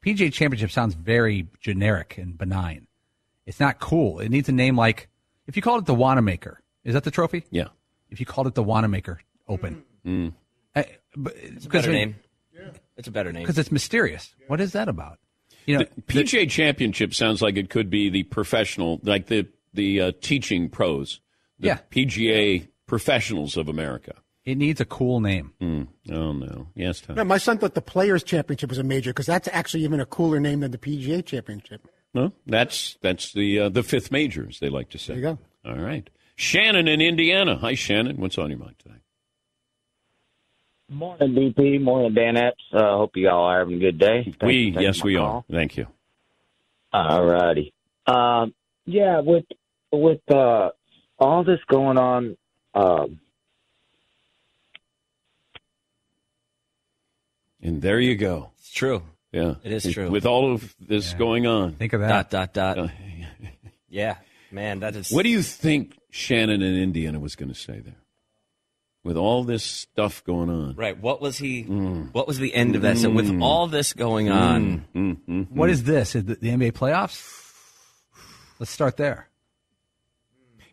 The 0.01 0.15
PGA 0.15 0.33
Championship 0.33 0.71
sounds 0.71 0.95
very 0.95 1.49
generic 1.61 2.19
and 2.19 2.37
benign. 2.39 2.87
It's 3.47 3.61
not 3.61 3.79
cool. 3.81 4.21
It 4.21 4.29
needs 4.31 4.49
a 4.49 4.53
name 4.53 4.77
like 4.77 5.09
if 5.47 5.57
you 5.57 5.62
called 5.62 5.83
it 5.83 5.87
the 5.87 5.95
Wanamaker. 5.95 6.61
Is 6.85 6.95
that 6.95 7.05
the 7.05 7.11
trophy? 7.11 7.45
Yeah. 7.51 7.69
If 8.11 8.21
you 8.21 8.27
called 8.27 8.47
it 8.47 8.55
the 8.55 8.62
Wanamaker 8.62 9.21
Open, 9.49 9.83
Mm. 10.05 10.33
I, 10.77 10.85
but, 11.17 11.35
It's 11.37 11.67
a 11.67 11.69
better 11.69 11.91
name. 11.91 12.15
Yeah. 12.55 12.71
It's 12.97 13.09
a 13.09 13.11
better 13.11 13.33
name. 13.33 13.43
because 13.43 13.59
it's 13.59 13.73
mysterious. 13.73 14.33
What 14.47 14.61
is 14.61 14.73
that 14.73 14.89
about? 14.89 15.19
You 15.67 15.79
know, 15.79 15.85
the 15.97 16.03
PGA 16.03 16.49
Championship 16.49 17.12
sounds 17.12 17.43
like 17.43 17.57
it 17.57 17.71
could 17.71 17.91
be 17.91 18.09
the 18.09 18.23
professional, 18.23 19.01
like 19.03 19.27
the 19.27 19.49
the 19.75 20.01
uh, 20.01 20.12
teaching 20.21 20.69
pros, 20.71 21.21
the 21.59 21.67
Yeah. 21.69 21.79
PGA 21.91 22.69
professionals 22.87 23.57
of 23.57 23.69
America. 23.69 24.15
It 24.46 24.56
needs 24.56 24.80
a 24.80 24.85
cool 24.85 25.18
name. 25.20 25.52
Mm. 25.61 25.88
Oh 26.09 26.32
no, 26.32 26.68
yes, 26.76 27.00
Tom. 27.00 27.16
No, 27.16 27.24
my 27.24 27.37
son 27.37 27.59
thought 27.59 27.74
the 27.74 27.82
Players 27.82 28.22
Championship 28.22 28.70
was 28.70 28.78
a 28.78 28.85
major 28.85 29.11
because 29.11 29.26
that's 29.26 29.48
actually 29.52 29.82
even 29.82 29.98
a 29.98 30.06
cooler 30.06 30.38
name 30.38 30.61
than 30.61 30.70
the 30.70 30.78
PGA 30.78 31.26
Championship. 31.26 31.88
No, 32.14 32.32
that's 32.46 32.96
that's 33.02 33.32
the 33.32 33.59
uh, 33.59 33.68
the 33.68 33.82
fifth 33.82 34.12
major, 34.12 34.47
as 34.49 34.61
they 34.61 34.68
like 34.68 34.88
to 34.90 34.99
say. 34.99 35.14
There 35.14 35.30
you 35.30 35.38
go. 35.64 35.70
All 35.70 35.78
right, 35.78 36.09
Shannon 36.36 36.86
in 36.86 37.01
Indiana. 37.01 37.57
Hi, 37.57 37.74
Shannon. 37.74 38.18
What's 38.18 38.38
on 38.38 38.51
your 38.51 38.61
mind 38.61 38.76
today? 38.78 38.94
Morning, 40.88 41.34
DP. 41.34 41.82
Morning, 41.82 42.14
Dan 42.14 42.36
Epps. 42.36 42.62
Uh, 42.72 42.97
hope 42.97 43.16
you 43.16 43.28
all 43.28 43.47
are 43.47 43.59
having 43.59 43.74
a 43.74 43.80
good 43.80 43.99
day. 43.99 44.22
Thanks 44.22 44.36
we 44.44 44.76
yes, 44.78 45.03
we 45.03 45.16
call. 45.16 45.38
are. 45.38 45.44
Thank 45.51 45.76
you. 45.76 45.88
All 46.92 47.24
righty. 47.24 47.74
Um, 48.07 48.55
yeah, 48.84 49.20
with 49.20 49.47
with 49.90 50.20
uh, 50.30 50.70
all 51.18 51.42
this 51.42 51.59
going 51.68 51.99
on, 51.99 52.36
um, 52.74 53.18
And 57.67 57.83
there 57.83 57.99
you 57.99 58.14
go. 58.14 58.53
It's 58.59 58.71
true. 58.71 59.03
Yeah, 59.33 59.57
It 59.64 59.73
is 59.73 59.93
true. 59.93 60.09
With 60.09 60.25
all 60.25 60.55
of 60.55 60.75
this 60.81 61.12
going 61.14 61.47
on, 61.47 61.73
think 61.73 61.93
of 61.93 62.01
that. 62.01 62.31
Dot 62.31 62.53
dot 62.53 62.77
dot. 62.77 62.79
Uh, 62.79 62.89
yeah, 63.89 64.17
man, 64.53 64.81
that 64.81 64.95
is. 64.95 65.11
what 65.11 65.25
do 65.25 65.29
you 65.29 65.43
think 65.43 65.99
Shannon 66.11 66.62
in 66.62 66.77
Indiana 66.77 67.19
was 67.19 67.35
going 67.35 67.49
to 67.51 67.59
say 67.59 67.81
there? 67.81 67.97
with 69.03 69.17
all 69.17 69.45
this 69.45 69.62
stuff 69.62 70.25
going 70.25 70.51
on. 70.51 70.75
Right. 70.75 70.99
What 71.01 71.21
was 71.21 71.39
he? 71.39 71.62
Mm. 71.62 72.12
What 72.12 72.27
was 72.27 72.39
the 72.39 72.53
end 72.53 72.75
of 72.75 72.83
that? 72.83 72.99
So 72.99 73.09
with 73.09 73.29
mm. 73.29 73.41
all 73.41 73.69
this 73.69 73.93
going 73.93 74.27
mm. 74.27 74.35
on, 74.35 74.85
Mm. 74.97 75.51
What 75.51 75.71
is 75.71 75.85
this? 75.85 76.17
Is 76.17 76.25
the, 76.25 76.35
the 76.35 76.49
NBA 76.49 76.73
playoffs? 76.73 77.55
Let's 78.59 78.73
start 78.73 78.97
there. 78.97 79.29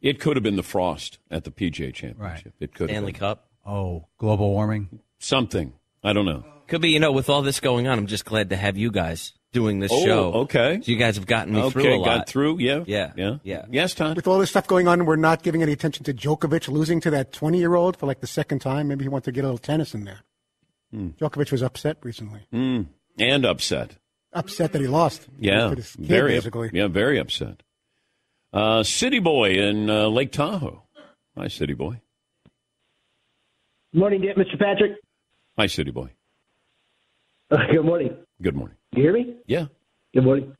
It 0.02 0.20
could 0.20 0.36
have 0.36 0.44
been 0.44 0.56
the 0.56 0.64
frost 0.64 1.20
at 1.30 1.44
the 1.44 1.52
PGA 1.52 1.94
Championship. 1.94 2.54
It 2.60 2.74
could 2.74 2.89
have 2.89 2.96
Stanley 2.96 3.12
been. 3.12 3.20
Cup. 3.20 3.48
Oh, 3.68 4.08
global 4.18 4.50
warming. 4.50 5.00
something. 5.20 5.74
I 6.04 6.12
don't 6.12 6.26
know. 6.26 6.44
Could 6.74 6.82
be, 6.82 6.89
you 6.89 6.99
know, 6.99 7.11
with 7.11 7.30
all 7.30 7.43
this 7.43 7.59
going 7.59 7.88
on, 7.88 7.99
I'm 7.99 8.07
just 8.07 8.26
glad 8.26 8.49
to 8.49 8.55
have 8.55 8.78
you 8.80 8.89
guys 8.89 9.34
doing 9.51 9.80
this 9.80 9.91
Oh, 9.93 10.03
show. 10.03 10.34
okay. 10.45 10.80
So 10.82 10.91
you 10.91 10.97
guys 10.97 11.17
have 11.17 11.28
gotten 11.28 11.53
me 11.53 11.61
okay, 11.61 11.69
through 11.69 11.93
a 11.93 11.97
lot. 11.97 12.05
got 12.05 12.28
through. 12.28 12.57
Yeah, 12.57 12.84
Yeah. 12.88 13.11
yeah, 13.15 13.38
Yeah. 13.43 13.65
Yes, 13.69 13.93
Todd. 13.93 14.15
With 14.15 14.28
all 14.28 14.39
this 14.39 14.49
stuff 14.49 14.65
going 14.65 14.88
on, 14.88 15.05
we're 15.05 15.15
not 15.15 15.43
giving 15.43 15.61
any 15.61 15.71
attention 15.71 16.03
to 16.05 16.13
Djokovic 16.15 16.67
losing 16.67 16.99
to 17.01 17.11
that 17.11 17.32
20 17.32 17.59
year 17.59 17.76
old 17.76 17.95
for 17.95 18.07
like 18.07 18.21
the 18.21 18.26
second 18.26 18.57
time. 18.57 18.88
Maybe 18.88 19.03
he 19.05 19.09
wants 19.09 19.26
to 19.26 19.32
get 19.32 19.41
a 19.41 19.47
little 19.49 19.59
tennis 19.59 19.93
in 19.93 20.03
there. 20.05 20.21
Djokovic 20.91 21.51
was 21.51 21.61
upset 21.61 21.97
recently. 22.01 22.47
Mm. 22.51 22.88
And 23.19 23.45
upset. 23.45 23.97
Upset 24.34 24.71
that 24.71 24.82
he 24.82 24.88
lost. 24.88 25.28
Yeah, 25.38 25.69
With 25.69 25.78
his 25.78 25.95
kid, 25.95 26.05
very. 26.07 26.32
basically. 26.34 26.71
Yeah, 26.74 26.88
very 26.88 27.19
upset. 27.19 27.61
Uh, 28.51 28.82
City 28.82 29.19
Boy 29.19 29.51
in 29.51 29.91
uh, 29.91 30.07
Lake 30.07 30.32
Tahoe. 30.32 30.82
Hi, 31.38 31.49
City 31.49 31.76
Boy. 31.76 32.01
Morning, 33.93 34.21
Mr. 34.21 34.57
Patrick. 34.57 34.93
Hi, 35.55 35.67
City 35.67 35.91
Boy. 35.91 36.09
Uh, 37.54 37.58
good 37.72 37.86
morning. 37.86 38.16
Good 38.41 38.56
morning. 38.56 38.76
You 38.93 39.04
hear 39.04 39.14
me? 39.14 39.36
Yeah. 39.47 39.66
Good 40.14 40.24
morning. 40.24 40.56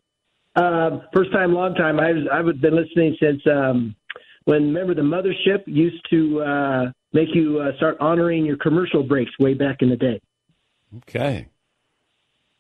Um, 0.56 1.02
first 1.14 1.32
time, 1.32 1.54
long 1.54 1.74
time. 1.74 2.00
I've 2.00 2.28
I've 2.32 2.62
been 2.62 2.76
listening 2.76 3.18
since 3.20 3.42
um, 3.48 3.96
when 4.46 4.74
remember 4.74 4.94
the 4.94 5.02
mothership 5.02 5.64
used 5.66 6.06
to 6.12 6.42
uh, 6.44 6.92
make 7.12 7.30
you 7.34 7.60
uh, 7.60 7.76
start 7.78 7.98
honoring 8.00 8.46
your 8.46 8.58
commercial 8.58 9.02
breaks 9.02 9.32
way 9.40 9.56
back 9.56 9.78
in 9.82 9.90
the 9.90 9.96
day. 9.96 10.22
Okay. 10.98 11.48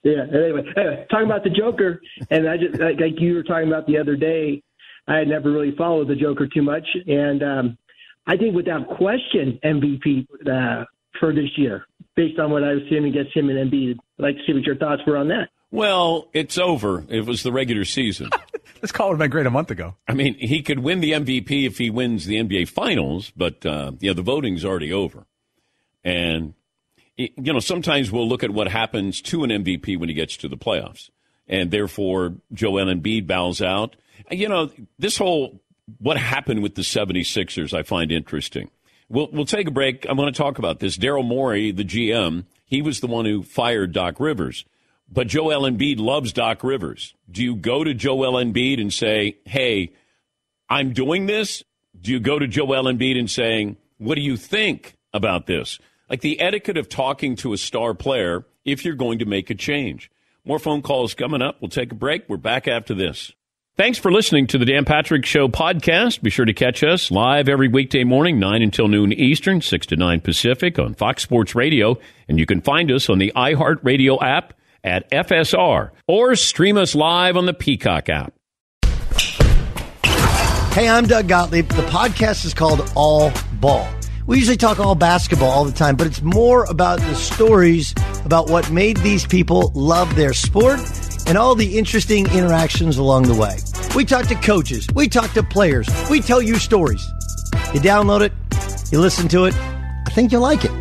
Yeah. 0.03 0.23
Anyway, 0.33 0.63
anyway 0.75 1.05
talking 1.11 1.27
about 1.27 1.43
the 1.43 1.51
Joker, 1.51 2.01
and 2.31 2.49
I 2.49 2.57
just 2.57 2.79
like, 2.79 2.99
like 2.99 3.19
you 3.19 3.35
were 3.35 3.43
talking 3.43 3.67
about 3.67 3.85
the 3.85 3.97
other 3.97 4.15
day. 4.15 4.63
I 5.07 5.17
had 5.17 5.27
never 5.27 5.51
really 5.51 5.75
followed 5.75 6.07
the 6.07 6.15
Joker 6.15 6.47
too 6.47 6.63
much, 6.63 6.87
and 7.07 7.43
um, 7.43 7.77
I 8.25 8.37
think 8.37 8.55
without 8.55 8.87
question 8.97 9.59
MVP 9.63 10.25
uh, 10.47 10.85
for 11.19 11.33
this 11.33 11.49
year, 11.57 11.85
based 12.15 12.39
on 12.39 12.51
what 12.51 12.63
I 12.63 12.73
was 12.73 12.83
seeing 12.89 13.05
against 13.05 13.35
him 13.35 13.49
and 13.49 13.71
Embiid. 13.71 13.97
I'd 14.19 14.23
like 14.23 14.35
to 14.37 14.41
see 14.45 14.53
what 14.53 14.63
your 14.63 14.75
thoughts 14.75 15.01
were 15.05 15.17
on 15.17 15.27
that. 15.29 15.49
Well, 15.71 16.29
it's 16.33 16.57
over. 16.57 17.03
It 17.09 17.25
was 17.25 17.41
the 17.41 17.51
regular 17.51 17.85
season. 17.85 18.29
This 18.83 18.91
call 18.91 19.07
would 19.07 19.13
have 19.13 19.19
been 19.19 19.31
great 19.31 19.45
a 19.45 19.49
month 19.49 19.71
ago. 19.71 19.95
I 20.09 20.13
mean, 20.13 20.33
he 20.33 20.61
could 20.61 20.79
win 20.79 20.99
the 20.99 21.13
MVP 21.13 21.65
if 21.65 21.77
he 21.77 21.89
wins 21.89 22.25
the 22.25 22.35
NBA 22.35 22.67
Finals, 22.67 23.31
but 23.33 23.65
uh, 23.65 23.93
yeah, 24.01 24.11
the 24.11 24.21
voting's 24.21 24.65
already 24.65 24.91
over. 24.91 25.25
And 26.03 26.53
you 27.15 27.53
know, 27.53 27.61
sometimes 27.61 28.11
we'll 28.11 28.27
look 28.27 28.43
at 28.43 28.51
what 28.51 28.67
happens 28.67 29.21
to 29.21 29.45
an 29.45 29.51
MVP 29.51 29.97
when 29.97 30.09
he 30.09 30.15
gets 30.15 30.35
to 30.35 30.49
the 30.49 30.57
playoffs, 30.57 31.09
and 31.47 31.71
therefore 31.71 32.35
Joel 32.51 32.87
Embiid 32.87 33.25
bows 33.25 33.61
out. 33.61 33.95
You 34.29 34.49
know, 34.49 34.69
this 34.99 35.17
whole 35.17 35.61
what 35.99 36.17
happened 36.17 36.61
with 36.61 36.75
the 36.75 36.81
76ers 36.81 37.73
I 37.73 37.83
find 37.83 38.11
interesting. 38.11 38.69
We'll 39.13 39.29
we'll 39.31 39.45
take 39.45 39.67
a 39.67 39.71
break. 39.71 40.07
I 40.07 40.13
want 40.13 40.35
to 40.35 40.41
talk 40.41 40.57
about 40.57 40.79
this. 40.79 40.97
Daryl 40.97 41.23
Morey, 41.23 41.71
the 41.71 41.85
GM, 41.85 42.45
he 42.65 42.81
was 42.81 42.99
the 42.99 43.05
one 43.05 43.25
who 43.25 43.43
fired 43.43 43.93
Doc 43.93 44.19
Rivers. 44.19 44.65
But 45.07 45.27
Joel 45.27 45.69
Embiid 45.69 45.99
loves 45.99 46.33
Doc 46.33 46.63
Rivers. 46.63 47.13
Do 47.29 47.43
you 47.43 47.55
go 47.55 47.83
to 47.83 47.93
Joel 47.93 48.43
Embiid 48.43 48.81
and 48.81 48.91
say, 48.91 49.37
"Hey, 49.45 49.91
I'm 50.67 50.93
doing 50.93 51.27
this"? 51.27 51.63
Do 52.01 52.11
you 52.11 52.19
go 52.19 52.39
to 52.39 52.47
Joel 52.47 52.85
Embiid 52.85 53.19
and 53.19 53.29
saying, 53.29 53.77
"What 53.99 54.15
do 54.15 54.21
you 54.21 54.35
think 54.35 54.95
about 55.13 55.45
this?" 55.45 55.77
Like 56.09 56.21
the 56.21 56.39
etiquette 56.39 56.77
of 56.77 56.89
talking 56.89 57.35
to 57.37 57.53
a 57.53 57.57
star 57.57 57.93
player 57.93 58.47
if 58.65 58.83
you're 58.83 58.95
going 58.95 59.19
to 59.19 59.25
make 59.25 59.51
a 59.51 59.55
change. 59.55 60.09
More 60.43 60.57
phone 60.57 60.81
calls 60.81 61.13
coming 61.13 61.43
up. 61.43 61.61
We'll 61.61 61.69
take 61.69 61.91
a 61.91 61.95
break. 61.95 62.27
We're 62.27 62.37
back 62.37 62.67
after 62.67 62.95
this. 62.95 63.31
Thanks 63.75 63.97
for 63.97 64.11
listening 64.11 64.45
to 64.47 64.59
the 64.59 64.65
Dan 64.65 64.85
Patrick 64.85 65.25
Show 65.25 65.47
podcast. 65.47 66.21
Be 66.21 66.29
sure 66.29 66.45
to 66.45 66.53
catch 66.53 66.83
us 66.83 67.09
live 67.09 67.49
every 67.49 67.67
weekday 67.67 68.03
morning, 68.03 68.37
9 68.37 68.61
until 68.61 68.87
noon 68.87 69.11
Eastern, 69.11 69.61
6 69.61 69.87
to 69.87 69.95
9 69.95 70.21
Pacific 70.21 70.77
on 70.77 70.93
Fox 70.93 71.23
Sports 71.23 71.55
Radio. 71.55 71.97
And 72.27 72.37
you 72.37 72.45
can 72.45 72.61
find 72.61 72.91
us 72.91 73.09
on 73.09 73.17
the 73.17 73.31
iHeartRadio 73.35 74.21
app 74.21 74.53
at 74.83 75.09
FSR 75.09 75.89
or 76.07 76.35
stream 76.35 76.77
us 76.77 76.93
live 76.93 77.35
on 77.35 77.47
the 77.47 77.53
Peacock 77.55 78.09
app. 78.09 78.35
Hey, 80.73 80.87
I'm 80.87 81.07
Doug 81.07 81.27
Gottlieb. 81.27 81.67
The 81.69 81.81
podcast 81.87 82.45
is 82.45 82.53
called 82.53 82.87
All 82.95 83.31
Ball. 83.53 83.91
We 84.27 84.37
usually 84.37 84.55
talk 84.55 84.79
all 84.79 84.93
basketball 84.93 85.49
all 85.49 85.65
the 85.65 85.71
time, 85.71 85.95
but 85.95 86.05
it's 86.05 86.21
more 86.21 86.65
about 86.65 86.99
the 86.99 87.15
stories 87.15 87.95
about 88.23 88.51
what 88.51 88.69
made 88.69 88.97
these 88.97 89.25
people 89.25 89.71
love 89.73 90.15
their 90.15 90.33
sport 90.33 90.79
and 91.25 91.37
all 91.37 91.55
the 91.55 91.77
interesting 91.77 92.25
interactions 92.31 92.97
along 92.97 93.23
the 93.23 93.35
way. 93.35 93.57
We 93.95 94.05
talk 94.05 94.27
to 94.27 94.35
coaches, 94.35 94.87
we 94.95 95.07
talk 95.07 95.31
to 95.33 95.43
players, 95.43 95.87
we 96.09 96.19
tell 96.19 96.41
you 96.41 96.55
stories. 96.55 97.05
You 97.73 97.79
download 97.79 98.21
it, 98.21 98.33
you 98.91 98.99
listen 98.99 99.27
to 99.29 99.45
it, 99.45 99.55
I 99.55 100.11
think 100.11 100.31
you'll 100.31 100.41
like 100.41 100.65
it. 100.65 100.71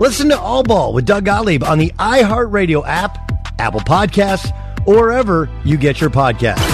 Listen 0.00 0.28
to 0.30 0.38
All 0.38 0.62
Ball 0.62 0.92
with 0.92 1.06
Doug 1.06 1.24
Gottlieb 1.24 1.62
on 1.62 1.78
the 1.78 1.90
iHeartRadio 1.98 2.82
app, 2.86 3.16
Apple 3.60 3.80
Podcasts, 3.80 4.50
or 4.86 4.96
wherever 4.96 5.48
you 5.64 5.76
get 5.76 6.00
your 6.00 6.10
podcasts. 6.10 6.73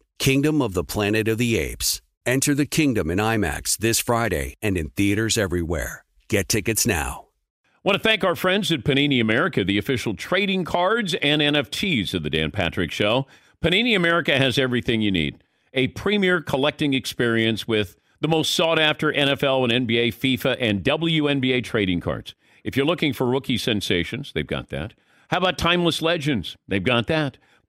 Kingdom 0.21 0.61
of 0.61 0.75
the 0.75 0.83
Planet 0.83 1.27
of 1.27 1.39
the 1.39 1.57
Apes. 1.57 1.99
Enter 2.27 2.53
the 2.53 2.67
kingdom 2.67 3.09
in 3.09 3.17
IMAX 3.17 3.75
this 3.75 3.97
Friday 3.97 4.53
and 4.61 4.77
in 4.77 4.89
theaters 4.89 5.35
everywhere. 5.35 6.05
Get 6.27 6.47
tickets 6.47 6.85
now. 6.85 7.25
I 7.63 7.79
Want 7.83 7.97
to 7.97 8.03
thank 8.07 8.23
our 8.23 8.35
friends 8.35 8.71
at 8.71 8.83
Panini 8.83 9.19
America, 9.19 9.63
the 9.63 9.79
official 9.79 10.13
trading 10.13 10.63
cards 10.63 11.15
and 11.23 11.41
NFTs 11.41 12.13
of 12.13 12.21
the 12.21 12.29
Dan 12.29 12.51
Patrick 12.51 12.91
Show. 12.91 13.25
Panini 13.63 13.95
America 13.95 14.37
has 14.37 14.59
everything 14.59 15.01
you 15.01 15.09
need 15.09 15.43
a 15.73 15.87
premier 15.87 16.39
collecting 16.39 16.93
experience 16.93 17.67
with 17.67 17.95
the 18.19 18.27
most 18.27 18.51
sought 18.51 18.77
after 18.77 19.11
NFL 19.11 19.73
and 19.73 19.87
NBA, 19.87 20.09
FIFA, 20.09 20.55
and 20.59 20.83
WNBA 20.83 21.63
trading 21.63 21.99
cards. 21.99 22.35
If 22.63 22.77
you're 22.77 22.85
looking 22.85 23.13
for 23.13 23.25
rookie 23.25 23.57
sensations, 23.57 24.33
they've 24.35 24.45
got 24.45 24.69
that. 24.69 24.93
How 25.29 25.39
about 25.39 25.57
timeless 25.57 25.99
legends? 25.99 26.57
They've 26.67 26.83
got 26.83 27.07
that. 27.07 27.39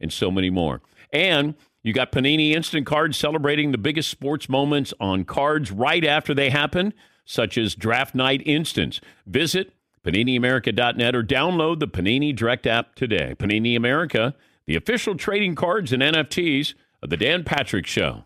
and 0.00 0.12
so 0.12 0.30
many 0.30 0.50
more. 0.50 0.80
And 1.12 1.54
you 1.82 1.92
got 1.92 2.12
Panini 2.12 2.52
Instant 2.52 2.86
Cards 2.86 3.16
celebrating 3.16 3.72
the 3.72 3.78
biggest 3.78 4.10
sports 4.10 4.48
moments 4.48 4.92
on 5.00 5.24
cards 5.24 5.70
right 5.70 6.04
after 6.04 6.34
they 6.34 6.50
happen, 6.50 6.92
such 7.24 7.56
as 7.56 7.74
Draft 7.74 8.14
Night 8.14 8.42
Instance. 8.44 9.00
Visit 9.26 9.72
PaniniAmerica.net 10.04 11.14
or 11.14 11.22
download 11.22 11.80
the 11.80 11.88
Panini 11.88 12.34
Direct 12.34 12.66
app 12.66 12.94
today. 12.94 13.34
Panini 13.38 13.76
America, 13.76 14.34
the 14.66 14.76
official 14.76 15.16
trading 15.16 15.54
cards 15.54 15.92
and 15.92 16.02
NFTs 16.02 16.74
of 17.02 17.10
the 17.10 17.16
Dan 17.16 17.44
Patrick 17.44 17.86
Show. 17.86 18.24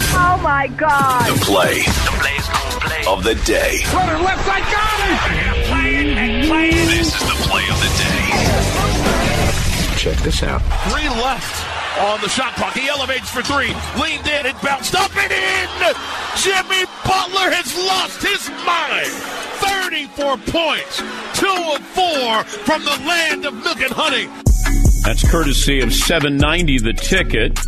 Oh 0.00 0.40
my 0.42 0.66
God! 0.68 1.32
The 1.32 1.44
play, 1.44 1.82
the 1.82 2.18
play's 2.20 2.48
gonna 2.48 2.80
play 2.80 3.04
of 3.08 3.24
the 3.24 3.34
day. 3.44 3.80
Runner 3.94 4.18
left 4.22 4.44
side, 4.44 4.62
got 4.72 5.32
it! 5.32 5.66
Play 5.66 5.96
it 5.96 6.18
and 6.18 6.48
play 6.48 6.68
it. 6.68 6.88
This 6.88 7.14
is 7.14 7.20
the 7.20 7.48
play 7.48 7.62
of 7.68 7.78
the 7.80 8.92
day. 8.92 8.95
Check 10.06 10.18
this 10.18 10.42
out. 10.44 10.60
Three 10.92 11.08
left 11.08 11.66
on 11.98 12.20
the 12.20 12.28
shot 12.28 12.54
clock. 12.54 12.74
He 12.74 12.88
elevates 12.88 13.28
for 13.28 13.42
three. 13.42 13.74
Leaned 14.00 14.24
in 14.24 14.46
It 14.46 14.54
bounced 14.62 14.94
up 14.94 15.10
and 15.16 15.32
in. 15.32 15.68
Jimmy 16.38 16.86
Butler 17.02 17.50
has 17.50 17.74
lost 17.76 18.22
his 18.22 18.48
mind. 18.62 19.10
34 19.58 20.36
points. 20.46 20.98
Two 21.34 21.48
of 21.74 21.82
four 21.88 22.44
from 22.44 22.84
the 22.84 22.96
land 23.04 23.46
of 23.46 23.54
milk 23.54 23.80
and 23.80 23.90
honey. 23.90 24.28
That's 25.02 25.28
courtesy 25.28 25.80
of 25.80 25.92
790 25.92 26.78
The 26.78 26.92
Ticket, 26.92 27.58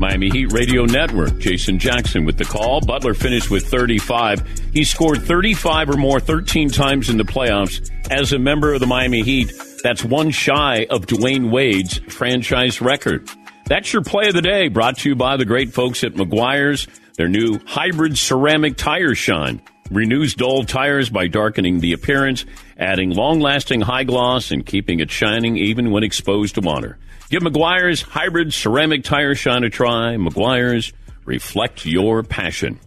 Miami 0.00 0.30
Heat 0.30 0.52
Radio 0.54 0.86
Network. 0.86 1.36
Jason 1.36 1.78
Jackson 1.78 2.24
with 2.24 2.38
the 2.38 2.46
call. 2.46 2.80
Butler 2.80 3.12
finished 3.12 3.50
with 3.50 3.66
35. 3.66 4.40
He 4.72 4.84
scored 4.84 5.20
35 5.20 5.90
or 5.90 5.96
more 5.98 6.18
13 6.18 6.70
times 6.70 7.10
in 7.10 7.18
the 7.18 7.24
playoffs 7.24 7.90
as 8.10 8.32
a 8.32 8.38
member 8.38 8.72
of 8.72 8.80
the 8.80 8.86
Miami 8.86 9.20
Heat. 9.20 9.52
That's 9.84 10.02
one 10.02 10.30
shy 10.30 10.86
of 10.88 11.04
Dwyane 11.04 11.50
Wade's 11.50 11.98
franchise 12.08 12.80
record. 12.80 13.28
That's 13.66 13.92
your 13.92 14.00
play 14.00 14.28
of 14.28 14.34
the 14.34 14.40
day, 14.40 14.68
brought 14.68 14.96
to 15.00 15.10
you 15.10 15.14
by 15.14 15.36
the 15.36 15.44
great 15.44 15.74
folks 15.74 16.02
at 16.02 16.14
Meguiar's. 16.14 16.88
Their 17.18 17.28
new 17.28 17.60
hybrid 17.66 18.16
ceramic 18.16 18.78
tire 18.78 19.14
shine 19.14 19.60
renews 19.90 20.34
dull 20.34 20.64
tires 20.64 21.10
by 21.10 21.26
darkening 21.26 21.80
the 21.80 21.92
appearance, 21.92 22.46
adding 22.78 23.10
long 23.10 23.40
lasting 23.40 23.82
high 23.82 24.04
gloss, 24.04 24.50
and 24.50 24.64
keeping 24.64 25.00
it 25.00 25.10
shining 25.10 25.58
even 25.58 25.90
when 25.90 26.02
exposed 26.02 26.54
to 26.54 26.62
water. 26.62 26.96
Give 27.28 27.42
Meguiar's 27.42 28.00
hybrid 28.00 28.54
ceramic 28.54 29.04
tire 29.04 29.34
shine 29.34 29.64
a 29.64 29.70
try. 29.70 30.16
Meguiar's 30.16 30.94
reflect 31.26 31.84
your 31.84 32.22
passion. 32.22 32.80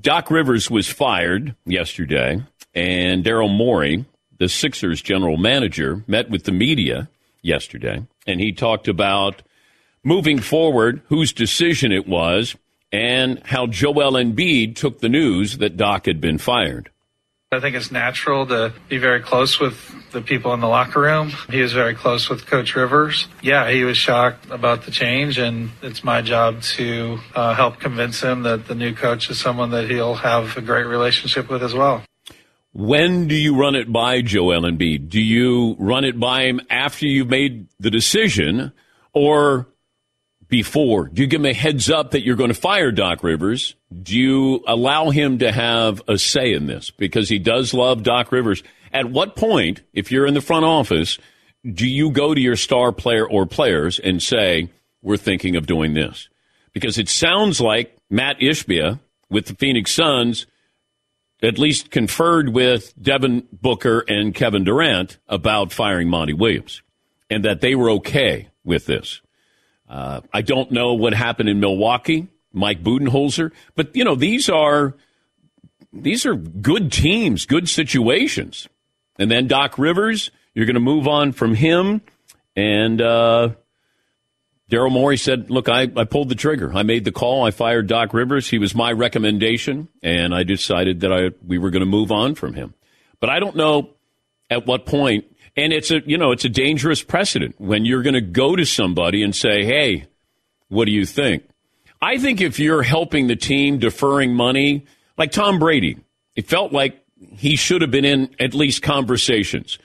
Doc 0.00 0.30
Rivers 0.30 0.70
was 0.70 0.86
fired 0.86 1.56
yesterday, 1.64 2.44
and 2.76 3.24
Daryl 3.24 3.52
Morey, 3.52 4.04
the 4.38 4.48
Sixers 4.48 5.02
general 5.02 5.36
manager, 5.36 6.04
met 6.06 6.30
with 6.30 6.44
the 6.44 6.52
media 6.52 7.08
yesterday, 7.42 8.04
and 8.26 8.40
he 8.40 8.52
talked 8.52 8.88
about 8.88 9.42
moving 10.04 10.38
forward, 10.38 11.02
whose 11.08 11.32
decision 11.32 11.92
it 11.92 12.06
was, 12.06 12.56
and 12.92 13.42
how 13.44 13.66
Joel 13.66 14.12
Embiid 14.12 14.76
took 14.76 15.00
the 15.00 15.08
news 15.08 15.58
that 15.58 15.76
Doc 15.76 16.06
had 16.06 16.20
been 16.20 16.38
fired. 16.38 16.90
I 17.52 17.60
think 17.60 17.76
it's 17.76 17.92
natural 17.92 18.44
to 18.46 18.72
be 18.88 18.98
very 18.98 19.20
close 19.20 19.60
with 19.60 19.94
the 20.10 20.20
people 20.20 20.52
in 20.52 20.60
the 20.60 20.66
locker 20.66 21.00
room. 21.00 21.32
He 21.48 21.60
was 21.60 21.72
very 21.72 21.94
close 21.94 22.28
with 22.28 22.46
Coach 22.46 22.74
Rivers. 22.74 23.28
Yeah, 23.40 23.70
he 23.70 23.84
was 23.84 23.96
shocked 23.96 24.50
about 24.50 24.84
the 24.84 24.90
change, 24.90 25.38
and 25.38 25.70
it's 25.80 26.02
my 26.02 26.22
job 26.22 26.62
to 26.62 27.20
uh, 27.34 27.54
help 27.54 27.78
convince 27.78 28.20
him 28.20 28.42
that 28.42 28.66
the 28.66 28.74
new 28.74 28.92
coach 28.94 29.30
is 29.30 29.38
someone 29.38 29.70
that 29.70 29.88
he'll 29.88 30.16
have 30.16 30.56
a 30.56 30.60
great 30.60 30.86
relationship 30.86 31.48
with 31.48 31.62
as 31.62 31.72
well. 31.72 32.02
When 32.78 33.26
do 33.26 33.34
you 33.34 33.56
run 33.56 33.74
it 33.74 33.90
by 33.90 34.20
Joel 34.20 34.60
Embiid? 34.60 35.08
Do 35.08 35.18
you 35.18 35.76
run 35.78 36.04
it 36.04 36.20
by 36.20 36.42
him 36.42 36.60
after 36.68 37.06
you've 37.06 37.30
made 37.30 37.68
the 37.80 37.90
decision, 37.90 38.70
or 39.14 39.66
before? 40.46 41.08
Do 41.08 41.22
you 41.22 41.26
give 41.26 41.40
him 41.40 41.46
a 41.46 41.54
heads 41.54 41.90
up 41.90 42.10
that 42.10 42.22
you're 42.22 42.36
going 42.36 42.52
to 42.52 42.54
fire 42.54 42.92
Doc 42.92 43.24
Rivers? 43.24 43.76
Do 44.02 44.14
you 44.14 44.62
allow 44.66 45.08
him 45.08 45.38
to 45.38 45.50
have 45.50 46.02
a 46.06 46.18
say 46.18 46.52
in 46.52 46.66
this? 46.66 46.90
Because 46.90 47.30
he 47.30 47.38
does 47.38 47.72
love 47.72 48.02
Doc 48.02 48.30
Rivers. 48.30 48.62
At 48.92 49.10
what 49.10 49.36
point, 49.36 49.80
if 49.94 50.12
you're 50.12 50.26
in 50.26 50.34
the 50.34 50.42
front 50.42 50.66
office, 50.66 51.18
do 51.64 51.88
you 51.88 52.10
go 52.10 52.34
to 52.34 52.40
your 52.42 52.56
star 52.56 52.92
player 52.92 53.26
or 53.26 53.46
players 53.46 53.98
and 53.98 54.22
say, 54.22 54.70
we're 55.00 55.16
thinking 55.16 55.56
of 55.56 55.66
doing 55.66 55.94
this? 55.94 56.28
Because 56.74 56.98
it 56.98 57.08
sounds 57.08 57.58
like 57.58 57.96
Matt 58.10 58.38
Ishbia 58.40 59.00
with 59.30 59.46
the 59.46 59.54
Phoenix 59.54 59.92
Suns 59.92 60.44
at 61.42 61.58
least 61.58 61.90
conferred 61.90 62.48
with 62.48 62.94
Devin 63.00 63.46
Booker 63.52 64.04
and 64.08 64.34
Kevin 64.34 64.64
Durant 64.64 65.18
about 65.28 65.72
firing 65.72 66.08
Monty 66.08 66.32
Williams 66.32 66.82
and 67.28 67.44
that 67.44 67.60
they 67.60 67.74
were 67.74 67.90
okay 67.90 68.48
with 68.64 68.86
this. 68.86 69.20
Uh, 69.88 70.20
I 70.32 70.42
don't 70.42 70.70
know 70.70 70.94
what 70.94 71.14
happened 71.14 71.48
in 71.48 71.60
Milwaukee, 71.60 72.28
Mike 72.52 72.82
Budenholzer, 72.82 73.52
but 73.74 73.94
you 73.94 74.04
know 74.04 74.14
these 74.14 74.48
are 74.48 74.94
these 75.92 76.26
are 76.26 76.34
good 76.34 76.90
teams, 76.90 77.46
good 77.46 77.68
situations. 77.68 78.68
And 79.18 79.30
then 79.30 79.46
Doc 79.46 79.78
Rivers, 79.78 80.30
you're 80.54 80.66
going 80.66 80.74
to 80.74 80.80
move 80.80 81.06
on 81.06 81.32
from 81.32 81.54
him, 81.54 82.02
and 82.54 83.00
uh, 83.00 83.50
Daryl 84.70 84.90
Morey 84.90 85.16
said, 85.16 85.50
"Look, 85.50 85.68
I, 85.68 85.82
I 85.96 86.04
pulled 86.04 86.28
the 86.28 86.34
trigger. 86.34 86.72
I 86.74 86.82
made 86.82 87.04
the 87.04 87.12
call. 87.12 87.44
I 87.44 87.50
fired 87.52 87.86
Doc 87.86 88.12
Rivers. 88.12 88.48
He 88.48 88.58
was 88.58 88.74
my 88.74 88.90
recommendation, 88.92 89.88
and 90.02 90.34
I 90.34 90.42
decided 90.42 91.00
that 91.00 91.12
I 91.12 91.30
we 91.46 91.58
were 91.58 91.70
going 91.70 91.80
to 91.80 91.86
move 91.86 92.10
on 92.10 92.34
from 92.34 92.54
him. 92.54 92.74
But 93.20 93.30
I 93.30 93.38
don't 93.38 93.56
know 93.56 93.90
at 94.50 94.66
what 94.66 94.86
point 94.86 95.24
and 95.56 95.72
it's 95.72 95.90
a, 95.90 96.00
you 96.04 96.18
know, 96.18 96.32
it's 96.32 96.44
a 96.44 96.50
dangerous 96.50 97.02
precedent 97.02 97.54
when 97.58 97.84
you're 97.84 98.02
going 98.02 98.14
to 98.14 98.20
go 98.20 98.54
to 98.54 98.66
somebody 98.66 99.22
and 99.22 99.34
say, 99.34 99.64
hey, 99.64 100.06
what 100.68 100.84
do 100.84 100.92
you 100.92 101.06
think? 101.06 101.48
I 102.00 102.18
think 102.18 102.42
if 102.42 102.58
you're 102.58 102.82
helping 102.82 103.26
the 103.26 103.36
team 103.36 103.78
deferring 103.78 104.34
money, 104.34 104.84
like 105.16 105.32
Tom 105.32 105.58
Brady, 105.58 105.98
it 106.34 106.46
felt 106.46 106.72
like 106.72 107.02
he 107.32 107.56
should 107.56 107.80
have 107.80 107.90
been 107.90 108.04
in 108.04 108.34
at 108.38 108.52
least 108.52 108.82
conversations. 108.82 109.78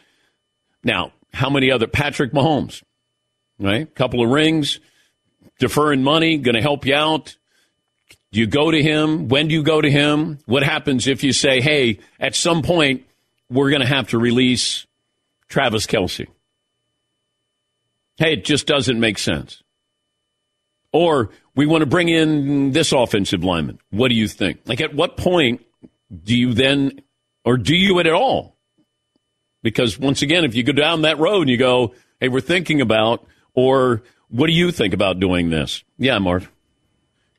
Now, 0.84 1.14
how 1.34 1.50
many 1.50 1.72
other 1.72 1.88
Patrick 1.88 2.34
Mahomes, 2.34 2.84
right? 3.62 3.93
Couple 3.95 4.24
of 4.24 4.30
rings, 4.30 4.80
deferring 5.59 6.03
money, 6.03 6.38
going 6.38 6.55
to 6.55 6.62
help 6.62 6.86
you 6.86 6.95
out. 6.95 7.38
Do 8.32 8.39
you 8.39 8.47
go 8.47 8.72
to 8.72 8.82
him? 8.82 9.28
When 9.28 9.47
do 9.47 9.53
you 9.53 9.64
go 9.64 9.82
to 9.82 9.91
him? 9.91 10.39
What 10.45 10.64
happens 10.64 11.07
if 11.07 11.24
you 11.24 11.34
say, 11.34 11.62
hey, 11.62 11.99
at 12.20 12.36
some 12.36 12.62
point, 12.62 13.05
we're 13.49 13.70
going 13.70 13.82
to 13.82 13.88
have 13.88 14.09
to 14.09 14.18
release 14.18 14.88
Travis 15.49 15.86
Kelce? 15.86 16.28
Hey, 18.18 18.34
it 18.34 18.45
just 18.45 18.68
doesn't 18.68 18.99
make 18.99 19.18
sense. 19.18 19.62
Or 20.93 21.30
we 21.55 21.66
want 21.66 21.82
to 21.82 21.86
bring 21.86 22.09
in 22.09 22.72
this 22.72 22.91
offensive 22.91 23.43
lineman. 23.43 23.80
What 23.89 24.09
do 24.09 24.16
you 24.16 24.28
think? 24.28 24.62
Like, 24.66 24.82
at 24.82 24.93
what 24.93 25.18
point 25.18 25.66
do 26.24 26.38
you 26.38 26.53
then, 26.53 27.01
or 27.43 27.57
do 27.57 27.76
you 27.76 27.99
at 27.99 28.07
all? 28.07 28.55
Because 29.64 29.99
once 29.99 30.22
again, 30.22 30.43
if 30.45 30.55
you 30.55 30.64
go 30.64 30.72
down 30.72 31.03
that 31.03 31.20
road 31.20 31.41
and 31.41 31.49
you 31.49 31.57
go, 31.57 31.93
hey, 32.20 32.30
we're 32.30 32.41
thinking 32.41 32.82
about, 32.82 33.26
or 33.54 34.04
what 34.30 34.47
do 34.47 34.54
you 34.54 34.72
think 34.72 34.93
about 34.93 35.20
doing 35.20 35.49
this? 35.49 35.84
Yeah, 35.97 36.18
Marv. 36.20 36.49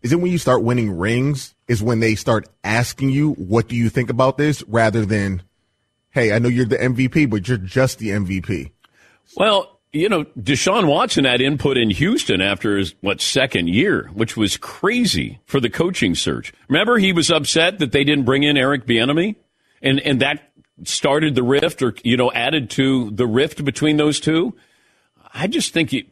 Is 0.02 0.12
it 0.12 0.20
when 0.20 0.32
you 0.32 0.38
start 0.38 0.62
winning 0.62 0.90
rings 0.98 1.54
is 1.68 1.82
when 1.82 2.00
they 2.00 2.16
start 2.16 2.48
asking 2.64 3.10
you, 3.10 3.32
what 3.32 3.68
do 3.68 3.76
you 3.76 3.88
think 3.88 4.10
about 4.10 4.36
this 4.36 4.62
rather 4.64 5.06
than, 5.06 5.42
hey, 6.10 6.32
I 6.32 6.38
know 6.38 6.48
you're 6.48 6.66
the 6.66 6.76
MVP, 6.76 7.30
but 7.30 7.46
you're 7.46 7.56
just 7.56 7.98
the 7.98 8.08
MVP. 8.08 8.72
Well, 9.36 9.80
you 9.92 10.08
know, 10.08 10.24
Deshaun 10.38 10.88
Watson 10.88 11.24
had 11.24 11.40
input 11.40 11.76
in 11.76 11.90
Houston 11.90 12.40
after 12.40 12.78
his, 12.78 12.94
what, 13.00 13.20
second 13.20 13.68
year, 13.68 14.10
which 14.14 14.36
was 14.36 14.56
crazy 14.56 15.40
for 15.44 15.60
the 15.60 15.70
coaching 15.70 16.14
search. 16.14 16.52
Remember, 16.68 16.98
he 16.98 17.12
was 17.12 17.30
upset 17.30 17.78
that 17.78 17.92
they 17.92 18.02
didn't 18.02 18.24
bring 18.24 18.42
in 18.42 18.56
Eric 18.56 18.86
Bieniemy? 18.86 19.36
And, 19.82 20.00
and 20.00 20.20
that 20.20 20.50
started 20.84 21.34
the 21.34 21.42
rift 21.42 21.82
or, 21.82 21.94
you 22.02 22.16
know, 22.16 22.32
added 22.32 22.70
to 22.70 23.10
the 23.10 23.26
rift 23.26 23.64
between 23.64 23.98
those 23.98 24.18
two. 24.18 24.54
I 25.32 25.46
just 25.46 25.72
think, 25.72 25.92
you, 25.92 26.04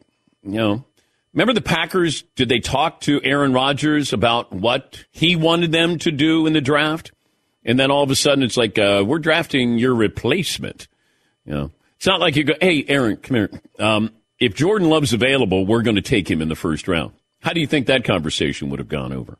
you 0.43 0.51
know, 0.51 0.85
remember 1.33 1.53
the 1.53 1.61
Packers? 1.61 2.23
Did 2.35 2.49
they 2.49 2.59
talk 2.59 3.01
to 3.01 3.21
Aaron 3.23 3.53
Rodgers 3.53 4.13
about 4.13 4.51
what 4.51 5.05
he 5.11 5.35
wanted 5.35 5.71
them 5.71 5.99
to 5.99 6.11
do 6.11 6.47
in 6.47 6.53
the 6.53 6.61
draft? 6.61 7.11
and 7.63 7.79
then 7.79 7.91
all 7.91 8.03
of 8.03 8.11
a 8.11 8.15
sudden 8.15 8.43
it's 8.43 8.57
like 8.57 8.77
uh, 8.77 9.03
we're 9.05 9.19
drafting 9.19 9.77
your 9.77 9.93
replacement. 9.93 10.87
You 11.45 11.53
know, 11.53 11.71
it's 11.97 12.07
not 12.07 12.19
like 12.19 12.35
you 12.35 12.43
go, 12.43 12.53
"Hey, 12.59 12.85
Aaron, 12.87 13.17
come 13.17 13.35
here. 13.35 13.49
Um, 13.79 14.11
if 14.39 14.55
Jordan 14.55 14.89
Love's 14.89 15.13
available, 15.13 15.65
we're 15.65 15.83
going 15.83 15.95
to 15.95 16.01
take 16.01 16.29
him 16.29 16.41
in 16.41 16.49
the 16.49 16.55
first 16.55 16.87
round." 16.87 17.13
How 17.41 17.53
do 17.53 17.59
you 17.59 17.67
think 17.67 17.87
that 17.87 18.03
conversation 18.03 18.69
would 18.69 18.79
have 18.79 18.89
gone 18.89 19.13
over? 19.13 19.39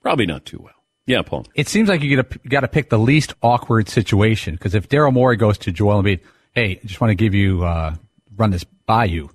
Probably 0.00 0.26
not 0.26 0.46
too 0.46 0.58
well. 0.62 0.72
Yeah, 1.04 1.22
Paul. 1.22 1.46
It 1.54 1.68
seems 1.68 1.88
like 1.88 2.00
you 2.02 2.22
got 2.48 2.60
to 2.60 2.68
pick 2.68 2.88
the 2.88 2.98
least 2.98 3.34
awkward 3.42 3.88
situation 3.88 4.54
because 4.54 4.74
if 4.74 4.88
Daryl 4.88 5.12
Morey 5.12 5.36
goes 5.36 5.58
to 5.58 5.72
Joel 5.72 6.02
Embiid, 6.02 6.20
hey, 6.54 6.80
I 6.82 6.86
just 6.86 7.00
want 7.00 7.10
to 7.10 7.14
give 7.14 7.34
you 7.34 7.64
uh, 7.64 7.94
run 8.42 8.50
this 8.50 8.64
by 8.64 9.06
you. 9.06 9.30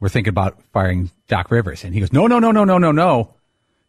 We're 0.00 0.08
thinking 0.08 0.30
about 0.30 0.62
firing 0.72 1.10
Doc 1.28 1.50
Rivers, 1.50 1.84
and 1.84 1.94
he 1.94 2.00
goes, 2.00 2.12
no, 2.12 2.26
no, 2.26 2.38
no, 2.38 2.50
no, 2.50 2.64
no, 2.64 2.78
no, 2.78 2.92
no. 2.92 3.34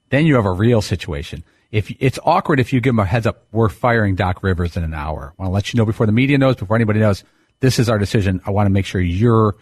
Then 0.10 0.26
you 0.26 0.36
have 0.36 0.46
a 0.46 0.52
real 0.52 0.82
situation 0.82 1.44
if 1.74 1.92
it's 2.00 2.20
awkward 2.24 2.60
if 2.60 2.72
you 2.72 2.80
give 2.80 2.92
them 2.92 3.00
a 3.00 3.06
heads 3.06 3.26
up, 3.26 3.48
we're 3.52 3.68
firing 3.68 4.14
Doc 4.14 4.44
Rivers 4.44 4.78
in 4.78 4.84
an 4.84 4.94
hour. 4.94 5.34
I 5.38 5.42
want 5.42 5.50
to 5.50 5.54
let 5.54 5.74
you 5.74 5.80
know 5.80 5.88
before 5.88 6.06
the 6.06 6.12
media 6.12 6.38
knows, 6.38 6.56
before 6.56 6.76
anybody 6.76 7.00
knows, 7.00 7.24
this 7.62 7.80
is 7.80 7.90
our 7.90 7.98
decision. 7.98 8.42
I 8.46 8.52
want 8.52 8.68
to 8.68 8.70
make 8.70 8.86
sure 8.86 9.02
you're 9.02 9.56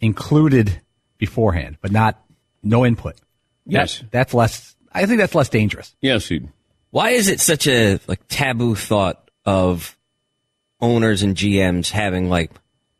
included 0.00 0.80
beforehand, 1.18 1.78
but 1.80 1.90
not 1.90 2.24
no 2.62 2.86
input. 2.86 3.16
Yes, 3.66 3.98
that, 3.98 4.10
that's 4.12 4.34
less. 4.34 4.76
I 4.92 5.06
think 5.06 5.18
that's 5.18 5.34
less 5.34 5.48
dangerous. 5.48 5.96
Yes, 6.00 6.30
Why 6.90 7.10
is 7.10 7.26
it 7.26 7.40
such 7.40 7.66
a 7.66 7.98
like 8.06 8.20
taboo 8.28 8.76
thought 8.76 9.28
of 9.44 9.98
owners 10.80 11.24
and 11.24 11.34
GMs 11.34 11.90
having 11.90 12.30
like 12.30 12.52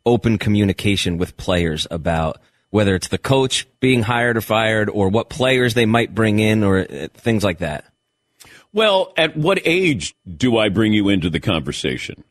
open 0.09 0.39
communication 0.39 1.19
with 1.19 1.37
players 1.37 1.87
about 1.91 2.41
whether 2.71 2.95
it's 2.95 3.09
the 3.09 3.19
coach 3.19 3.67
being 3.81 4.03
hired 4.03 4.37
or 4.37 4.41
fired 4.41 4.91
or 4.91 5.09
what 5.09 5.29
players 5.29 5.75
they 5.75 5.87
might 5.87 6.15
bring 6.15 6.39
in 6.39 6.65
or 6.65 6.81
uh, 6.81 7.09
things 7.15 7.45
like 7.45 7.59
that? 7.59 7.85
Well, 8.73 9.13
at 9.17 9.37
what 9.37 9.61
age 9.65 10.15
do 10.37 10.59
I 10.59 10.69
bring 10.69 10.93
you 10.93 11.09
into 11.09 11.31
the 11.31 11.41
conversation? 11.41 12.25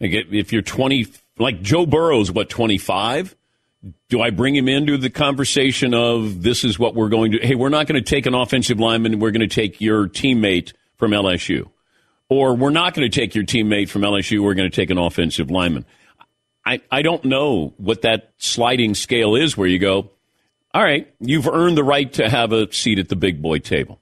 Like 0.00 0.12
if 0.12 0.52
you're 0.52 0.62
20, 0.62 1.06
like 1.38 1.62
Joe 1.62 1.86
Burrow's 1.86 2.30
what 2.30 2.48
25? 2.48 3.36
Do 4.08 4.22
I 4.22 4.30
bring 4.30 4.56
him 4.56 4.68
into 4.68 4.96
the 4.96 5.10
conversation 5.10 5.94
of 5.94 6.42
this 6.42 6.64
is 6.64 6.78
what 6.78 6.94
we're 6.94 7.10
going 7.10 7.32
to? 7.32 7.38
Hey, 7.38 7.54
we're 7.54 7.68
not 7.68 7.86
going 7.86 8.02
to 8.02 8.08
take 8.08 8.24
an 8.26 8.34
offensive 8.34 8.80
lineman. 8.80 9.18
We're 9.18 9.30
going 9.30 9.46
to 9.46 9.54
take 9.54 9.80
your 9.80 10.08
teammate 10.08 10.72
from 10.96 11.10
LSU, 11.10 11.68
or 12.30 12.56
we're 12.56 12.70
not 12.70 12.94
going 12.94 13.08
to 13.08 13.14
take 13.14 13.34
your 13.34 13.44
teammate 13.44 13.90
from 13.90 14.00
LSU. 14.00 14.42
We're 14.42 14.54
going 14.54 14.70
to 14.70 14.74
take 14.74 14.88
an 14.88 14.96
offensive 14.96 15.50
lineman. 15.50 15.84
I 16.64 16.80
I 16.90 17.02
don't 17.02 17.24
know 17.24 17.74
what 17.76 18.02
that 18.02 18.32
sliding 18.38 18.94
scale 18.94 19.34
is 19.34 19.56
where 19.56 19.68
you 19.68 19.78
go. 19.78 20.10
All 20.72 20.82
right, 20.82 21.12
you've 21.20 21.46
earned 21.46 21.76
the 21.76 21.84
right 21.84 22.12
to 22.14 22.28
have 22.28 22.52
a 22.52 22.72
seat 22.72 22.98
at 22.98 23.08
the 23.08 23.16
big 23.16 23.40
boy 23.40 23.58
table. 23.58 24.00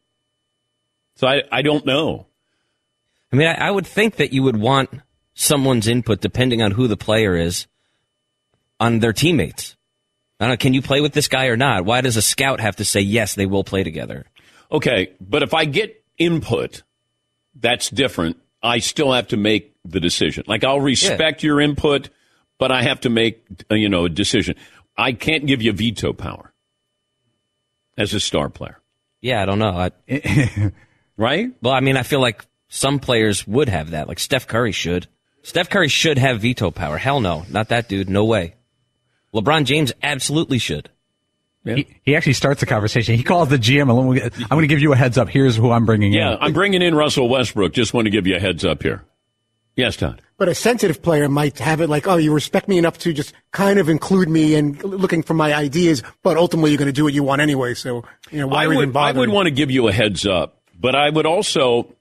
So 1.16 1.26
I 1.26 1.42
I 1.50 1.62
don't 1.62 1.84
know. 1.84 2.26
I 3.32 3.36
mean, 3.36 3.48
I, 3.48 3.68
I 3.68 3.70
would 3.70 3.86
think 3.86 4.16
that 4.16 4.32
you 4.32 4.42
would 4.42 4.56
want 4.56 4.90
someone's 5.34 5.88
input 5.88 6.20
depending 6.20 6.62
on 6.62 6.72
who 6.72 6.86
the 6.86 6.96
player 6.96 7.34
is 7.34 7.66
on 8.78 8.98
their 8.98 9.12
teammates. 9.12 9.76
I 10.38 10.44
don't 10.44 10.52
know, 10.52 10.56
can 10.56 10.74
you 10.74 10.82
play 10.82 11.00
with 11.00 11.12
this 11.12 11.28
guy 11.28 11.46
or 11.46 11.56
not? 11.56 11.84
Why 11.84 12.00
does 12.00 12.16
a 12.16 12.22
scout 12.22 12.60
have 12.60 12.76
to 12.76 12.84
say 12.84 13.00
yes, 13.00 13.34
they 13.34 13.46
will 13.46 13.64
play 13.64 13.84
together? 13.84 14.26
Okay, 14.70 15.12
but 15.20 15.42
if 15.42 15.54
I 15.54 15.66
get 15.66 16.04
input, 16.18 16.82
that's 17.54 17.90
different. 17.90 18.38
I 18.62 18.80
still 18.80 19.12
have 19.12 19.28
to 19.28 19.36
make 19.36 19.76
the 19.84 20.00
decision. 20.00 20.44
Like 20.46 20.64
I'll 20.64 20.80
respect 20.80 21.42
yeah. 21.42 21.48
your 21.48 21.60
input, 21.60 22.10
but 22.58 22.70
I 22.70 22.82
have 22.82 23.00
to 23.00 23.10
make 23.10 23.44
uh, 23.70 23.74
you 23.74 23.88
know 23.88 24.04
a 24.04 24.08
decision. 24.08 24.56
I 24.96 25.12
can't 25.12 25.46
give 25.46 25.62
you 25.62 25.72
veto 25.72 26.12
power 26.12 26.52
as 27.96 28.14
a 28.14 28.20
star 28.20 28.48
player. 28.48 28.78
Yeah, 29.20 29.42
I 29.42 29.46
don't 29.46 29.58
know. 29.58 29.70
I, 29.70 29.90
right? 31.16 31.50
Well, 31.62 31.72
I 31.72 31.80
mean, 31.80 31.96
I 31.96 32.02
feel 32.02 32.20
like 32.20 32.44
some 32.68 32.98
players 32.98 33.46
would 33.46 33.68
have 33.68 33.90
that. 33.90 34.08
Like 34.08 34.18
Steph 34.18 34.46
Curry 34.46 34.72
should. 34.72 35.06
Steph 35.42 35.70
Curry 35.70 35.88
should 35.88 36.18
have 36.18 36.40
veto 36.40 36.70
power. 36.70 36.98
Hell 36.98 37.20
no, 37.20 37.44
not 37.50 37.68
that 37.68 37.88
dude. 37.88 38.08
No 38.08 38.24
way. 38.24 38.54
LeBron 39.34 39.64
James 39.64 39.92
absolutely 40.02 40.58
should. 40.58 40.90
Yeah. 41.64 41.76
He, 41.76 41.96
he 42.02 42.16
actually 42.16 42.32
starts 42.32 42.60
the 42.60 42.66
conversation. 42.66 43.14
He 43.14 43.22
calls 43.22 43.48
the 43.48 43.56
GM. 43.56 43.82
I'm 43.82 44.48
going 44.48 44.62
to 44.62 44.66
give 44.66 44.80
you 44.80 44.92
a 44.92 44.96
heads 44.96 45.16
up. 45.16 45.28
Here's 45.28 45.56
who 45.56 45.70
I'm 45.70 45.86
bringing 45.86 46.12
yeah, 46.12 46.32
in. 46.32 46.32
Yeah, 46.32 46.38
I'm 46.40 46.52
bringing 46.52 46.82
in 46.82 46.94
Russell 46.94 47.28
Westbrook. 47.28 47.72
Just 47.72 47.94
want 47.94 48.06
to 48.06 48.10
give 48.10 48.26
you 48.26 48.36
a 48.36 48.40
heads 48.40 48.64
up 48.64 48.82
here. 48.82 49.04
Yes, 49.76 49.96
Todd. 49.96 50.20
But 50.42 50.48
a 50.48 50.56
sensitive 50.56 51.02
player 51.02 51.28
might 51.28 51.60
have 51.60 51.80
it 51.80 51.88
like, 51.88 52.08
oh, 52.08 52.16
you 52.16 52.34
respect 52.34 52.66
me 52.66 52.76
enough 52.76 52.98
to 52.98 53.12
just 53.12 53.32
kind 53.52 53.78
of 53.78 53.88
include 53.88 54.28
me 54.28 54.56
and 54.56 54.82
looking 54.82 55.22
for 55.22 55.34
my 55.34 55.54
ideas, 55.54 56.02
but 56.24 56.36
ultimately 56.36 56.72
you're 56.72 56.78
going 56.78 56.88
to 56.88 56.92
do 56.92 57.04
what 57.04 57.14
you 57.14 57.22
want 57.22 57.40
anyway. 57.40 57.74
So, 57.74 58.04
you 58.32 58.40
know, 58.40 58.48
why 58.48 58.64
I 58.64 58.66
would, 58.66 58.76
even 58.76 58.90
bother? 58.90 59.16
I 59.16 59.20
would 59.20 59.28
want 59.28 59.46
to 59.46 59.52
give 59.52 59.70
you 59.70 59.86
a 59.86 59.92
heads 59.92 60.26
up, 60.26 60.60
but 60.76 60.96
I 60.96 61.10
would 61.10 61.26
also, 61.26 61.94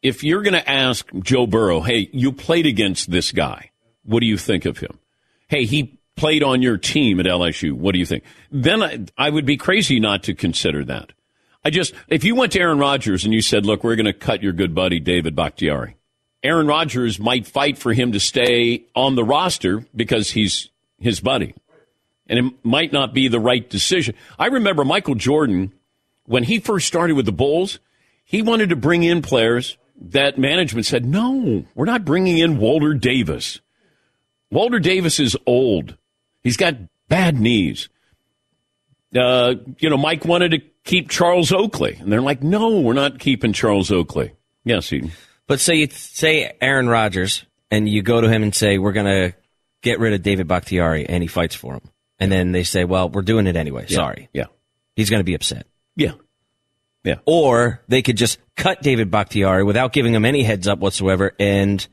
if 0.00 0.22
you're 0.22 0.42
going 0.42 0.54
to 0.54 0.70
ask 0.70 1.10
Joe 1.18 1.48
Burrow, 1.48 1.80
hey, 1.80 2.08
you 2.12 2.30
played 2.30 2.66
against 2.66 3.10
this 3.10 3.32
guy. 3.32 3.72
What 4.04 4.20
do 4.20 4.26
you 4.26 4.38
think 4.38 4.64
of 4.64 4.78
him? 4.78 5.00
Hey, 5.48 5.64
he 5.64 5.98
played 6.14 6.44
on 6.44 6.62
your 6.62 6.78
team 6.78 7.18
at 7.18 7.26
LSU. 7.26 7.72
What 7.72 7.94
do 7.94 7.98
you 7.98 8.06
think? 8.06 8.22
Then 8.52 8.80
I, 8.80 9.06
I 9.18 9.28
would 9.28 9.44
be 9.44 9.56
crazy 9.56 9.98
not 9.98 10.22
to 10.22 10.34
consider 10.34 10.84
that. 10.84 11.14
I 11.64 11.70
just, 11.70 11.94
if 12.06 12.22
you 12.22 12.36
went 12.36 12.52
to 12.52 12.60
Aaron 12.60 12.78
Rodgers 12.78 13.24
and 13.24 13.34
you 13.34 13.42
said, 13.42 13.66
look, 13.66 13.82
we're 13.82 13.96
going 13.96 14.06
to 14.06 14.12
cut 14.12 14.40
your 14.40 14.52
good 14.52 14.72
buddy 14.72 15.00
David 15.00 15.34
Bakhtiari, 15.34 15.96
Aaron 16.46 16.68
Rodgers 16.68 17.18
might 17.18 17.46
fight 17.46 17.76
for 17.76 17.92
him 17.92 18.12
to 18.12 18.20
stay 18.20 18.84
on 18.94 19.16
the 19.16 19.24
roster 19.24 19.84
because 19.94 20.30
he's 20.30 20.68
his 20.98 21.20
buddy. 21.20 21.54
And 22.28 22.38
it 22.38 22.52
might 22.64 22.92
not 22.92 23.12
be 23.12 23.28
the 23.28 23.40
right 23.40 23.68
decision. 23.68 24.14
I 24.38 24.46
remember 24.46 24.84
Michael 24.84 25.16
Jordan, 25.16 25.72
when 26.24 26.44
he 26.44 26.60
first 26.60 26.86
started 26.86 27.14
with 27.14 27.26
the 27.26 27.32
Bulls, 27.32 27.80
he 28.24 28.42
wanted 28.42 28.68
to 28.70 28.76
bring 28.76 29.02
in 29.02 29.22
players 29.22 29.76
that 30.00 30.38
management 30.38 30.86
said, 30.86 31.04
no, 31.04 31.64
we're 31.74 31.84
not 31.84 32.04
bringing 32.04 32.38
in 32.38 32.58
Walter 32.58 32.94
Davis. 32.94 33.60
Walter 34.50 34.78
Davis 34.78 35.18
is 35.18 35.36
old. 35.46 35.96
He's 36.44 36.56
got 36.56 36.76
bad 37.08 37.40
knees. 37.40 37.88
Uh, 39.14 39.54
you 39.78 39.90
know, 39.90 39.96
Mike 39.96 40.24
wanted 40.24 40.50
to 40.50 40.58
keep 40.84 41.08
Charles 41.08 41.50
Oakley, 41.50 41.96
and 42.00 42.12
they're 42.12 42.20
like, 42.20 42.42
"No, 42.42 42.80
we're 42.80 42.92
not 42.92 43.18
keeping 43.18 43.52
Charles 43.52 43.90
Oakley." 43.90 44.32
Yes, 44.64 44.90
he. 44.90 45.10
But 45.46 45.60
say 45.60 45.76
you 45.76 45.88
say 45.90 46.56
Aaron 46.60 46.88
Rodgers, 46.88 47.44
and 47.70 47.88
you 47.88 48.02
go 48.02 48.20
to 48.20 48.28
him 48.28 48.42
and 48.42 48.54
say, 48.54 48.78
"We're 48.78 48.92
going 48.92 49.06
to 49.06 49.36
get 49.82 50.00
rid 50.00 50.12
of 50.12 50.22
David 50.22 50.48
Bakhtiari," 50.48 51.06
and 51.08 51.22
he 51.22 51.28
fights 51.28 51.54
for 51.54 51.74
him, 51.74 51.82
and 52.18 52.30
then 52.30 52.52
they 52.52 52.64
say, 52.64 52.84
"Well, 52.84 53.08
we're 53.08 53.22
doing 53.22 53.46
it 53.46 53.56
anyway." 53.56 53.86
Yeah. 53.88 53.96
Sorry. 53.96 54.28
Yeah. 54.32 54.46
He's 54.96 55.10
going 55.10 55.20
to 55.20 55.24
be 55.24 55.34
upset. 55.34 55.66
Yeah. 55.94 56.12
Yeah. 57.04 57.18
Or 57.24 57.82
they 57.86 58.02
could 58.02 58.16
just 58.16 58.38
cut 58.56 58.82
David 58.82 59.10
Bakhtiari 59.10 59.62
without 59.62 59.92
giving 59.92 60.12
him 60.12 60.24
any 60.24 60.42
heads 60.42 60.66
up 60.66 60.80
whatsoever, 60.80 61.32
and 61.38 61.86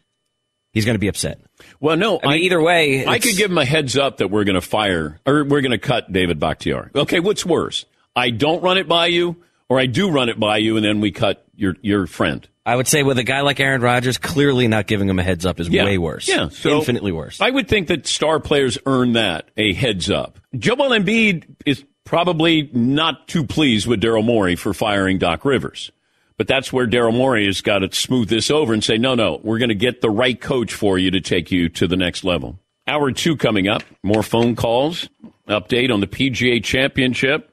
he's 0.72 0.86
going 0.86 0.96
to 0.96 1.00
be 1.00 1.08
upset. 1.08 1.40
Well, 1.80 1.96
no. 1.96 2.20
I 2.24 2.28
mean, 2.30 2.44
either 2.44 2.62
way, 2.62 3.06
I 3.06 3.20
could 3.20 3.38
give 3.38 3.52
him 3.52 3.58
a 3.60 3.66
heads 3.66 3.96
up 3.96 4.18
that 4.18 4.30
we're 4.30 4.44
going 4.44 4.56
to 4.56 4.62
fire 4.62 5.20
or 5.26 5.44
we're 5.44 5.62
going 5.62 5.72
to 5.72 5.78
cut 5.78 6.12
David 6.12 6.40
Bakhtiari. 6.40 6.90
Okay, 6.96 7.20
what's 7.20 7.46
worse? 7.46 7.86
I 8.16 8.32
don't 8.32 8.64
run 8.64 8.78
it 8.78 8.88
by 8.88 9.08
you, 9.08 9.38
or 9.70 9.80
I 9.80 9.86
do 9.86 10.10
run 10.10 10.30
it 10.30 10.40
by 10.40 10.58
you, 10.58 10.78
and 10.78 10.86
then 10.86 11.00
we 11.00 11.12
cut 11.12 11.46
your 11.56 11.76
your 11.82 12.08
friend. 12.08 12.48
I 12.66 12.76
would 12.76 12.88
say 12.88 13.04
with 13.04 13.18
a 13.18 13.24
guy 13.24 13.42
like 13.42 13.60
Aaron 13.60 13.82
Rodgers, 13.82 14.18
clearly 14.18 14.68
not 14.68 14.88
giving 14.88 15.10
him 15.10 15.20
a 15.20 15.24
heads 15.24 15.46
up 15.46 15.60
is 15.60 15.68
yeah. 15.68 15.84
way 15.84 15.98
worse. 15.98 16.28
Yeah, 16.28 16.50
so 16.50 16.78
infinitely 16.78 17.12
worse. 17.12 17.42
I 17.42 17.50
would 17.50 17.68
think 17.68 17.90
that 17.90 18.08
star 18.08 18.40
players 18.40 18.78
earn 18.86 19.14
that 19.14 19.50
a 19.58 19.74
heads 19.74 20.10
up. 20.10 20.40
Joel 20.56 20.92
Embiid 20.92 21.44
is 21.66 21.84
probably 22.06 22.70
not 22.74 23.28
too 23.28 23.46
pleased 23.46 23.88
with 23.88 24.02
Daryl 24.02 24.24
Morey 24.24 24.56
for 24.56 24.74
firing 24.74 25.18
Doc 25.18 25.44
Rivers. 25.44 25.92
But 26.38 26.48
that's 26.48 26.74
where 26.74 26.88
Daryl 26.88 27.14
Morey 27.14 27.46
has 27.46 27.62
got 27.62 27.80
to 27.80 27.94
smooth 27.94 28.30
this 28.30 28.50
over 28.50 28.74
and 28.74 28.84
say, 28.84 28.98
no, 28.98 29.14
no, 29.14 29.40
we're 29.44 29.60
going 29.60 29.70
to 29.70 29.76
get 29.76 30.02
the 30.02 30.10
right 30.10 30.40
coach 30.40 30.74
for 30.74 30.98
you 30.98 31.12
to 31.12 31.22
take 31.22 31.52
you 31.52 31.70
to 31.70 31.88
the 31.88 31.96
next 31.96 32.24
level. 32.24 32.58
Hour 32.88 33.12
two 33.12 33.38
coming 33.38 33.68
up. 33.68 33.84
More 34.04 34.24
phone 34.24 34.56
calls. 34.56 35.10
Update 35.48 35.94
on 35.94 36.00
the 36.00 36.08
PGA 36.08 36.64
Championship. 36.64 37.53